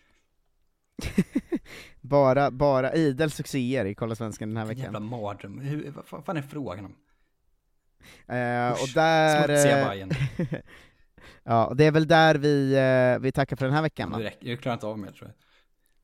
Bara, 2.02 2.52
bara 2.52 2.94
idel 2.94 3.32
succéer 3.32 3.86
i 3.86 3.96
Kolla 3.96 4.16
Svensken 4.16 4.50
den 4.50 4.58
här 4.58 4.66
Vilken 4.66 4.84
jävla 4.84 5.00
veckan. 5.00 5.10
mardröm. 5.22 5.60
Hur, 5.60 5.94
vad 6.10 6.26
fan- 6.26 6.38
är 6.38 6.42
frågan 6.42 6.86
om? 6.86 6.96
Eh, 8.36 8.72
och 8.72 8.84
Usch, 8.84 8.94
där... 8.94 9.44
smutsiga 9.46 9.96
eh, 9.96 10.60
ja, 11.44 11.74
det 11.76 11.86
är 11.86 11.92
väl 11.92 12.08
där 12.08 12.36
vi, 12.36 12.76
vi 13.22 13.32
tackar 13.32 13.56
för 13.56 13.66
den 13.66 13.74
här 13.74 13.82
veckan 13.82 14.12
va? 14.12 14.20
Nu 14.42 14.58
klarar 14.58 14.74
inte 14.74 14.86
av 14.86 15.00
mer 15.00 15.12
tror 15.12 15.28
jag. 15.28 15.47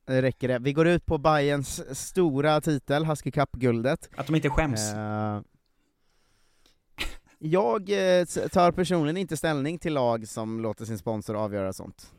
Det 0.05 0.21
räcker 0.21 0.47
det. 0.47 0.59
Vi 0.59 0.73
går 0.73 0.87
ut 0.87 1.05
på 1.05 1.17
Bayerns 1.17 1.99
stora 1.99 2.61
titel, 2.61 3.05
Husky 3.05 3.31
Cup-guldet. 3.31 4.09
Att 4.15 4.27
de 4.27 4.35
inte 4.35 4.49
skäms. 4.49 4.93
Eh, 4.93 5.41
jag 7.39 7.89
eh, 8.19 8.25
tar 8.25 8.71
personligen 8.71 9.17
inte 9.17 9.37
ställning 9.37 9.79
till 9.79 9.93
lag 9.93 10.27
som 10.27 10.59
låter 10.61 10.85
sin 10.85 10.97
sponsor 10.97 11.35
avgöra 11.35 11.73
sånt. 11.73 12.11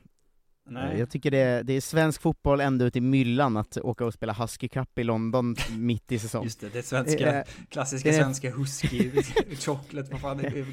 Nej. 0.69 0.93
Eh, 0.95 1.01
Jag 1.01 1.11
tycker 1.11 1.31
det 1.31 1.39
är, 1.39 1.63
det 1.63 1.73
är 1.73 1.81
svensk 1.81 2.23
fotboll 2.23 2.61
ända 2.61 2.85
ut 2.85 2.97
i 2.97 3.01
myllan 3.01 3.57
att 3.57 3.77
åka 3.79 4.05
och 4.05 4.15
spela 4.15 4.33
Husky 4.33 4.69
Cup 4.69 4.99
i 4.99 5.05
London 5.05 5.57
mitt 5.79 6.13
i 6.13 6.19
säsong. 6.19 6.45
Just 6.45 6.61
det, 6.61 6.69
det 6.69 6.83
svenska, 6.83 7.33
Eh, 7.39 7.45
klassiska 7.69 8.09
det 8.11 8.17
är- 8.17 8.23
svenska 8.23 8.51
husky, 8.51 9.13
chocolate, 9.61 10.09
vad 10.13 10.21
fan 10.21 10.37
det 10.39 10.47
är, 10.47 10.67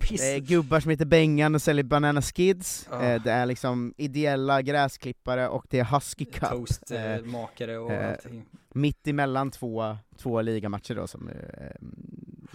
piss. 0.00 0.20
Det 0.20 0.34
är 0.34 0.38
gubbar 0.40 0.80
som 0.80 0.90
heter 0.90 1.04
Bengan 1.04 1.54
och 1.54 1.62
säljer 1.62 1.84
Banana 1.84 2.22
Skids, 2.22 2.88
Ah. 2.90 3.02
eh, 3.02 3.22
det 3.22 3.30
är 3.32 3.46
liksom 3.46 3.94
ideella 3.96 4.62
gräsklippare 4.62 5.48
och 5.48 5.66
det 5.70 5.78
är 5.78 5.84
Husky 5.84 6.24
Cup. 6.24 6.42
Eh, 6.42 6.48
Toastmakare 6.50 7.78
och 7.78 7.92
eh, 7.92 8.10
allting. 8.10 8.44
Mitt 8.74 9.06
emellan 9.08 9.50
två, 9.50 9.96
två 10.18 10.40
ligamatcher 10.42 10.94
då 10.94 11.06
som, 11.06 11.28
eh, 11.28 11.34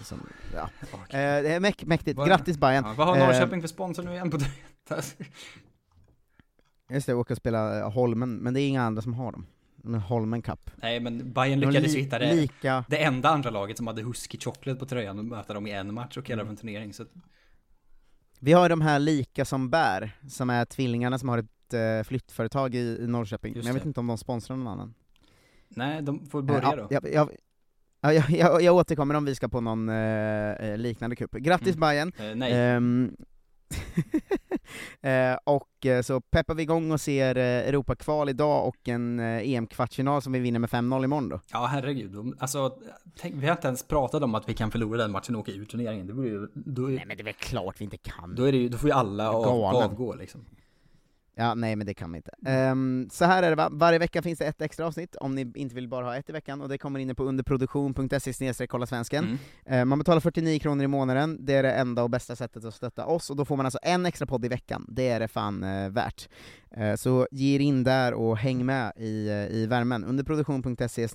som 0.04 0.28
ja. 0.54 0.70
Eh, 0.92 1.44
det 1.44 1.54
är 1.54 1.60
mäk 1.60 1.84
mäktigt, 1.84 2.18
Vad- 2.18 2.28
grattis 2.28 2.58
Bayern 2.58 2.84
Ja, 2.86 2.94
vad 2.98 3.08
har 3.08 3.18
Eh, 3.18 3.26
Norrköping 3.26 3.62
för 3.62 3.68
sponsor 3.68 4.04
nu 4.04 4.12
igen 4.12 4.30
på 4.32 4.38
tröjan? 4.40 4.56
Just 6.90 7.08
det, 7.08 7.14
åka 7.14 7.34
och 7.34 7.38
spela 7.38 7.80
eh, 7.80 7.92
Holmen, 7.92 8.36
men 8.36 8.54
det 8.54 8.62
är 8.62 8.68
inga 8.68 8.82
andra 8.84 9.02
som 9.02 9.14
har 9.14 9.32
dem. 9.32 9.46
Holmen 10.08 10.42
Cup. 10.42 10.72
Nej 10.76 11.00
men 11.00 11.34
Bayern 11.34 11.60
De 11.60 11.66
lyckades 11.68 11.96
ju 11.96 12.00
hitta 12.00 12.20
det, 12.20 12.34
lika- 12.34 12.86
det 12.90 13.04
enda 13.04 13.30
andra 13.30 13.50
laget 13.50 13.78
som 13.78 13.88
hade 13.88 14.02
Husky 14.02 14.38
Chocolate 14.40 14.80
på 14.80 14.86
tröjan 14.86 15.20
och 15.20 15.26
möta 15.26 15.54
dem 15.54 15.68
i 15.68 15.72
en 15.72 15.94
match 15.94 16.18
och 16.18 16.26
kalla 16.26 16.42
Mm. 16.42 16.48
det 16.48 16.52
en 16.54 16.58
turnering 16.58 16.94
så 16.94 17.06
Vi 18.40 18.54
har 18.54 18.70
de 18.70 18.82
här 18.82 19.00
Lika 19.00 19.46
som 19.46 19.70
bär, 19.70 20.12
som 20.30 20.50
är 20.50 20.66
tvillingarna 20.66 21.18
som 21.20 21.30
har 21.30 21.38
ett 21.38 21.74
eh, 21.74 22.08
flyttföretag 22.08 22.76
i, 22.76 22.98
i 23.02 23.08
Norrköping, 23.08 23.54
Just 23.54 23.64
men 23.64 23.68
jag 23.68 23.74
vet 23.74 23.84
det. 23.84 23.88
inte 23.88 24.00
om 24.00 24.08
de 24.08 24.18
sponsrar 24.18 24.58
någon 24.58 24.68
annan. 24.68 24.94
Nej, 25.70 26.02
de 26.02 26.26
får 26.26 26.42
börja 26.42 26.62
Eh, 26.72 26.76
då. 26.76 26.88
ja, 26.90 27.00
Jag, 27.04 27.30
jag, 28.16 28.30
ja, 28.30 28.62
jag, 28.62 28.76
återkommer 28.76 29.16
om 29.16 29.26
vi 29.26 29.36
ska 29.36 29.48
på 29.48 29.62
någon 29.62 29.90
eh, 29.90 29.96
eh, 30.52 30.78
liknande 30.78 31.16
cup. 31.16 31.32
Grattis 31.32 31.76
Mm. 31.76 31.80
Bayern 31.80 32.12
Eh, 32.30 32.36
nej. 32.36 32.54
Ehm, 32.54 33.16
eh, 35.02 35.38
och 35.44 35.86
eh, 35.86 36.02
så 36.02 36.22
peppar 36.22 36.54
vi 36.54 36.64
igång 36.64 36.92
och 36.92 37.02
ser 37.02 37.38
eh, 37.38 37.44
Europakval 37.44 38.30
idag 38.30 38.68
och 38.68 38.88
en 38.88 39.20
eh, 39.20 39.50
EM-kvartsfinal 39.50 40.22
som 40.22 40.34
vi 40.34 40.40
vinner 40.40 40.60
med 40.60 40.70
5-0 40.70 41.04
imorgon 41.04 41.30
då. 41.30 41.40
Ja 41.52 41.66
herregud, 41.66 42.36
alltså 42.40 42.78
tänk, 43.20 43.36
vi 43.36 43.48
har 43.48 43.56
inte 43.56 43.68
ens 43.68 43.88
pratat 43.88 44.24
om 44.24 44.36
att 44.36 44.50
vi 44.50 44.54
kan 44.54 44.72
förlora 44.72 44.98
den 44.98 45.12
matchen 45.12 45.36
och 45.36 45.42
åka 45.42 45.52
ur 45.52 45.66
turneringen. 45.66 46.08
Det 46.08 46.28
ju, 46.28 46.48
då, 46.54 46.82
Nej 46.82 47.04
men 47.08 47.18
det 47.18 47.22
är 47.22 47.26
väl 47.26 47.34
klart 47.34 47.82
vi 47.82 47.84
inte 47.84 47.98
kan. 47.98 48.36
då, 48.36 48.44
är 48.44 48.52
det 48.52 48.70
då 48.70 48.78
får 48.78 48.90
ju 48.90 48.96
alla 48.96 49.30
avgå 49.30 50.16
liksom. 50.16 50.46
Ja, 51.38 51.54
nej 51.54 51.76
men 51.76 51.88
det 51.88 51.94
kan 51.94 52.12
vi 52.12 52.18
inte. 52.18 52.32
Ehm, 52.46 53.10
så 53.12 53.26
här 53.26 53.44
är 53.44 53.50
det 53.50 53.56
va, 53.56 53.70
varje 53.72 54.00
vecka 54.00 54.22
finns 54.22 54.40
det 54.40 54.46
ett 54.46 54.62
extra 54.62 54.88
avsnitt, 54.88 55.16
om 55.16 55.36
ni 55.36 55.52
inte 55.56 55.76
vill 55.76 55.88
bara 55.88 56.06
ha 56.06 56.16
ett 56.16 56.30
i 56.30 56.34
veckan, 56.34 56.62
och 56.62 56.70
det 56.70 56.78
kommer 56.78 57.00
inne 57.00 57.16
på 57.16 57.24
underproduktion.se 57.24 58.68
kolla 58.68 58.86
svensken. 58.86 59.24
Mm. 59.26 59.80
Eh, 59.80 59.86
man 59.86 60.00
betalar 60.00 60.20
49 60.20 60.60
kronor 60.60 60.84
i 60.84 60.88
månaden, 60.88 61.46
det 61.46 61.54
är 61.54 61.64
det 61.64 61.72
enda 61.72 62.04
och 62.04 62.10
bästa 62.10 62.36
sättet 62.36 62.66
att 62.66 62.74
stötta 62.74 63.06
oss, 63.06 63.30
och 63.30 63.36
då 63.36 63.46
får 63.46 63.58
man 63.58 63.66
alltså 63.66 63.80
en 63.82 64.06
extra 64.06 64.26
podd 64.26 64.46
i 64.46 64.48
veckan, 64.48 64.86
det 64.90 65.10
är 65.10 65.20
det 65.20 65.28
fan 65.28 65.64
eh, 65.64 65.90
värt. 65.90 66.30
Eh, 66.78 66.96
så 66.96 67.28
ge 67.32 67.56
er 67.56 67.60
in 67.60 67.84
där 67.84 68.14
och 68.14 68.38
häng 68.38 68.66
med 68.66 68.94
i, 68.96 69.28
eh, 69.28 69.48
i 69.48 69.66
värmen, 69.66 70.04
underproduktion.se 70.04 71.08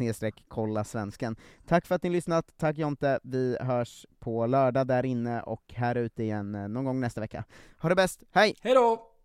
kolla 0.48 0.84
svensken. 0.84 1.36
Tack 1.66 1.86
för 1.86 1.94
att 1.94 2.02
ni 2.02 2.10
lyssnat, 2.10 2.44
tack 2.56 2.78
Jonte, 2.78 3.20
vi 3.22 3.56
hörs 3.60 4.06
på 4.18 4.46
lördag 4.46 4.86
där 4.86 5.06
inne 5.06 5.42
och 5.42 5.62
här 5.74 5.94
ute 5.94 6.22
igen 6.22 6.54
eh, 6.54 6.68
någon 6.68 6.84
gång 6.84 7.00
nästa 7.00 7.20
vecka. 7.20 7.44
Ha 7.78 7.88
det 7.88 7.94
bäst, 7.94 8.22
hej! 8.32 8.54
Hej 8.62 8.74
då! 8.74 9.09